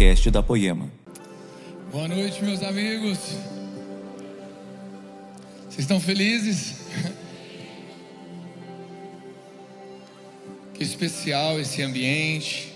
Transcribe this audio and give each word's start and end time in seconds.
podcast 0.00 0.30
da 0.30 0.42
Poema. 0.42 0.90
Boa 1.92 2.08
noite, 2.08 2.42
meus 2.42 2.62
amigos. 2.62 3.18
Vocês 5.68 5.80
estão 5.80 6.00
felizes? 6.00 6.76
Que 10.72 10.82
especial 10.82 11.60
esse 11.60 11.82
ambiente. 11.82 12.72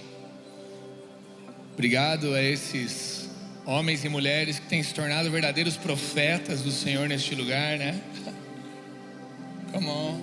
Obrigado 1.72 2.34
a 2.34 2.42
esses 2.42 3.30
homens 3.64 4.04
e 4.04 4.10
mulheres 4.10 4.58
que 4.58 4.66
têm 4.66 4.82
se 4.82 4.92
tornado 4.92 5.30
verdadeiros 5.30 5.78
profetas 5.78 6.60
do 6.60 6.70
Senhor 6.70 7.08
neste 7.08 7.34
lugar, 7.34 7.78
né? 7.78 8.02
Come 9.72 9.88
on. 9.88 10.20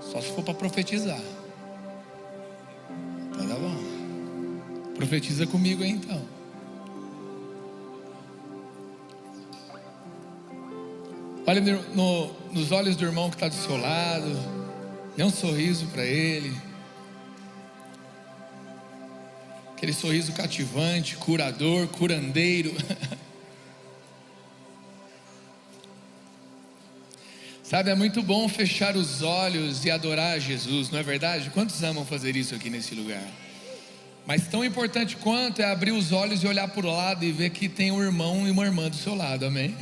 Só 0.00 0.22
se 0.22 0.32
for 0.32 0.42
para 0.42 0.54
profetizar. 0.54 1.37
Tá, 3.38 3.46
tá 3.46 3.54
bom. 3.54 4.94
Profetiza 4.96 5.46
comigo 5.46 5.84
aí 5.84 5.90
então. 5.90 6.20
Olha 11.46 11.60
no, 11.94 12.32
nos 12.52 12.72
olhos 12.72 12.96
do 12.96 13.04
irmão 13.04 13.30
que 13.30 13.36
está 13.36 13.48
do 13.48 13.54
seu 13.54 13.76
lado. 13.76 14.36
Dê 15.16 15.22
um 15.22 15.30
sorriso 15.30 15.86
para 15.86 16.04
ele. 16.04 16.54
Aquele 19.72 19.92
sorriso 19.92 20.32
cativante, 20.32 21.16
curador, 21.16 21.86
curandeiro. 21.86 22.72
Sabe, 27.68 27.90
é 27.90 27.94
muito 27.94 28.22
bom 28.22 28.48
fechar 28.48 28.96
os 28.96 29.20
olhos 29.20 29.84
e 29.84 29.90
adorar 29.90 30.36
a 30.36 30.38
Jesus, 30.38 30.88
não 30.88 30.98
é 30.98 31.02
verdade? 31.02 31.50
Quantos 31.50 31.82
amam 31.82 32.02
fazer 32.02 32.34
isso 32.34 32.54
aqui 32.54 32.70
nesse 32.70 32.94
lugar? 32.94 33.22
Mas 34.26 34.48
tão 34.48 34.64
importante 34.64 35.18
quanto 35.18 35.60
é 35.60 35.66
abrir 35.66 35.92
os 35.92 36.10
olhos 36.10 36.42
e 36.42 36.46
olhar 36.46 36.66
para 36.68 36.86
o 36.86 36.90
lado 36.90 37.26
e 37.26 37.30
ver 37.30 37.50
que 37.50 37.68
tem 37.68 37.92
um 37.92 38.02
irmão 38.02 38.48
e 38.48 38.50
uma 38.50 38.64
irmã 38.64 38.88
do 38.88 38.96
seu 38.96 39.14
lado, 39.14 39.44
amém? 39.44 39.76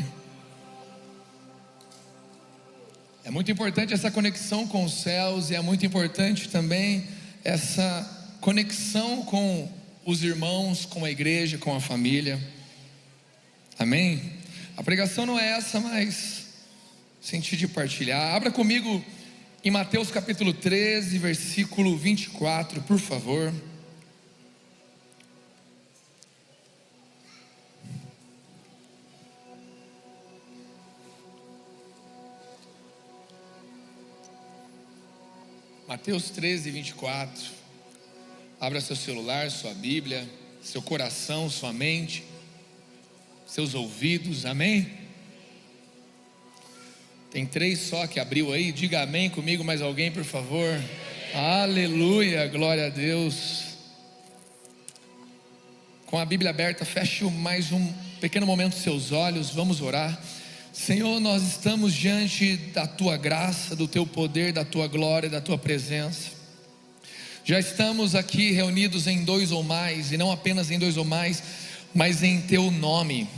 É 3.25 3.31
muito 3.31 3.53
importante 3.53 3.95
essa 3.95 4.11
conexão 4.11 4.67
com 4.67 4.84
os 4.84 4.95
céus 4.95 5.51
e 5.51 5.55
é 5.55 5.61
muito 5.61 5.87
importante 5.87 6.48
também 6.48 7.07
essa 7.45 8.34
conexão 8.41 9.23
com 9.23 9.70
os 10.05 10.25
irmãos, 10.25 10.84
com 10.84 11.05
a 11.05 11.11
igreja, 11.12 11.57
com 11.57 11.77
a 11.77 11.81
família. 11.81 12.37
Amém? 13.79 14.33
A 14.77 14.83
pregação 14.83 15.25
não 15.25 15.39
é 15.39 15.51
essa, 15.53 15.79
mas 15.79 16.45
senti 17.27 17.57
de 17.57 17.67
partilhar. 17.67 18.37
Abra 18.37 18.53
comigo 18.53 19.05
em 19.65 19.69
Mateus 19.69 20.13
capítulo 20.13 20.53
13, 20.53 21.19
versículo 21.19 21.97
24, 21.97 22.81
por 22.83 23.01
favor. 23.01 23.53
Mateus 35.89 36.31
13, 36.31 36.71
24. 36.71 37.45
Abra 38.61 38.81
seu 38.81 38.95
celular, 38.95 39.51
sua 39.51 39.75
Bíblia, 39.75 40.25
seu 40.63 40.81
coração, 40.81 41.51
sua 41.51 41.73
mente, 41.73 42.23
seus 43.49 43.75
ouvidos, 43.75 44.47
amém? 44.47 45.06
Tem 47.31 47.45
três 47.45 47.81
só 47.81 48.07
que 48.07 48.21
abriu 48.21 48.53
aí, 48.53 48.73
diga 48.73 49.03
amém 49.03 49.29
comigo, 49.29 49.65
mais 49.65 49.83
alguém, 49.83 50.11
por 50.11 50.25
favor. 50.25 50.81
Aleluia, 51.35 52.47
glória 52.47 52.87
a 52.87 52.89
Deus. 52.89 53.65
Com 56.07 56.19
a 56.19 56.25
Bíblia 56.25 56.51
aberta, 56.51 56.85
feche 56.85 57.25
mais 57.25 57.73
um 57.73 57.92
pequeno 58.20 58.47
momento 58.47 58.77
seus 58.77 59.11
olhos, 59.11 59.51
vamos 59.51 59.81
orar. 59.81 60.19
Senhor, 60.73 61.19
nós 61.20 61.42
estamos 61.42 61.95
diante 61.95 62.57
da 62.57 62.86
tua 62.86 63.17
graça, 63.17 63.75
do 63.75 63.89
teu 63.89 64.07
poder, 64.07 64.53
da 64.53 64.65
tua 64.65 64.86
glória, 64.86 65.29
da 65.29 65.41
tua 65.41 65.59
presença. 65.59 66.31
Já 67.45 67.59
estamos 67.59 68.15
aqui 68.15 68.53
reunidos 68.53 69.07
em 69.07 69.25
dois 69.25 69.51
ou 69.51 69.63
mais, 69.63 70.13
e 70.13 70.17
não 70.17 70.31
apenas 70.31 70.70
em 70.70 70.79
dois 70.79 70.97
ou 70.97 71.05
mais, 71.05 71.42
mas 71.95 72.23
em 72.23 72.41
teu 72.41 72.70
nome. 72.70 73.29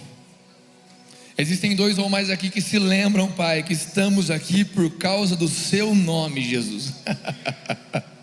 Existem 1.40 1.76
dois 1.76 1.98
ou 1.98 2.08
mais 2.08 2.30
aqui 2.30 2.50
que 2.50 2.60
se 2.60 2.80
lembram, 2.80 3.28
Pai, 3.28 3.62
que 3.62 3.72
estamos 3.72 4.28
aqui 4.28 4.64
por 4.64 4.90
causa 4.98 5.36
do 5.36 5.46
seu 5.46 5.94
nome, 5.94 6.42
Jesus. 6.42 6.94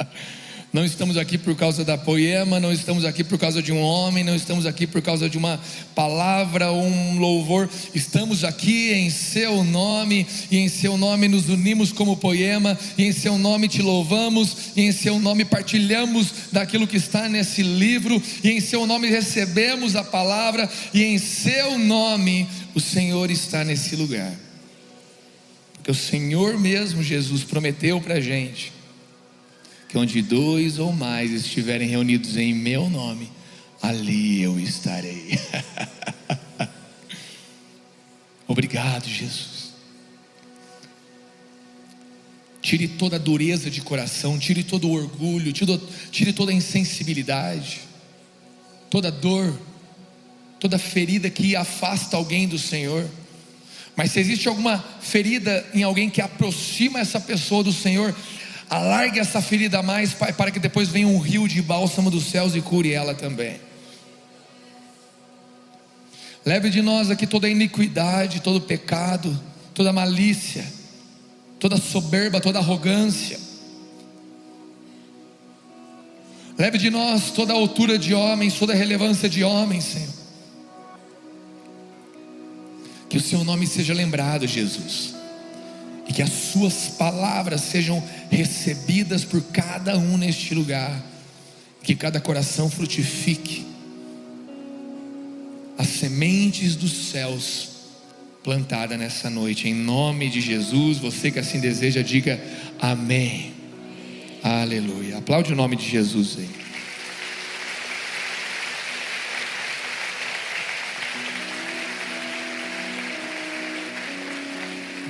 Não 0.76 0.84
estamos 0.84 1.16
aqui 1.16 1.38
por 1.38 1.56
causa 1.56 1.86
da 1.86 1.98
poema, 1.98 2.60
não 2.60 2.70
estamos 2.70 3.06
aqui 3.06 3.24
por 3.24 3.38
causa 3.38 3.64
de 3.64 3.72
um 3.72 3.80
homem, 3.80 4.26
não 4.26 4.36
estamos 4.36 4.66
aqui 4.66 4.86
por 4.86 5.02
causa 5.02 5.30
de 5.30 5.38
uma 5.38 5.58
palavra 5.96 6.70
ou 6.70 6.84
um 6.84 7.18
louvor. 7.18 7.70
Estamos 7.94 8.44
aqui 8.44 8.92
em 8.92 9.10
seu 9.10 9.64
nome 9.64 10.28
e 10.52 10.58
em 10.58 10.68
seu 10.68 10.98
nome 10.98 11.30
nos 11.30 11.48
unimos 11.48 11.94
como 11.94 12.18
poema, 12.18 12.78
e 12.98 13.06
em 13.06 13.14
seu 13.14 13.38
nome 13.38 13.70
te 13.70 13.82
louvamos, 13.82 14.74
e 14.76 14.82
em 14.82 14.92
seu 14.92 15.18
nome 15.18 15.46
partilhamos 15.46 16.28
daquilo 16.52 16.86
que 16.86 16.98
está 16.98 17.30
nesse 17.30 17.64
livro, 17.64 18.22
e 18.44 18.52
em 18.52 18.60
seu 18.60 18.86
nome 18.86 19.08
recebemos 19.08 19.96
a 19.96 20.04
palavra, 20.04 20.70
e 20.94 21.06
em 21.06 21.18
seu 21.18 21.80
nome 21.80 22.50
o 22.76 22.80
Senhor 22.80 23.32
está 23.32 23.64
nesse 23.64 23.96
lugar. 23.96 24.36
Porque 25.74 25.90
o 25.90 25.96
Senhor 25.96 26.60
mesmo, 26.60 27.02
Jesus, 27.02 27.44
prometeu 27.44 28.02
para 28.02 28.16
a 28.16 28.22
gente 28.22 28.74
que 29.88 29.98
onde 29.98 30.22
dois 30.22 30.78
ou 30.78 30.92
mais 30.92 31.32
estiverem 31.32 31.88
reunidos 31.88 32.36
em 32.36 32.54
meu 32.54 32.90
nome, 32.90 33.32
ali 33.82 34.42
eu 34.42 34.60
estarei. 34.60 35.40
Obrigado, 38.48 39.08
Jesus. 39.08 39.74
Tire 42.62 42.88
toda 42.88 43.16
a 43.16 43.20
dureza 43.20 43.70
de 43.70 43.80
coração, 43.82 44.40
tire 44.40 44.64
todo 44.64 44.88
o 44.88 44.92
orgulho, 44.92 45.54
tire, 45.54 46.34
toda 46.34 46.52
a 46.52 46.56
insensibilidade, 46.56 47.82
toda 48.90 49.12
dor, 49.12 49.58
toda 50.60 50.78
ferida 50.78 51.30
que 51.30 51.56
afasta 51.56 52.18
alguém 52.18 52.48
do 52.48 52.58
Senhor. 52.58 53.10
Mas 53.96 54.12
se 54.12 54.20
existe 54.20 54.48
alguma 54.48 54.84
ferida 55.02 55.66
em 55.74 55.84
alguém 55.84 56.10
que 56.10 56.22
aproxima 56.22 57.00
essa 57.00 57.20
pessoa 57.20 57.64
do 57.64 57.72
Senhor, 57.72 58.14
Alargue 58.70 59.20
essa 59.20 59.42
ferida 59.42 59.84
mais, 59.84 60.14
Pai, 60.14 60.34
para 60.34 60.50
que 60.50 60.60
depois 60.60 60.90
venha 60.90 61.08
um 61.08 61.20
rio 61.20 61.48
de 61.48 61.62
bálsamo 61.62 62.10
dos 62.10 62.26
céus 62.26 62.56
e 62.56 62.62
cure 62.62 62.92
ela 62.92 63.14
também. 63.14 63.60
Leve 66.44 66.70
de 66.70 66.82
nós 66.82 67.10
aqui 67.10 67.28
toda 67.28 67.50
iniquidade, 67.50 68.42
todo 68.42 68.62
pecado, 68.62 69.40
toda 69.74 69.94
malícia, 69.94 70.66
toda 71.60 71.78
soberba, 71.78 72.42
toda 72.42 72.60
arrogância. 72.60 73.40
Leve 76.58 76.78
de 76.78 76.90
nós 76.90 77.32
toda 77.32 77.54
a 77.54 77.56
altura 77.56 78.00
de 78.00 78.14
homens, 78.14 78.56
toda 78.56 78.74
a 78.74 78.76
relevância 78.76 79.30
de 79.30 79.44
homens, 79.44 79.84
Senhor. 79.84 80.25
Que 83.16 83.20
o 83.20 83.22
Seu 83.22 83.46
nome 83.46 83.66
seja 83.66 83.94
lembrado, 83.94 84.46
Jesus 84.46 85.16
e 86.06 86.12
que 86.12 86.22
as 86.22 86.30
suas 86.30 86.90
palavras 86.90 87.62
sejam 87.62 88.04
recebidas 88.30 89.24
por 89.24 89.42
cada 89.42 89.98
um 89.98 90.18
neste 90.18 90.54
lugar, 90.54 91.02
que 91.82 91.96
cada 91.96 92.20
coração 92.20 92.70
frutifique 92.70 93.66
as 95.78 95.88
sementes 95.88 96.76
dos 96.76 96.92
céus 97.10 97.70
plantada 98.44 98.98
nessa 98.98 99.30
noite, 99.30 99.70
em 99.70 99.74
nome 99.74 100.30
de 100.30 100.42
Jesus. 100.42 100.98
Você 100.98 101.32
que 101.32 101.40
assim 101.40 101.62
deseja, 101.62 102.02
diga 102.02 102.38
amém. 102.82 103.54
Aleluia. 104.44 105.20
Aplaude 105.20 105.54
o 105.54 105.56
nome 105.56 105.78
de 105.78 105.90
Jesus 105.90 106.36
aí. 106.38 106.65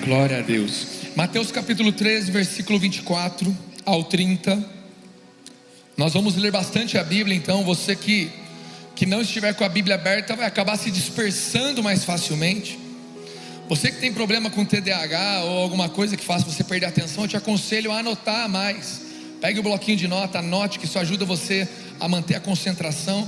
Glória 0.06 0.38
a 0.38 0.42
Deus. 0.42 0.86
Mateus 1.16 1.52
capítulo 1.52 1.92
13, 1.92 2.30
versículo 2.30 2.78
24 2.78 3.58
ao 3.84 4.04
30. 4.04 4.64
Nós 5.98 6.14
vamos 6.14 6.36
ler 6.36 6.52
bastante 6.52 6.96
a 6.96 7.04
Bíblia, 7.04 7.36
então 7.36 7.64
você 7.64 7.96
que 7.96 8.30
que 8.96 9.04
não 9.08 9.22
estiver 9.22 9.56
com 9.56 9.64
a 9.64 9.68
Bíblia 9.68 9.96
aberta 9.96 10.36
vai 10.36 10.46
acabar 10.46 10.78
se 10.78 10.92
dispersando 10.92 11.82
mais 11.82 12.04
facilmente. 12.04 12.78
Você 13.68 13.92
que 13.92 14.00
tem 14.00 14.14
problema 14.14 14.52
com 14.52 14.64
TDAH 14.64 15.44
ou 15.46 15.64
alguma 15.64 15.90
coisa 15.90 16.16
que 16.16 16.24
faça 16.24 16.46
você 16.46 16.64
perder 16.64 16.86
a 16.86 16.90
atenção, 16.90 17.24
eu 17.24 17.28
te 17.28 17.36
aconselho 17.36 17.92
a 17.92 17.98
anotar 17.98 18.48
mais. 18.48 19.02
Pegue 19.42 19.60
o 19.60 19.64
bloquinho 19.64 19.98
de 19.98 20.08
nota, 20.08 20.38
anote 20.38 20.78
que 20.78 20.86
isso 20.86 21.00
ajuda 21.00 21.26
você 21.26 21.68
a 22.00 22.08
manter 22.08 22.36
a 22.36 22.40
concentração. 22.40 23.28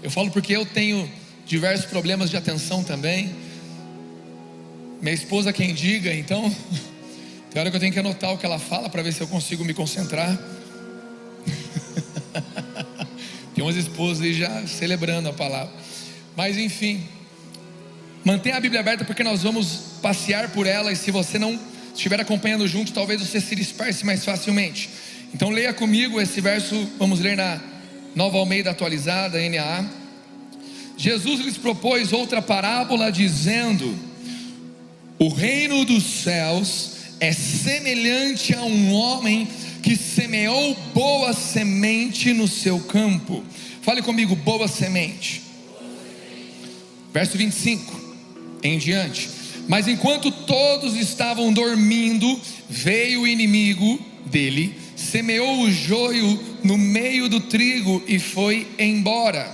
Eu 0.00 0.10
falo 0.10 0.30
porque 0.30 0.56
eu 0.56 0.64
tenho 0.64 1.10
diversos 1.44 1.86
problemas 1.86 2.30
de 2.30 2.36
atenção 2.36 2.84
também. 2.84 3.41
Minha 5.02 5.14
esposa 5.14 5.52
quem 5.52 5.74
diga, 5.74 6.14
então 6.14 6.42
tem 7.50 7.60
hora 7.60 7.72
que 7.72 7.76
eu 7.76 7.80
tenho 7.80 7.92
que 7.92 7.98
anotar 7.98 8.32
o 8.32 8.38
que 8.38 8.46
ela 8.46 8.60
fala 8.60 8.88
para 8.88 9.02
ver 9.02 9.12
se 9.12 9.20
eu 9.20 9.26
consigo 9.26 9.64
me 9.64 9.74
concentrar. 9.74 10.30
Tem 13.52 13.64
umas 13.64 13.74
esposas 13.74 14.22
aí 14.22 14.32
já 14.32 14.64
celebrando 14.64 15.28
a 15.28 15.32
palavra. 15.32 15.74
Mas 16.36 16.56
enfim, 16.56 17.02
mantenha 18.24 18.56
a 18.56 18.60
Bíblia 18.60 18.78
aberta 18.78 19.04
porque 19.04 19.24
nós 19.24 19.42
vamos 19.42 19.98
passear 20.00 20.50
por 20.50 20.68
ela 20.68 20.92
e 20.92 20.96
se 20.96 21.10
você 21.10 21.36
não 21.36 21.58
estiver 21.92 22.20
acompanhando 22.20 22.68
junto, 22.68 22.92
talvez 22.92 23.20
você 23.20 23.40
se 23.40 23.56
disperse 23.56 24.06
mais 24.06 24.24
facilmente. 24.24 24.88
Então 25.34 25.50
leia 25.50 25.74
comigo 25.74 26.20
esse 26.20 26.40
verso, 26.40 26.88
vamos 26.96 27.18
ler 27.18 27.36
na 27.36 27.60
Nova 28.14 28.38
Almeida 28.38 28.70
atualizada, 28.70 29.40
NAA. 29.40 29.84
Jesus 30.96 31.40
lhes 31.40 31.58
propôs 31.58 32.12
outra 32.12 32.40
parábola 32.40 33.10
dizendo: 33.10 34.11
O 35.22 35.28
reino 35.28 35.84
dos 35.84 36.02
céus 36.02 36.94
é 37.20 37.30
semelhante 37.30 38.56
a 38.56 38.64
um 38.64 38.92
homem 38.92 39.46
que 39.80 39.94
semeou 39.94 40.76
boa 40.92 41.32
semente 41.32 42.32
no 42.32 42.48
seu 42.48 42.80
campo. 42.80 43.44
Fale 43.82 44.02
comigo, 44.02 44.34
boa 44.34 44.66
semente. 44.66 45.40
Verso 47.14 47.38
25 47.38 48.00
em 48.64 48.78
diante. 48.78 49.30
Mas 49.68 49.86
enquanto 49.86 50.32
todos 50.32 50.96
estavam 50.96 51.52
dormindo, 51.52 52.40
veio 52.68 53.20
o 53.20 53.28
inimigo 53.28 54.04
dele, 54.26 54.76
semeou 54.96 55.60
o 55.60 55.70
joio 55.70 56.58
no 56.64 56.76
meio 56.76 57.28
do 57.28 57.38
trigo 57.38 58.02
e 58.08 58.18
foi 58.18 58.66
embora. 58.76 59.48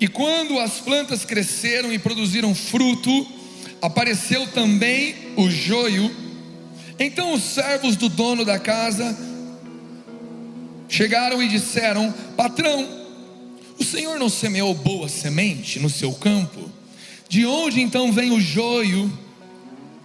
E 0.00 0.08
quando 0.08 0.58
as 0.58 0.80
plantas 0.80 1.26
cresceram 1.26 1.92
e 1.92 1.98
produziram 1.98 2.54
fruto, 2.54 3.37
apareceu 3.80 4.46
também 4.48 5.14
o 5.36 5.50
joio. 5.50 6.10
Então 6.98 7.32
os 7.32 7.42
servos 7.42 7.96
do 7.96 8.08
dono 8.08 8.44
da 8.44 8.58
casa 8.58 9.16
chegaram 10.88 11.42
e 11.42 11.48
disseram: 11.48 12.12
Patrão, 12.36 12.88
o 13.78 13.84
senhor 13.84 14.18
não 14.18 14.28
semeou 14.28 14.74
boa 14.74 15.08
semente 15.08 15.78
no 15.78 15.88
seu 15.88 16.12
campo? 16.12 16.70
De 17.28 17.44
onde 17.46 17.80
então 17.80 18.12
vem 18.12 18.32
o 18.32 18.40
joio? 18.40 19.12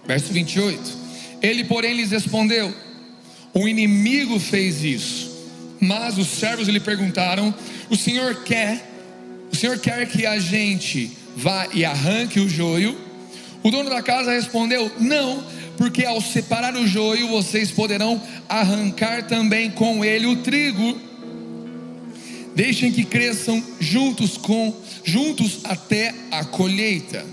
Verso 0.06 0.32
28. 0.32 1.04
Ele, 1.42 1.64
porém, 1.64 1.94
lhes 1.94 2.10
respondeu: 2.10 2.72
O 3.52 3.66
inimigo 3.66 4.38
fez 4.38 4.84
isso. 4.84 5.34
Mas 5.80 6.16
os 6.16 6.28
servos 6.28 6.68
lhe 6.68 6.80
perguntaram: 6.80 7.52
O 7.90 7.96
senhor 7.96 8.44
quer? 8.44 8.90
O 9.52 9.56
senhor 9.56 9.78
quer 9.78 10.08
que 10.08 10.26
a 10.26 10.38
gente 10.38 11.10
vá 11.36 11.68
e 11.72 11.84
arranque 11.84 12.40
o 12.40 12.48
joio? 12.48 12.96
O 13.64 13.70
dono 13.70 13.88
da 13.88 14.02
casa 14.02 14.30
respondeu: 14.30 14.92
Não, 15.00 15.42
porque 15.78 16.04
ao 16.04 16.20
separar 16.20 16.76
o 16.76 16.86
joio, 16.86 17.28
vocês 17.28 17.70
poderão 17.70 18.20
arrancar 18.46 19.26
também 19.26 19.70
com 19.70 20.04
ele 20.04 20.26
o 20.26 20.36
trigo. 20.36 21.00
Deixem 22.54 22.92
que 22.92 23.04
cresçam 23.04 23.64
juntos 23.80 24.36
com 24.36 24.72
juntos 25.02 25.60
até 25.64 26.14
a 26.30 26.44
colheita. 26.44 27.24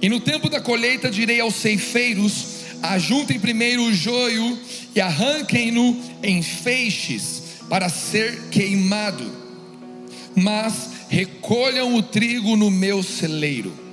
E 0.00 0.10
no 0.10 0.20
tempo 0.20 0.50
da 0.50 0.60
colheita 0.60 1.10
direi 1.10 1.40
aos 1.40 1.54
ceifeiros: 1.54 2.48
ajuntem 2.82 3.40
primeiro 3.40 3.82
o 3.82 3.94
joio 3.94 4.58
e 4.94 5.00
arranquem-no 5.00 5.98
em 6.22 6.42
feixes 6.42 7.42
para 7.66 7.88
ser 7.88 8.50
queimado. 8.50 9.24
Mas 10.34 10.90
recolham 11.08 11.94
o 11.94 12.02
trigo 12.02 12.56
no 12.56 12.70
meu 12.70 13.02
celeiro. 13.02 13.85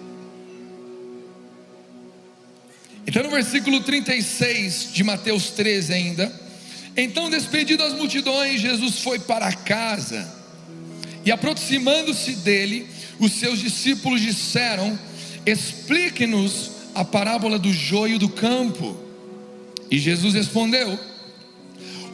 Então, 3.05 3.23
no 3.23 3.29
versículo 3.29 3.81
36 3.81 4.89
de 4.93 5.03
Mateus 5.03 5.49
13, 5.51 5.93
ainda. 5.93 6.41
Então, 6.95 7.29
despedido 7.29 7.83
as 7.83 7.93
multidões, 7.93 8.61
Jesus 8.61 8.99
foi 8.99 9.19
para 9.19 9.51
casa. 9.51 10.31
E 11.25 11.31
aproximando-se 11.31 12.33
dele, 12.37 12.87
os 13.19 13.33
seus 13.33 13.59
discípulos 13.59 14.21
disseram: 14.21 14.97
Explique-nos 15.45 16.71
a 16.95 17.03
parábola 17.03 17.57
do 17.57 17.71
joio 17.73 18.19
do 18.19 18.29
campo. 18.29 18.97
E 19.89 19.97
Jesus 19.97 20.33
respondeu: 20.33 20.97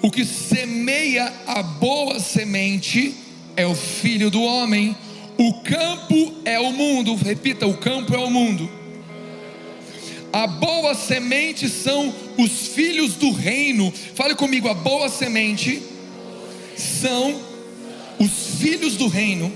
O 0.02 0.10
que 0.10 0.26
semeia 0.26 1.32
a 1.46 1.62
boa 1.62 2.20
semente 2.20 3.16
é 3.56 3.66
o 3.66 3.76
filho 3.76 4.30
do 4.32 4.42
homem, 4.42 4.96
o 5.38 5.62
campo 5.62 6.34
é 6.46 6.60
o 6.60 6.72
mundo. 6.72 7.16
Repita: 7.16 7.68
o 7.68 7.78
campo 7.78 8.16
é 8.16 8.20
o 8.20 8.30
mundo. 8.30 8.79
A 10.31 10.46
boa 10.46 10.94
semente 10.94 11.68
são 11.68 12.14
os 12.38 12.68
filhos 12.68 13.16
do 13.16 13.31
reino. 13.31 13.92
Fale 14.14 14.36
comigo, 14.36 14.70
a 14.70 14.74
boa 14.74 15.10
semente 15.10 15.81
são 16.76 17.40
os 18.20 18.60
filhos 18.60 18.96
do 18.96 19.08
reino. 19.08 19.52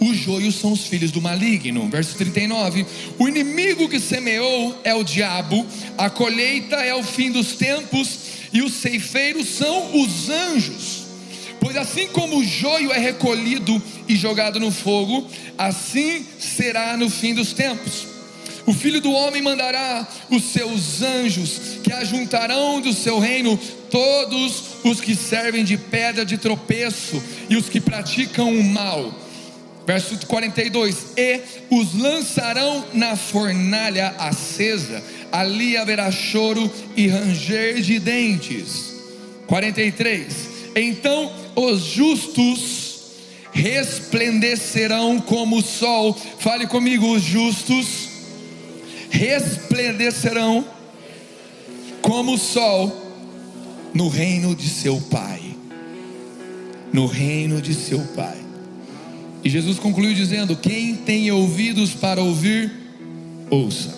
Os 0.00 0.16
joios 0.16 0.54
são 0.54 0.72
os 0.72 0.86
filhos 0.86 1.10
do 1.10 1.20
maligno. 1.20 1.88
Verso 1.88 2.16
39. 2.16 2.86
O 3.18 3.28
inimigo 3.28 3.88
que 3.88 3.98
semeou 3.98 4.78
é 4.84 4.94
o 4.94 5.02
diabo, 5.02 5.66
a 5.96 6.08
colheita 6.08 6.76
é 6.76 6.94
o 6.94 7.02
fim 7.02 7.32
dos 7.32 7.54
tempos, 7.54 8.18
e 8.52 8.62
os 8.62 8.74
ceifeiros 8.74 9.48
são 9.48 10.00
os 10.00 10.30
anjos. 10.30 11.08
Pois 11.60 11.76
assim 11.76 12.06
como 12.08 12.38
o 12.38 12.44
joio 12.44 12.92
é 12.92 12.98
recolhido 12.98 13.82
e 14.06 14.14
jogado 14.14 14.60
no 14.60 14.70
fogo, 14.70 15.28
assim 15.56 16.24
será 16.38 16.96
no 16.96 17.10
fim 17.10 17.34
dos 17.34 17.52
tempos. 17.52 18.17
O 18.68 18.72
filho 18.74 19.00
do 19.00 19.10
homem 19.12 19.40
mandará 19.40 20.06
os 20.28 20.44
seus 20.44 21.00
anjos, 21.00 21.78
que 21.82 21.90
ajuntarão 21.90 22.82
do 22.82 22.92
seu 22.92 23.18
reino 23.18 23.58
todos 23.90 24.62
os 24.84 25.00
que 25.00 25.16
servem 25.16 25.64
de 25.64 25.78
pedra 25.78 26.22
de 26.22 26.36
tropeço 26.36 27.22
e 27.48 27.56
os 27.56 27.66
que 27.66 27.80
praticam 27.80 28.52
o 28.52 28.62
mal. 28.62 29.10
Verso 29.86 30.18
42: 30.26 31.14
E 31.16 31.40
os 31.70 31.94
lançarão 31.94 32.84
na 32.92 33.16
fornalha 33.16 34.14
acesa, 34.18 35.02
ali 35.32 35.74
haverá 35.74 36.10
choro 36.10 36.70
e 36.94 37.08
ranger 37.08 37.80
de 37.80 37.98
dentes. 37.98 38.96
43: 39.46 40.26
Então 40.76 41.32
os 41.56 41.84
justos 41.84 42.98
resplandecerão 43.50 45.18
como 45.22 45.56
o 45.56 45.62
sol. 45.62 46.14
Fale 46.38 46.66
comigo, 46.66 47.10
os 47.14 47.22
justos 47.22 48.07
resplandecerão 49.10 50.66
como 52.02 52.34
o 52.34 52.38
sol 52.38 52.90
no 53.92 54.08
reino 54.08 54.54
de 54.54 54.68
seu 54.68 55.00
Pai. 55.10 55.40
No 56.92 57.06
reino 57.06 57.60
de 57.60 57.74
seu 57.74 58.00
Pai. 58.14 58.38
E 59.44 59.50
Jesus 59.50 59.78
concluiu 59.78 60.14
dizendo: 60.14 60.56
Quem 60.56 60.94
tem 60.96 61.30
ouvidos 61.30 61.94
para 61.94 62.20
ouvir, 62.20 62.72
ouça. 63.50 63.96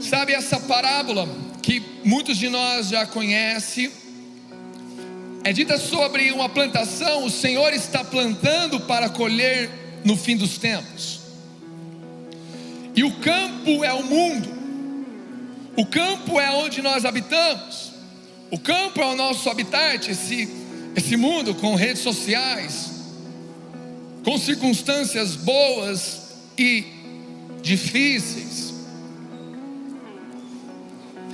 Sabe 0.00 0.32
essa 0.32 0.60
parábola 0.60 1.28
que 1.62 1.82
muitos 2.04 2.36
de 2.36 2.48
nós 2.48 2.88
já 2.88 3.06
conhecem? 3.06 3.90
É 5.42 5.52
dita 5.52 5.76
sobre 5.76 6.30
uma 6.30 6.48
plantação, 6.48 7.24
o 7.24 7.30
Senhor 7.30 7.72
está 7.72 8.02
plantando 8.02 8.80
para 8.80 9.10
colher 9.10 9.70
no 10.04 10.16
fim 10.16 10.36
dos 10.36 10.56
tempos. 10.56 11.23
E 12.94 13.02
o 13.02 13.12
campo 13.12 13.84
é 13.84 13.92
o 13.92 14.04
mundo. 14.04 14.48
O 15.76 15.84
campo 15.84 16.38
é 16.38 16.50
onde 16.52 16.80
nós 16.80 17.04
habitamos. 17.04 17.92
O 18.50 18.58
campo 18.58 19.00
é 19.00 19.06
o 19.06 19.16
nosso 19.16 19.50
habitat, 19.50 20.10
esse, 20.10 20.48
esse 20.94 21.16
mundo 21.16 21.54
com 21.56 21.74
redes 21.74 22.02
sociais, 22.02 22.92
com 24.24 24.38
circunstâncias 24.38 25.34
boas 25.34 26.22
e 26.56 26.84
difíceis. 27.62 28.72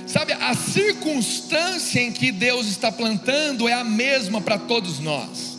Sabe, 0.07 0.33
a 0.33 0.55
circunstância 0.55 2.01
em 2.01 2.11
que 2.11 2.31
Deus 2.31 2.67
está 2.67 2.91
plantando 2.91 3.69
é 3.69 3.73
a 3.73 3.83
mesma 3.83 4.41
para 4.41 4.57
todos 4.57 4.99
nós. 4.99 5.57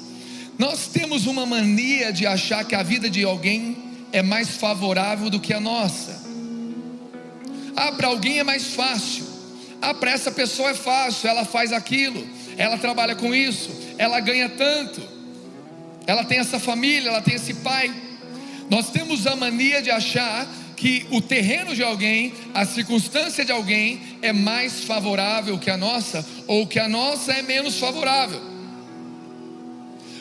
Nós 0.58 0.88
temos 0.88 1.26
uma 1.26 1.46
mania 1.46 2.12
de 2.12 2.26
achar 2.26 2.64
que 2.64 2.74
a 2.74 2.82
vida 2.82 3.08
de 3.08 3.24
alguém 3.24 3.91
é 4.12 4.22
mais 4.22 4.56
favorável 4.56 5.30
do 5.30 5.40
que 5.40 5.52
a 5.52 5.60
nossa. 5.60 6.22
Ah, 7.74 7.92
para 7.92 8.08
alguém 8.08 8.38
é 8.38 8.44
mais 8.44 8.74
fácil. 8.74 9.24
Ah, 9.80 9.94
para 9.94 10.12
essa 10.12 10.30
pessoa 10.30 10.70
é 10.70 10.74
fácil, 10.74 11.28
ela 11.28 11.44
faz 11.44 11.72
aquilo, 11.72 12.24
ela 12.56 12.78
trabalha 12.78 13.16
com 13.16 13.34
isso, 13.34 13.70
ela 13.98 14.20
ganha 14.20 14.48
tanto, 14.48 15.02
ela 16.06 16.24
tem 16.24 16.38
essa 16.38 16.60
família, 16.60 17.08
ela 17.08 17.22
tem 17.22 17.34
esse 17.34 17.54
pai. 17.54 17.92
Nós 18.70 18.90
temos 18.90 19.26
a 19.26 19.34
mania 19.34 19.82
de 19.82 19.90
achar 19.90 20.46
que 20.76 21.06
o 21.10 21.20
terreno 21.20 21.74
de 21.74 21.82
alguém, 21.82 22.32
a 22.52 22.64
circunstância 22.64 23.44
de 23.44 23.52
alguém 23.52 24.00
é 24.20 24.32
mais 24.32 24.84
favorável 24.84 25.58
que 25.58 25.70
a 25.70 25.76
nossa, 25.76 26.26
ou 26.46 26.66
que 26.66 26.78
a 26.78 26.88
nossa 26.88 27.32
é 27.32 27.42
menos 27.42 27.78
favorável. 27.78 28.40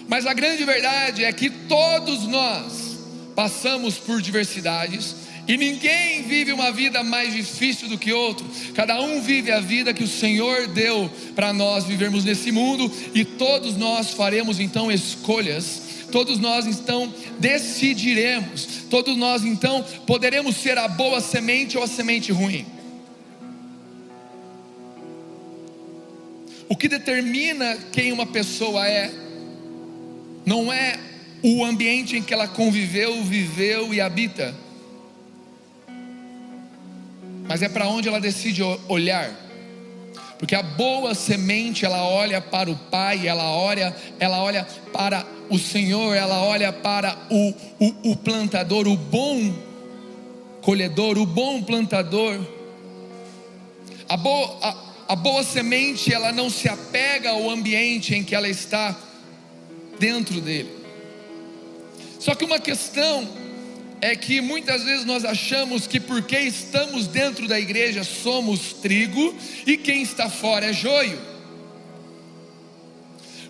Mas 0.08 0.26
a 0.26 0.34
grande 0.34 0.64
verdade 0.64 1.24
é 1.24 1.32
que 1.32 1.50
todos 1.50 2.28
nós, 2.28 2.91
passamos 3.36 3.98
por 3.98 4.22
diversidades 4.22 5.16
E 5.48 5.58
ninguém 5.58 6.24
vive 6.24 6.54
uma 6.54 6.72
vida 6.72 7.04
mais 7.04 7.34
difícil 7.34 7.90
do 7.90 7.98
que 7.98 8.14
outro. 8.14 8.46
Cada 8.74 9.02
um 9.02 9.22
vive 9.22 9.52
a 9.52 9.60
vida 9.60 9.94
que 9.94 10.04
o 10.04 10.08
Senhor 10.08 10.68
deu 10.68 11.10
para 11.36 11.52
nós 11.52 11.84
vivermos 11.84 12.24
nesse 12.24 12.52
mundo 12.52 12.92
e 13.14 13.26
todos 13.26 13.76
nós 13.76 14.12
faremos 14.12 14.60
então 14.60 14.92
escolhas. 14.92 15.82
Todos 16.12 16.40
nós 16.40 16.68
então 16.68 17.12
decidiremos. 17.40 18.86
Todos 18.90 19.18
nós 19.18 19.44
então 19.44 19.84
poderemos 20.06 20.56
ser 20.58 20.78
a 20.78 20.88
boa 20.88 21.20
semente 21.20 21.78
ou 21.78 21.84
a 21.84 21.88
semente 21.88 22.32
ruim. 22.32 22.66
O 26.70 26.76
que 26.78 26.88
determina 26.88 27.78
quem 27.92 28.14
uma 28.14 28.26
pessoa 28.26 28.88
é 28.88 29.12
não 30.46 30.72
é 30.72 30.98
o 31.44 31.66
ambiente 31.66 32.18
em 32.18 32.24
que 32.24 32.34
ela 32.34 32.48
conviveu, 32.48 33.24
viveu 33.24 33.94
e 33.94 34.02
habita 34.02 34.56
mas 37.52 37.62
é 37.62 37.68
para 37.68 37.86
onde 37.86 38.08
ela 38.08 38.22
decide 38.22 38.64
olhar. 38.88 39.30
Porque 40.40 40.56
a 40.56 40.64
boa 40.64 41.14
semente, 41.14 41.84
ela 41.84 42.02
olha 42.08 42.40
para 42.40 42.72
o 42.72 42.76
Pai, 42.78 43.28
ela 43.28 43.52
olha, 43.52 43.94
ela 44.22 44.42
olha 44.42 44.66
para 44.94 45.28
o 45.50 45.60
Senhor, 45.60 46.16
ela 46.16 46.42
olha 46.44 46.72
para 46.72 47.18
o, 47.30 47.54
o, 47.78 48.12
o 48.12 48.16
plantador, 48.16 48.88
o 48.88 48.96
bom 48.96 49.54
colhedor, 50.62 51.18
o 51.18 51.26
bom 51.26 51.62
plantador. 51.62 52.40
A 54.08 54.16
boa, 54.16 54.58
a, 54.62 54.76
a 55.10 55.16
boa 55.18 55.44
semente, 55.44 56.14
ela 56.14 56.32
não 56.32 56.50
se 56.50 56.70
apega 56.70 57.32
ao 57.32 57.50
ambiente 57.50 58.16
em 58.16 58.24
que 58.24 58.34
ela 58.34 58.48
está 58.48 58.98
dentro 60.00 60.40
dele. 60.40 60.81
Só 62.22 62.36
que 62.36 62.46
uma 62.46 62.60
questão 62.60 63.28
é 64.00 64.16
que 64.16 64.42
muitas 64.42 64.84
vezes 64.84 65.06
nós 65.06 65.26
achamos 65.26 65.88
que 65.88 66.00
porque 66.00 66.38
estamos 66.38 67.08
dentro 67.08 67.48
da 67.48 67.60
igreja 67.60 68.04
somos 68.04 68.74
trigo 68.74 69.36
e 69.66 69.76
quem 69.76 70.04
está 70.04 70.30
fora 70.30 70.68
é 70.68 70.74
joio. 70.74 71.20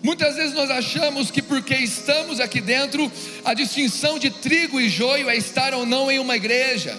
Muitas 0.02 0.36
vezes 0.36 0.54
nós 0.54 0.70
achamos 0.70 1.30
que 1.30 1.42
porque 1.42 1.74
estamos 1.74 2.40
aqui 2.40 2.62
dentro, 2.62 3.12
a 3.44 3.52
distinção 3.52 4.18
de 4.18 4.30
trigo 4.30 4.80
e 4.80 4.88
joio 4.88 5.28
é 5.28 5.36
estar 5.36 5.74
ou 5.74 5.84
não 5.84 6.10
em 6.10 6.18
uma 6.18 6.34
igreja, 6.34 6.98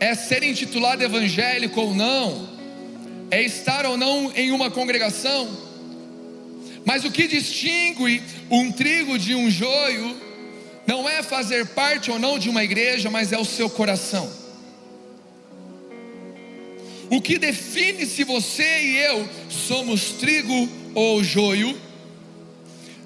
é 0.00 0.16
ser 0.16 0.42
intitulado 0.42 1.00
evangélico 1.00 1.80
ou 1.80 1.94
não, 1.94 2.48
é 3.30 3.40
estar 3.40 3.86
ou 3.86 3.96
não 3.96 4.32
em 4.34 4.50
uma 4.50 4.68
congregação. 4.68 5.48
Mas 6.84 7.04
o 7.04 7.10
que 7.12 7.28
distingue 7.28 8.20
um 8.50 8.72
trigo 8.72 9.16
de 9.16 9.36
um 9.36 9.48
joio 9.48 10.27
não 10.88 11.06
é 11.06 11.22
fazer 11.22 11.66
parte 11.66 12.10
ou 12.10 12.18
não 12.18 12.38
de 12.38 12.48
uma 12.48 12.64
igreja, 12.64 13.10
mas 13.10 13.30
é 13.30 13.36
o 13.36 13.44
seu 13.44 13.68
coração. 13.68 14.32
O 17.10 17.20
que 17.20 17.38
define 17.38 18.06
se 18.06 18.24
você 18.24 18.80
e 18.84 18.96
eu 18.96 19.28
somos 19.50 20.12
trigo 20.12 20.66
ou 20.94 21.22
joio, 21.22 21.78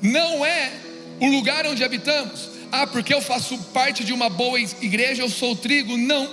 não 0.01 0.47
é 0.47 0.71
o 1.19 1.27
lugar 1.27 1.67
onde 1.67 1.83
habitamos. 1.83 2.51
Ah, 2.71 2.87
porque 2.87 3.13
eu 3.13 3.21
faço 3.21 3.59
parte 3.75 4.05
de 4.05 4.13
uma 4.13 4.29
boa 4.29 4.61
igreja, 4.61 5.25
eu 5.25 5.29
sou 5.29 5.57
trigo. 5.57 5.97
Não. 5.97 6.33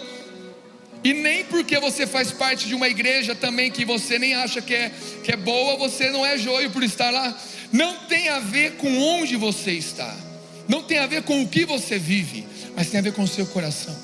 E 1.04 1.16
nem 1.16 1.44
porque 1.46 1.80
você 1.80 2.06
faz 2.06 2.32
parte 2.32 2.68
de 2.68 2.76
uma 2.76 2.88
igreja 2.88 3.34
também 3.34 3.72
que 3.72 3.84
você 3.84 4.20
nem 4.20 4.36
acha 4.36 4.62
que 4.62 4.76
é, 4.76 4.92
que 5.24 5.32
é 5.32 5.36
boa, 5.36 5.78
você 5.78 6.12
não 6.12 6.24
é 6.24 6.38
joio 6.38 6.70
por 6.70 6.84
estar 6.84 7.10
lá. 7.10 7.36
Não 7.72 8.06
tem 8.06 8.30
a 8.30 8.40
ver 8.40 8.74
com 8.74 9.00
onde 9.00 9.36
você 9.36 9.72
está 9.72 10.29
não 10.70 10.84
tem 10.84 11.00
a 11.00 11.08
ver 11.08 11.24
com 11.24 11.42
o 11.42 11.48
que 11.48 11.66
você 11.66 11.98
vive, 11.98 12.46
mas 12.76 12.92
tem 12.92 13.00
a 13.00 13.04
ver 13.04 13.12
com 13.14 13.24
o 13.24 13.28
seu 13.28 13.48
coração. 13.48 13.98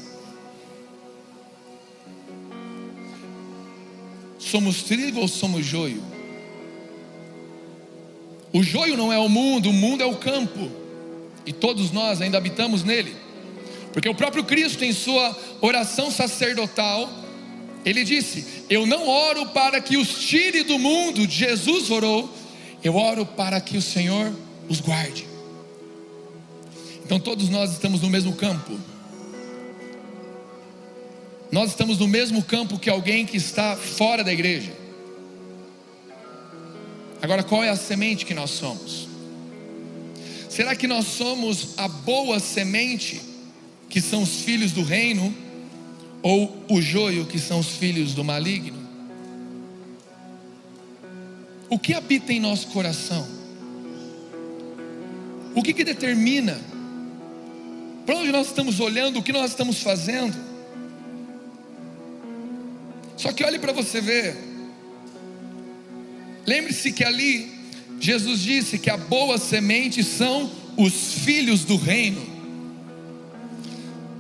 Somos 4.40 4.82
trigo 4.82 5.20
ou 5.20 5.28
somos 5.28 5.64
joio? 5.64 6.04
O 8.52 8.64
joio 8.64 8.98
não 8.98 9.14
é 9.14 9.20
o 9.20 9.30
mundo, 9.30 9.70
o 9.70 9.74
mundo 9.74 10.02
é 10.02 10.08
o 10.08 10.16
campo, 10.16 10.72
e 11.46 11.54
todos 11.54 11.92
nós 11.92 12.20
ainda 12.20 12.40
habitamos 12.40 12.84
nele, 12.84 13.16
porque 13.94 14.10
o 14.10 14.16
próprio 14.16 14.44
Cristo, 14.44 14.84
em 14.84 14.92
sua 14.92 15.38
oração 15.62 16.10
sacerdotal, 16.10 17.08
ele 17.86 18.04
disse: 18.04 18.64
Eu 18.70 18.88
não 18.88 19.08
oro 19.08 19.48
para 19.48 19.80
que 19.80 19.98
os 19.98 20.26
tire 20.26 20.64
do 20.64 20.80
mundo, 20.80 21.30
Jesus 21.30 21.92
orou, 21.92 22.28
eu 22.84 22.96
oro 22.96 23.24
para 23.24 23.62
que 23.62 23.78
o 23.78 23.82
Senhor 23.82 24.34
os 24.68 24.80
guarde. 24.80 25.35
Então 27.06 27.20
todos 27.20 27.50
nós 27.50 27.72
estamos 27.72 28.02
no 28.02 28.10
mesmo 28.10 28.34
campo. 28.34 28.80
Nós 31.52 31.70
estamos 31.70 32.00
no 32.00 32.08
mesmo 32.08 32.44
campo 32.44 32.80
que 32.80 32.90
alguém 32.90 33.26
que 33.26 33.38
está 33.38 33.76
fora 33.76 34.24
da 34.24 34.34
igreja. 34.34 34.74
Agora, 37.22 37.44
qual 37.44 37.64
é 37.64 37.70
a 37.70 37.76
semente 37.76 38.26
que 38.26 38.34
nós 38.34 38.50
somos? 38.50 39.08
Será 40.50 40.76
que 40.76 40.88
nós 40.88 41.06
somos 41.06 41.70
a 41.78 41.88
boa 41.88 42.40
semente, 42.40 43.22
que 43.88 44.02
são 44.02 44.24
os 44.24 44.42
filhos 44.42 44.72
do 44.72 44.84
reino, 44.84 45.34
ou 46.24 46.66
o 46.70 46.82
joio, 46.82 47.26
que 47.26 47.38
são 47.38 47.60
os 47.60 47.70
filhos 47.70 48.14
do 48.14 48.24
maligno? 48.24 48.80
O 51.70 51.78
que 51.78 51.94
habita 51.94 52.34
em 52.34 52.40
nosso 52.40 52.68
coração? 52.68 53.28
O 55.56 55.62
que, 55.62 55.74
que 55.74 55.84
determina 55.84 56.60
para 58.06 58.16
onde 58.16 58.32
nós 58.32 58.48
estamos 58.48 58.80
olhando, 58.80 59.20
o 59.20 59.24
que 59.24 59.32
nós 59.32 59.52
estamos 59.52 59.82
fazendo. 59.82 60.36
Só 63.18 63.32
que 63.32 63.44
olhe 63.44 63.58
para 63.58 63.74
você 63.74 64.00
ver. 64.00 64.38
Lembre-se 66.46 66.92
que 66.92 67.04
ali 67.04 67.52
Jesus 68.00 68.42
disse 68.42 68.78
que 68.78 68.90
a 68.90 68.98
boa 68.98 69.38
semente 69.38 70.04
são 70.04 70.52
os 70.78 71.14
filhos 71.14 71.64
do 71.66 71.78
reino. 71.78 72.36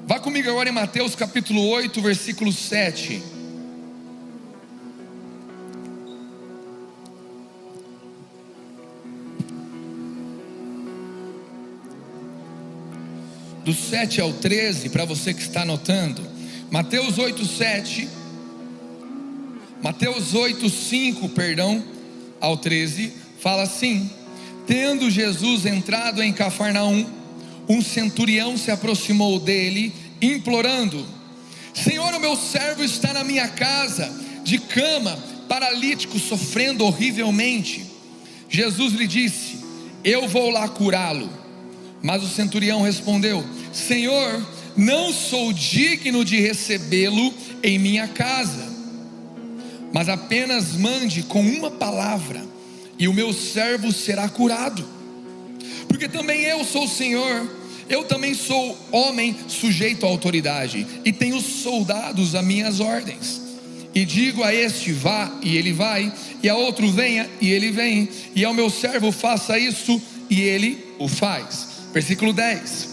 Vá 0.07 0.19
comigo 0.19 0.49
agora 0.49 0.69
em 0.69 0.71
Mateus 0.71 1.15
capítulo 1.15 1.67
8, 1.67 2.01
versículo 2.01 2.51
7. 2.51 3.34
Do 13.65 13.73
7 13.73 14.21
ao 14.21 14.31
13, 14.31 14.89
para 14.89 15.05
você 15.05 15.33
que 15.33 15.41
está 15.41 15.63
anotando. 15.63 16.21
Mateus 16.69 17.17
8, 17.17 17.43
7. 17.43 18.07
Mateus 19.81 20.35
8, 20.35 20.69
5, 20.69 21.29
perdão, 21.29 21.83
ao 22.39 22.57
13, 22.57 23.11
fala 23.39 23.63
assim: 23.63 24.07
Tendo 24.67 25.09
Jesus 25.09 25.65
entrado 25.65 26.21
em 26.21 26.31
Cafarnaum, 26.31 27.07
um 27.67 27.81
centurião 27.81 28.55
se 28.55 28.69
aproximou 28.69 29.39
dele, 29.39 29.91
implorando: 30.21 31.03
Senhor, 31.73 32.13
o 32.13 32.19
meu 32.19 32.35
servo 32.35 32.83
está 32.83 33.13
na 33.13 33.23
minha 33.23 33.47
casa, 33.47 34.11
de 34.43 34.59
cama, 34.59 35.17
paralítico, 35.49 36.19
sofrendo 36.19 36.85
horrivelmente. 36.85 37.83
Jesus 38.47 38.93
lhe 38.93 39.07
disse: 39.07 39.57
Eu 40.03 40.27
vou 40.27 40.51
lá 40.51 40.69
curá-lo. 40.69 41.44
Mas 42.01 42.23
o 42.23 42.27
centurião 42.27 42.81
respondeu: 42.81 43.43
Senhor, 43.73 44.45
não 44.75 45.13
sou 45.13 45.53
digno 45.53 46.25
de 46.25 46.39
recebê-lo 46.39 47.33
em 47.63 47.79
minha 47.79 48.07
casa, 48.07 48.67
mas 49.93 50.09
apenas 50.09 50.73
mande 50.73 51.23
com 51.23 51.41
uma 51.41 51.71
palavra, 51.71 52.43
e 52.99 53.07
o 53.07 53.13
meu 53.13 53.31
servo 53.31 53.91
será 53.91 54.27
curado. 54.27 54.85
Porque 55.87 56.09
também 56.09 56.41
eu 56.41 56.63
sou 56.65 56.83
o 56.83 56.89
Senhor, 56.89 57.49
eu 57.87 58.03
também 58.03 58.33
sou 58.33 58.77
homem 58.91 59.35
sujeito 59.47 60.05
à 60.05 60.09
autoridade, 60.09 60.85
e 61.05 61.13
tenho 61.13 61.39
soldados 61.39 62.35
a 62.35 62.41
minhas 62.41 62.79
ordens. 62.79 63.41
E 63.93 64.03
digo 64.03 64.43
a 64.43 64.53
este 64.53 64.91
vá, 64.91 65.31
e 65.41 65.55
ele 65.55 65.71
vai, 65.71 66.11
e 66.43 66.49
a 66.49 66.55
outro 66.55 66.91
venha, 66.91 67.29
e 67.39 67.49
ele 67.49 67.71
vem, 67.71 68.09
e 68.35 68.43
ao 68.43 68.53
meu 68.53 68.69
servo 68.69 69.09
faça 69.09 69.57
isso, 69.57 70.01
e 70.29 70.41
ele 70.41 70.85
o 70.99 71.07
faz. 71.07 71.74
Versículo 71.95 72.33
10. 72.33 72.89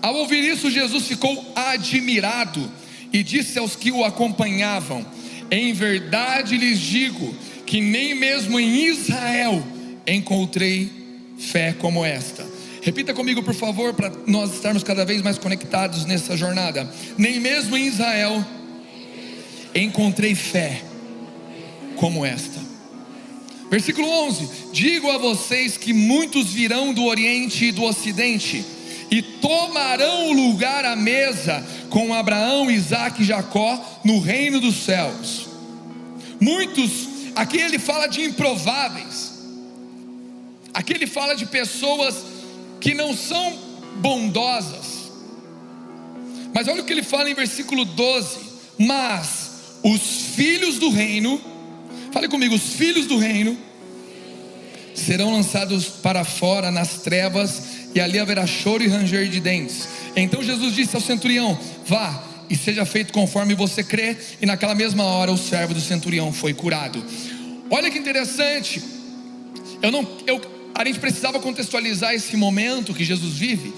Ao 0.00 0.14
ouvir 0.14 0.42
isso, 0.42 0.70
Jesus 0.70 1.06
ficou 1.06 1.52
admirado 1.54 2.66
e 3.12 3.22
disse 3.22 3.58
aos 3.58 3.76
que 3.76 3.92
o 3.92 4.02
acompanhavam: 4.02 5.04
Em 5.50 5.74
verdade 5.74 6.56
lhes 6.56 6.80
digo 6.80 7.34
que 7.66 7.78
nem 7.78 8.14
mesmo 8.14 8.58
em 8.58 8.86
Israel 8.86 9.62
encontrei 10.06 10.90
fé 11.38 11.74
como 11.78 12.02
esta. 12.02 12.42
Repita 12.80 13.12
comigo, 13.12 13.42
por 13.42 13.54
favor, 13.54 13.92
para 13.92 14.10
nós 14.26 14.54
estarmos 14.54 14.82
cada 14.82 15.04
vez 15.04 15.20
mais 15.20 15.36
conectados 15.36 16.06
nessa 16.06 16.34
jornada. 16.34 16.90
Nem 17.18 17.38
mesmo 17.38 17.76
em 17.76 17.86
Israel 17.86 18.42
encontrei 19.74 20.34
fé 20.34 20.80
como 21.96 22.24
esta. 22.24 22.69
Versículo 23.70 24.08
11: 24.26 24.48
Digo 24.72 25.10
a 25.10 25.16
vocês 25.16 25.76
que 25.76 25.92
muitos 25.92 26.48
virão 26.52 26.92
do 26.92 27.04
Oriente 27.04 27.66
e 27.66 27.72
do 27.72 27.84
Ocidente 27.84 28.64
e 29.10 29.22
tomarão 29.22 30.32
lugar 30.32 30.84
à 30.84 30.96
mesa 30.96 31.64
com 31.88 32.12
Abraão, 32.12 32.70
Isaac 32.70 33.22
e 33.22 33.24
Jacó 33.24 34.00
no 34.04 34.20
reino 34.20 34.60
dos 34.60 34.76
céus. 34.76 35.48
Muitos, 36.40 36.90
aqui 37.34 37.58
ele 37.58 37.78
fala 37.78 38.06
de 38.06 38.22
improváveis, 38.22 39.32
aqui 40.74 40.92
ele 40.92 41.06
fala 41.06 41.34
de 41.34 41.46
pessoas 41.46 42.24
que 42.80 42.94
não 42.94 43.14
são 43.14 43.58
bondosas, 43.96 45.10
mas 46.52 46.66
olha 46.66 46.82
o 46.82 46.84
que 46.84 46.92
ele 46.92 47.02
fala 47.02 47.30
em 47.30 47.34
versículo 47.34 47.84
12: 47.84 48.38
Mas 48.78 49.50
os 49.82 50.34
filhos 50.34 50.78
do 50.78 50.90
reino, 50.90 51.40
fale 52.12 52.28
comigo, 52.28 52.54
os 52.54 52.74
filhos 52.74 53.06
do 53.06 53.18
reino, 53.18 53.56
serão 54.94 55.32
lançados 55.32 55.86
para 55.86 56.24
fora 56.24 56.70
nas 56.70 57.02
trevas, 57.02 57.62
e 57.94 58.00
ali 58.00 58.18
haverá 58.18 58.46
choro 58.46 58.82
e 58.82 58.88
ranger 58.88 59.28
de 59.28 59.40
dentes. 59.40 59.88
Então 60.14 60.42
Jesus 60.42 60.74
disse 60.74 60.94
ao 60.94 61.02
centurião: 61.02 61.58
Vá 61.86 62.24
e 62.48 62.56
seja 62.56 62.84
feito 62.84 63.12
conforme 63.12 63.54
você 63.54 63.82
crê, 63.82 64.16
e 64.40 64.46
naquela 64.46 64.74
mesma 64.74 65.04
hora 65.04 65.30
o 65.32 65.38
servo 65.38 65.72
do 65.72 65.80
centurião 65.80 66.32
foi 66.32 66.52
curado. 66.52 67.02
Olha 67.70 67.90
que 67.90 67.98
interessante, 67.98 68.82
eu 69.80 69.92
não, 69.92 70.06
eu, 70.26 70.40
a 70.74 70.84
gente 70.84 70.98
precisava 70.98 71.38
contextualizar 71.38 72.12
esse 72.12 72.36
momento 72.36 72.92
que 72.92 73.04
Jesus 73.04 73.34
vive, 73.34 73.72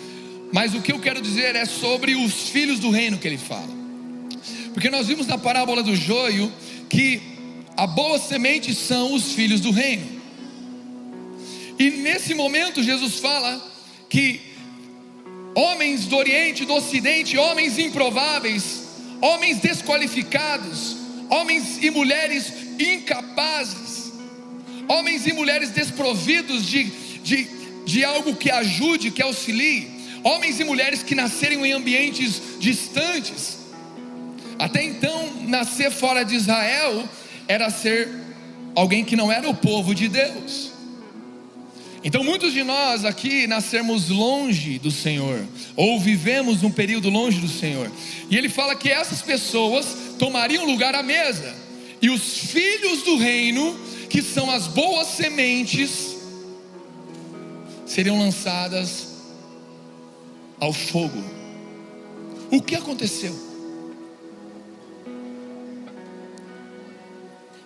mas 0.51 0.75
o 0.75 0.81
que 0.81 0.93
eu 0.93 0.99
quero 0.99 1.21
dizer 1.21 1.55
é 1.55 1.67
sobre 1.67 2.15
os 2.15 2.49
filhos 2.49 2.79
do 2.79 2.91
reino 2.91 3.19
que 3.19 3.29
ele 3.29 3.37
fala, 3.37 3.69
porque 4.73 4.89
nós 4.89 5.07
vimos 5.07 5.27
na 5.27 5.37
parábola 5.37 5.83
do 5.83 5.95
joio 5.95 6.51
que 6.89 7.21
a 7.77 7.87
boa 7.87 8.19
semente 8.19 8.75
são 8.75 9.15
os 9.15 9.33
filhos 9.33 9.61
do 9.61 9.71
reino. 9.71 10.23
E 11.79 11.91
nesse 11.91 12.35
momento 12.35 12.83
Jesus 12.83 13.19
fala 13.19 13.61
que 14.09 14.41
homens 15.55 16.07
do 16.07 16.17
Oriente, 16.17 16.65
do 16.65 16.75
Ocidente, 16.75 17.37
homens 17.37 17.79
improváveis, 17.79 18.85
homens 19.21 19.59
desqualificados, 19.59 20.97
homens 21.31 21.83
e 21.83 21.91
mulheres 21.91 22.53
incapazes, 22.79 24.13
homens 24.89 25.27
e 25.27 25.33
mulheres 25.33 25.71
desprovidos 25.71 26.67
de, 26.67 26.85
de, 27.23 27.49
de 27.85 28.05
algo 28.05 28.37
que 28.37 28.51
ajude, 28.51 29.11
que 29.11 29.23
auxilie, 29.23 29.91
homens 30.23 30.61
e 30.61 30.65
mulheres 30.65 31.03
que 31.03 31.15
nasceram 31.15 31.65
em 31.65 31.73
ambientes 31.73 32.41
distantes. 32.61 33.59
Até 34.59 34.85
então, 34.85 35.33
nascer 35.49 35.91
fora 35.91 36.23
de 36.25 36.37
Israel 36.37 37.09
era 37.49 37.71
ser 37.71 38.09
alguém 38.75 39.05
que 39.05 39.17
não 39.17 39.31
era 39.31 39.49
o 39.49 39.55
povo 39.55 39.95
de 39.95 40.09
Deus. 40.09 40.73
Então, 42.05 42.25
muitos 42.25 42.53
de 42.53 42.65
nós 42.65 43.05
aqui 43.05 43.47
nascemos 43.47 44.09
longe 44.09 44.79
do 44.79 44.91
Senhor, 44.91 45.47
ou 45.77 46.01
vivemos 46.01 46.65
um 46.65 46.71
período 46.71 47.09
longe 47.09 47.41
do 47.41 47.49
Senhor, 47.49 47.91
e 48.29 48.37
Ele 48.37 48.49
fala 48.49 48.75
que 48.75 48.89
essas 48.89 49.23
pessoas 49.23 49.87
tomariam 50.19 50.67
lugar 50.67 50.97
à 50.97 51.03
mesa, 51.03 51.55
e 52.01 52.11
os 52.11 52.39
filhos 52.39 53.03
do 53.03 53.17
reino, 53.17 53.79
que 54.11 54.21
são 54.21 54.51
as 54.51 54.67
boas 54.67 55.07
sementes, 55.09 56.17
seriam 57.87 58.19
lançadas 58.19 59.09
ao 60.59 60.73
fogo. 60.73 61.23
O 62.51 62.61
que 62.61 62.75
aconteceu? 62.75 63.52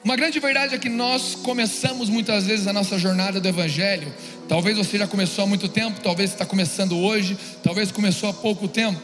Uma 0.07 0.15
grande 0.15 0.39
verdade 0.39 0.73
é 0.73 0.79
que 0.79 0.89
nós 0.89 1.35
começamos 1.35 2.09
muitas 2.09 2.47
vezes 2.47 2.69
a 2.69 2.73
nossa 2.73 2.97
jornada 2.97 3.41
do 3.41 3.49
Evangelho. 3.49 4.15
Talvez 4.49 4.79
você 4.79 4.97
já 4.97 5.05
começou 5.05 5.43
há 5.43 5.49
muito 5.49 5.67
tempo, 5.69 5.99
talvez 6.01 6.31
está 6.31 6.47
começando 6.47 6.97
hoje, 6.97 7.37
talvez 7.61 7.91
começou 7.91 8.29
há 8.29 8.33
pouco 8.33 8.69
tempo. 8.69 9.03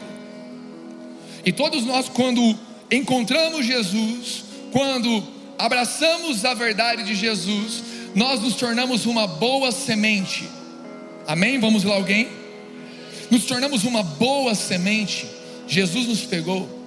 E 1.45 1.51
todos 1.51 1.83
nós, 1.83 2.07
quando 2.07 2.57
encontramos 2.89 3.65
Jesus, 3.65 4.45
quando 4.71 5.21
abraçamos 5.59 6.45
a 6.45 6.53
verdade 6.53 7.03
de 7.03 7.15
Jesus, 7.15 7.83
nós 8.15 8.41
nos 8.41 8.55
tornamos 8.55 9.05
uma 9.05 9.27
boa 9.27 9.73
semente. 9.73 10.47
Amém? 11.27 11.59
Vamos 11.59 11.83
lá, 11.83 11.95
alguém? 11.95 12.29
Nos 13.29 13.43
tornamos 13.43 13.83
uma 13.83 14.03
boa 14.03 14.55
semente. 14.55 15.27
Jesus 15.67 16.07
nos 16.07 16.21
pegou. 16.21 16.81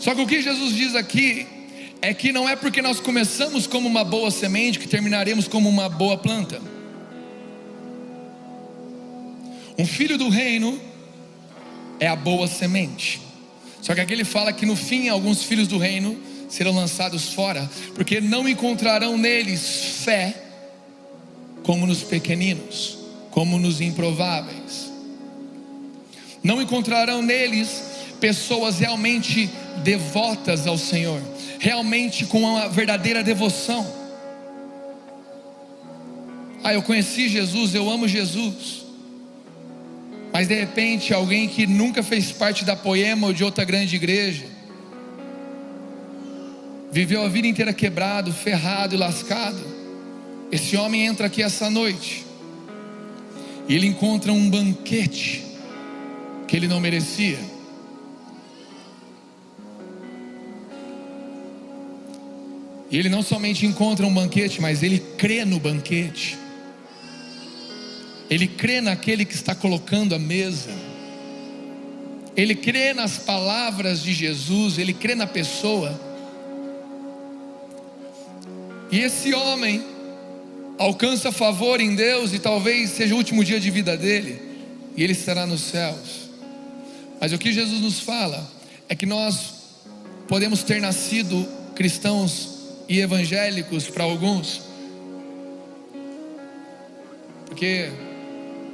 Só 0.00 0.14
que 0.14 0.22
o 0.22 0.26
que 0.26 0.40
Jesus 0.40 0.74
diz 0.74 0.94
aqui 0.94 1.52
é 2.04 2.12
que 2.12 2.32
não 2.32 2.46
é 2.46 2.54
porque 2.54 2.82
nós 2.82 3.00
começamos 3.00 3.66
como 3.66 3.88
uma 3.88 4.04
boa 4.04 4.30
semente 4.30 4.78
que 4.78 4.86
terminaremos 4.86 5.48
como 5.48 5.70
uma 5.70 5.88
boa 5.88 6.18
planta. 6.18 6.60
Um 9.78 9.86
filho 9.86 10.18
do 10.18 10.28
reino 10.28 10.78
é 11.98 12.06
a 12.06 12.14
boa 12.14 12.46
semente. 12.46 13.22
Só 13.80 13.94
que 13.94 14.02
aqui 14.02 14.12
ele 14.12 14.24
fala 14.24 14.52
que 14.52 14.66
no 14.66 14.76
fim 14.76 15.08
alguns 15.08 15.44
filhos 15.44 15.66
do 15.66 15.78
reino 15.78 16.18
serão 16.46 16.74
lançados 16.74 17.30
fora, 17.30 17.68
porque 17.94 18.20
não 18.20 18.46
encontrarão 18.46 19.16
neles 19.16 20.02
fé 20.04 20.34
como 21.62 21.86
nos 21.86 22.02
pequeninos, 22.02 22.98
como 23.30 23.58
nos 23.58 23.80
improváveis. 23.80 24.92
Não 26.42 26.60
encontrarão 26.60 27.22
neles 27.22 27.82
pessoas 28.20 28.78
realmente 28.78 29.48
devotas 29.82 30.66
ao 30.66 30.76
Senhor 30.76 31.33
realmente 31.64 32.26
com 32.26 32.40
uma 32.40 32.68
verdadeira 32.68 33.24
devoção. 33.24 33.90
Ah, 36.62 36.74
eu 36.74 36.82
conheci 36.82 37.26
Jesus, 37.26 37.74
eu 37.74 37.88
amo 37.88 38.06
Jesus. 38.06 38.84
Mas 40.30 40.46
de 40.46 40.54
repente, 40.54 41.14
alguém 41.14 41.48
que 41.48 41.66
nunca 41.66 42.02
fez 42.02 42.30
parte 42.30 42.66
da 42.66 42.76
Poema 42.76 43.28
ou 43.28 43.32
de 43.32 43.42
outra 43.42 43.64
grande 43.64 43.96
igreja, 43.96 44.44
viveu 46.92 47.24
a 47.24 47.28
vida 47.28 47.46
inteira 47.46 47.72
quebrado, 47.72 48.30
ferrado 48.30 48.94
e 48.94 48.98
lascado. 48.98 49.64
Esse 50.52 50.76
homem 50.76 51.06
entra 51.06 51.28
aqui 51.28 51.42
essa 51.42 51.70
noite 51.70 52.26
e 53.66 53.74
ele 53.74 53.86
encontra 53.86 54.30
um 54.30 54.50
banquete 54.50 55.42
que 56.46 56.56
ele 56.56 56.68
não 56.68 56.78
merecia. 56.78 57.53
E 62.94 62.96
ele 62.96 63.08
não 63.08 63.24
somente 63.24 63.66
encontra 63.66 64.06
um 64.06 64.14
banquete, 64.14 64.60
mas 64.60 64.80
ele 64.80 65.00
crê 65.00 65.44
no 65.44 65.58
banquete. 65.58 66.38
Ele 68.30 68.46
crê 68.46 68.80
naquele 68.80 69.24
que 69.24 69.34
está 69.34 69.52
colocando 69.52 70.14
a 70.14 70.18
mesa. 70.20 70.70
Ele 72.36 72.54
crê 72.54 72.94
nas 72.94 73.18
palavras 73.18 74.00
de 74.00 74.12
Jesus, 74.12 74.78
ele 74.78 74.92
crê 74.92 75.16
na 75.16 75.26
pessoa. 75.26 76.00
E 78.92 79.00
esse 79.00 79.34
homem 79.34 79.84
alcança 80.78 81.32
favor 81.32 81.80
em 81.80 81.96
Deus 81.96 82.32
e 82.32 82.38
talvez 82.38 82.90
seja 82.90 83.12
o 83.12 83.18
último 83.18 83.44
dia 83.44 83.58
de 83.58 83.72
vida 83.72 83.96
dele, 83.96 84.40
e 84.96 85.02
ele 85.02 85.14
estará 85.14 85.44
nos 85.44 85.62
céus. 85.62 86.30
Mas 87.20 87.32
o 87.32 87.38
que 87.38 87.52
Jesus 87.52 87.80
nos 87.80 87.98
fala 87.98 88.48
é 88.88 88.94
que 88.94 89.04
nós 89.04 89.52
podemos 90.28 90.62
ter 90.62 90.80
nascido 90.80 91.44
cristãos 91.74 92.53
e 92.88 93.00
evangélicos 93.00 93.88
para 93.88 94.04
alguns, 94.04 94.62
porque 97.46 97.90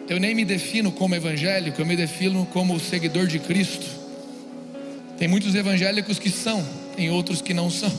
eu 0.09 0.19
nem 0.19 0.35
me 0.35 0.45
defino 0.45 0.91
como 0.91 1.15
evangélico, 1.15 1.81
eu 1.81 1.87
me 1.87 1.95
defino 1.95 2.47
como 2.47 2.81
seguidor 2.81 3.27
de 3.27 3.39
Cristo. 3.39 3.87
Tem 5.19 5.29
muitos 5.29 5.55
evangélicos 5.55 6.19
que 6.19 6.31
são, 6.31 6.67
tem 6.97 7.11
outros 7.11 7.43
que 7.43 7.53
não 7.53 7.71
são. 7.71 7.93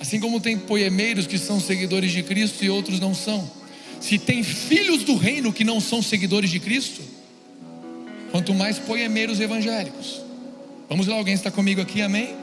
Assim 0.00 0.18
como 0.18 0.40
tem 0.40 0.58
poemeiros 0.58 1.26
que 1.26 1.38
são 1.38 1.60
seguidores 1.60 2.10
de 2.10 2.22
Cristo 2.22 2.64
e 2.64 2.70
outros 2.70 2.98
não 2.98 3.14
são. 3.14 3.48
Se 4.00 4.18
tem 4.18 4.42
filhos 4.42 5.04
do 5.04 5.14
reino 5.16 5.52
que 5.52 5.64
não 5.64 5.80
são 5.80 6.02
seguidores 6.02 6.50
de 6.50 6.58
Cristo, 6.58 7.02
quanto 8.30 8.54
mais 8.54 8.78
poemeiros 8.78 9.40
evangélicos. 9.40 10.22
Vamos 10.88 11.06
lá, 11.06 11.16
alguém 11.16 11.34
está 11.34 11.50
comigo 11.50 11.80
aqui, 11.80 12.02
amém? 12.02 12.34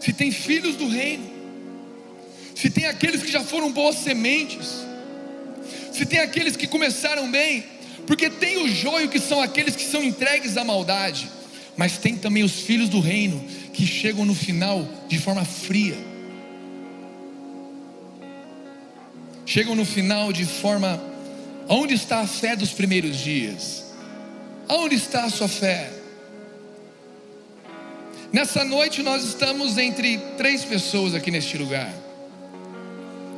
Se 0.00 0.12
tem 0.12 0.32
filhos 0.32 0.76
do 0.76 0.88
reino, 0.88 1.30
se 2.54 2.70
tem 2.70 2.86
aqueles 2.86 3.22
que 3.22 3.30
já 3.30 3.44
foram 3.44 3.70
boas 3.70 3.96
sementes, 3.96 4.84
se 5.92 6.04
tem 6.04 6.18
aqueles 6.18 6.56
que 6.56 6.66
começaram 6.66 7.30
bem, 7.30 7.64
porque 8.06 8.28
tem 8.28 8.64
o 8.64 8.68
joio 8.68 9.08
que 9.08 9.20
são 9.20 9.40
aqueles 9.40 9.76
que 9.76 9.84
são 9.84 10.02
entregues 10.02 10.56
à 10.56 10.64
maldade, 10.64 11.30
mas 11.76 11.98
tem 11.98 12.16
também 12.16 12.42
os 12.42 12.60
filhos 12.62 12.88
do 12.88 12.98
reino 12.98 13.44
que 13.72 13.86
chegam 13.86 14.24
no 14.24 14.34
final 14.34 14.88
de 15.06 15.18
forma 15.18 15.44
fria. 15.44 15.96
Chegam 19.46 19.74
no 19.74 19.84
final 19.84 20.32
de 20.32 20.44
forma 20.44 21.10
Onde 21.72 21.94
está 21.94 22.18
a 22.18 22.26
fé 22.26 22.56
dos 22.56 22.72
primeiros 22.72 23.16
dias? 23.16 23.84
Onde 24.68 24.96
está 24.96 25.22
a 25.22 25.30
sua 25.30 25.46
fé? 25.46 25.88
Nessa 28.32 28.64
noite 28.64 29.02
nós 29.02 29.24
estamos 29.24 29.76
entre 29.76 30.18
três 30.36 30.64
pessoas 30.64 31.14
aqui 31.14 31.32
neste 31.32 31.58
lugar. 31.58 31.92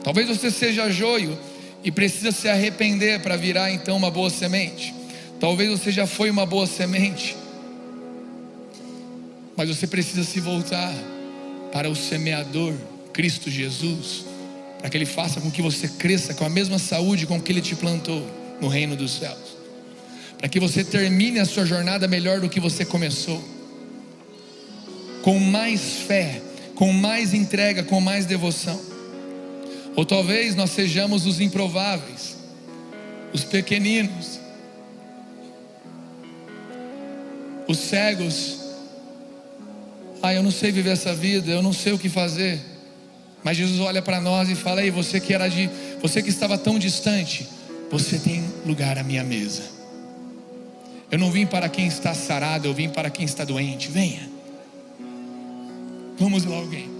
Talvez 0.04 0.28
você 0.28 0.50
seja 0.50 0.90
joio 0.90 1.38
e 1.82 1.90
precisa 1.90 2.30
se 2.30 2.46
arrepender 2.48 3.20
para 3.20 3.36
virar 3.36 3.70
então 3.70 3.96
uma 3.96 4.10
boa 4.10 4.28
semente. 4.28 4.94
Talvez 5.40 5.70
você 5.70 5.90
já 5.90 6.06
foi 6.06 6.30
uma 6.30 6.44
boa 6.44 6.66
semente, 6.66 7.36
mas 9.56 9.68
você 9.68 9.86
precisa 9.86 10.24
se 10.24 10.40
voltar 10.40 10.92
para 11.72 11.88
o 11.88 11.96
semeador, 11.96 12.74
Cristo 13.12 13.50
Jesus, 13.50 14.26
para 14.78 14.90
que 14.90 14.96
Ele 14.96 15.06
faça 15.06 15.40
com 15.40 15.50
que 15.50 15.62
você 15.62 15.88
cresça 15.88 16.34
com 16.34 16.44
a 16.44 16.50
mesma 16.50 16.78
saúde 16.78 17.26
com 17.26 17.40
que 17.40 17.50
Ele 17.50 17.62
te 17.62 17.74
plantou 17.74 18.24
no 18.60 18.68
reino 18.68 18.94
dos 18.94 19.18
céus, 19.18 19.56
para 20.38 20.48
que 20.48 20.60
você 20.60 20.84
termine 20.84 21.40
a 21.40 21.44
sua 21.44 21.64
jornada 21.64 22.06
melhor 22.06 22.40
do 22.40 22.48
que 22.48 22.60
você 22.60 22.84
começou, 22.84 23.42
com 25.22 25.38
mais 25.38 25.80
fé, 26.06 26.42
com 26.74 26.92
mais 26.92 27.32
entrega, 27.32 27.82
com 27.82 28.00
mais 28.00 28.26
devoção. 28.26 28.78
Ou 29.94 30.04
talvez 30.04 30.54
nós 30.54 30.70
sejamos 30.70 31.26
os 31.26 31.40
improváveis, 31.40 32.36
os 33.32 33.44
pequeninos, 33.44 34.40
os 37.68 37.78
cegos. 37.78 38.58
Ah, 40.22 40.34
eu 40.34 40.42
não 40.42 40.50
sei 40.50 40.70
viver 40.70 40.90
essa 40.90 41.14
vida, 41.14 41.50
eu 41.50 41.62
não 41.62 41.72
sei 41.72 41.92
o 41.92 41.98
que 41.98 42.08
fazer. 42.08 42.60
Mas 43.44 43.56
Jesus 43.56 43.80
olha 43.80 44.00
para 44.00 44.20
nós 44.20 44.48
e 44.48 44.54
fala: 44.54 44.82
"Ei, 44.82 44.90
você 44.90 45.20
que 45.20 45.34
era 45.34 45.48
de, 45.48 45.68
você 46.00 46.22
que 46.22 46.30
estava 46.30 46.56
tão 46.56 46.78
distante, 46.78 47.48
você 47.90 48.18
tem 48.18 48.44
lugar 48.64 48.96
à 48.98 49.02
minha 49.02 49.22
mesa. 49.22 49.62
Eu 51.10 51.18
não 51.18 51.30
vim 51.30 51.44
para 51.44 51.68
quem 51.68 51.86
está 51.86 52.14
sarado, 52.14 52.66
eu 52.66 52.72
vim 52.72 52.88
para 52.88 53.10
quem 53.10 53.24
está 53.26 53.44
doente. 53.44 53.88
Venha. 53.88 54.31
Vamos 56.18 56.44
lá, 56.44 56.56
alguém. 56.56 56.91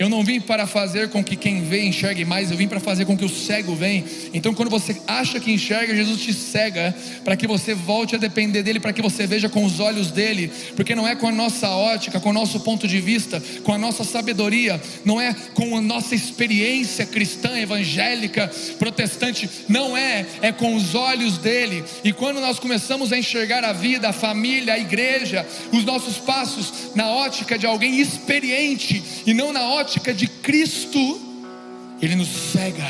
Eu 0.00 0.08
não 0.08 0.24
vim 0.24 0.40
para 0.40 0.66
fazer 0.66 1.10
com 1.10 1.22
que 1.22 1.36
quem 1.36 1.62
vê 1.62 1.84
enxergue 1.84 2.24
mais, 2.24 2.50
eu 2.50 2.56
vim 2.56 2.66
para 2.66 2.80
fazer 2.80 3.04
com 3.04 3.14
que 3.14 3.24
o 3.26 3.28
cego 3.28 3.74
venha. 3.74 4.02
Então, 4.32 4.54
quando 4.54 4.70
você 4.70 4.96
acha 5.06 5.38
que 5.38 5.52
enxerga, 5.52 5.94
Jesus 5.94 6.22
te 6.22 6.32
cega 6.32 6.96
para 7.22 7.36
que 7.36 7.46
você 7.46 7.74
volte 7.74 8.14
a 8.14 8.18
depender 8.18 8.62
dele, 8.62 8.80
para 8.80 8.94
que 8.94 9.02
você 9.02 9.26
veja 9.26 9.46
com 9.46 9.62
os 9.62 9.78
olhos 9.78 10.10
dele, 10.10 10.50
porque 10.74 10.94
não 10.94 11.06
é 11.06 11.14
com 11.14 11.28
a 11.28 11.30
nossa 11.30 11.68
ótica, 11.68 12.18
com 12.18 12.30
o 12.30 12.32
nosso 12.32 12.60
ponto 12.60 12.88
de 12.88 12.98
vista, 12.98 13.42
com 13.62 13.74
a 13.74 13.78
nossa 13.78 14.02
sabedoria, 14.02 14.80
não 15.04 15.20
é 15.20 15.34
com 15.52 15.76
a 15.76 15.82
nossa 15.82 16.14
experiência 16.14 17.04
cristã, 17.04 17.58
evangélica, 17.58 18.50
protestante, 18.78 19.50
não 19.68 19.94
é, 19.94 20.24
é 20.40 20.50
com 20.50 20.76
os 20.76 20.94
olhos 20.94 21.36
dele. 21.36 21.84
E 22.02 22.10
quando 22.10 22.40
nós 22.40 22.58
começamos 22.58 23.12
a 23.12 23.18
enxergar 23.18 23.64
a 23.64 23.74
vida, 23.74 24.08
a 24.08 24.14
família, 24.14 24.72
a 24.72 24.78
igreja, 24.78 25.46
os 25.70 25.84
nossos 25.84 26.16
passos 26.16 26.72
na 26.94 27.10
ótica 27.10 27.58
de 27.58 27.66
alguém 27.66 28.00
experiente 28.00 29.02
e 29.26 29.34
não 29.34 29.52
na 29.52 29.68
ótica 29.68 29.89
ótica 29.90 30.14
de 30.14 30.28
Cristo, 30.28 31.20
Ele 32.00 32.14
nos 32.14 32.28
cega. 32.28 32.86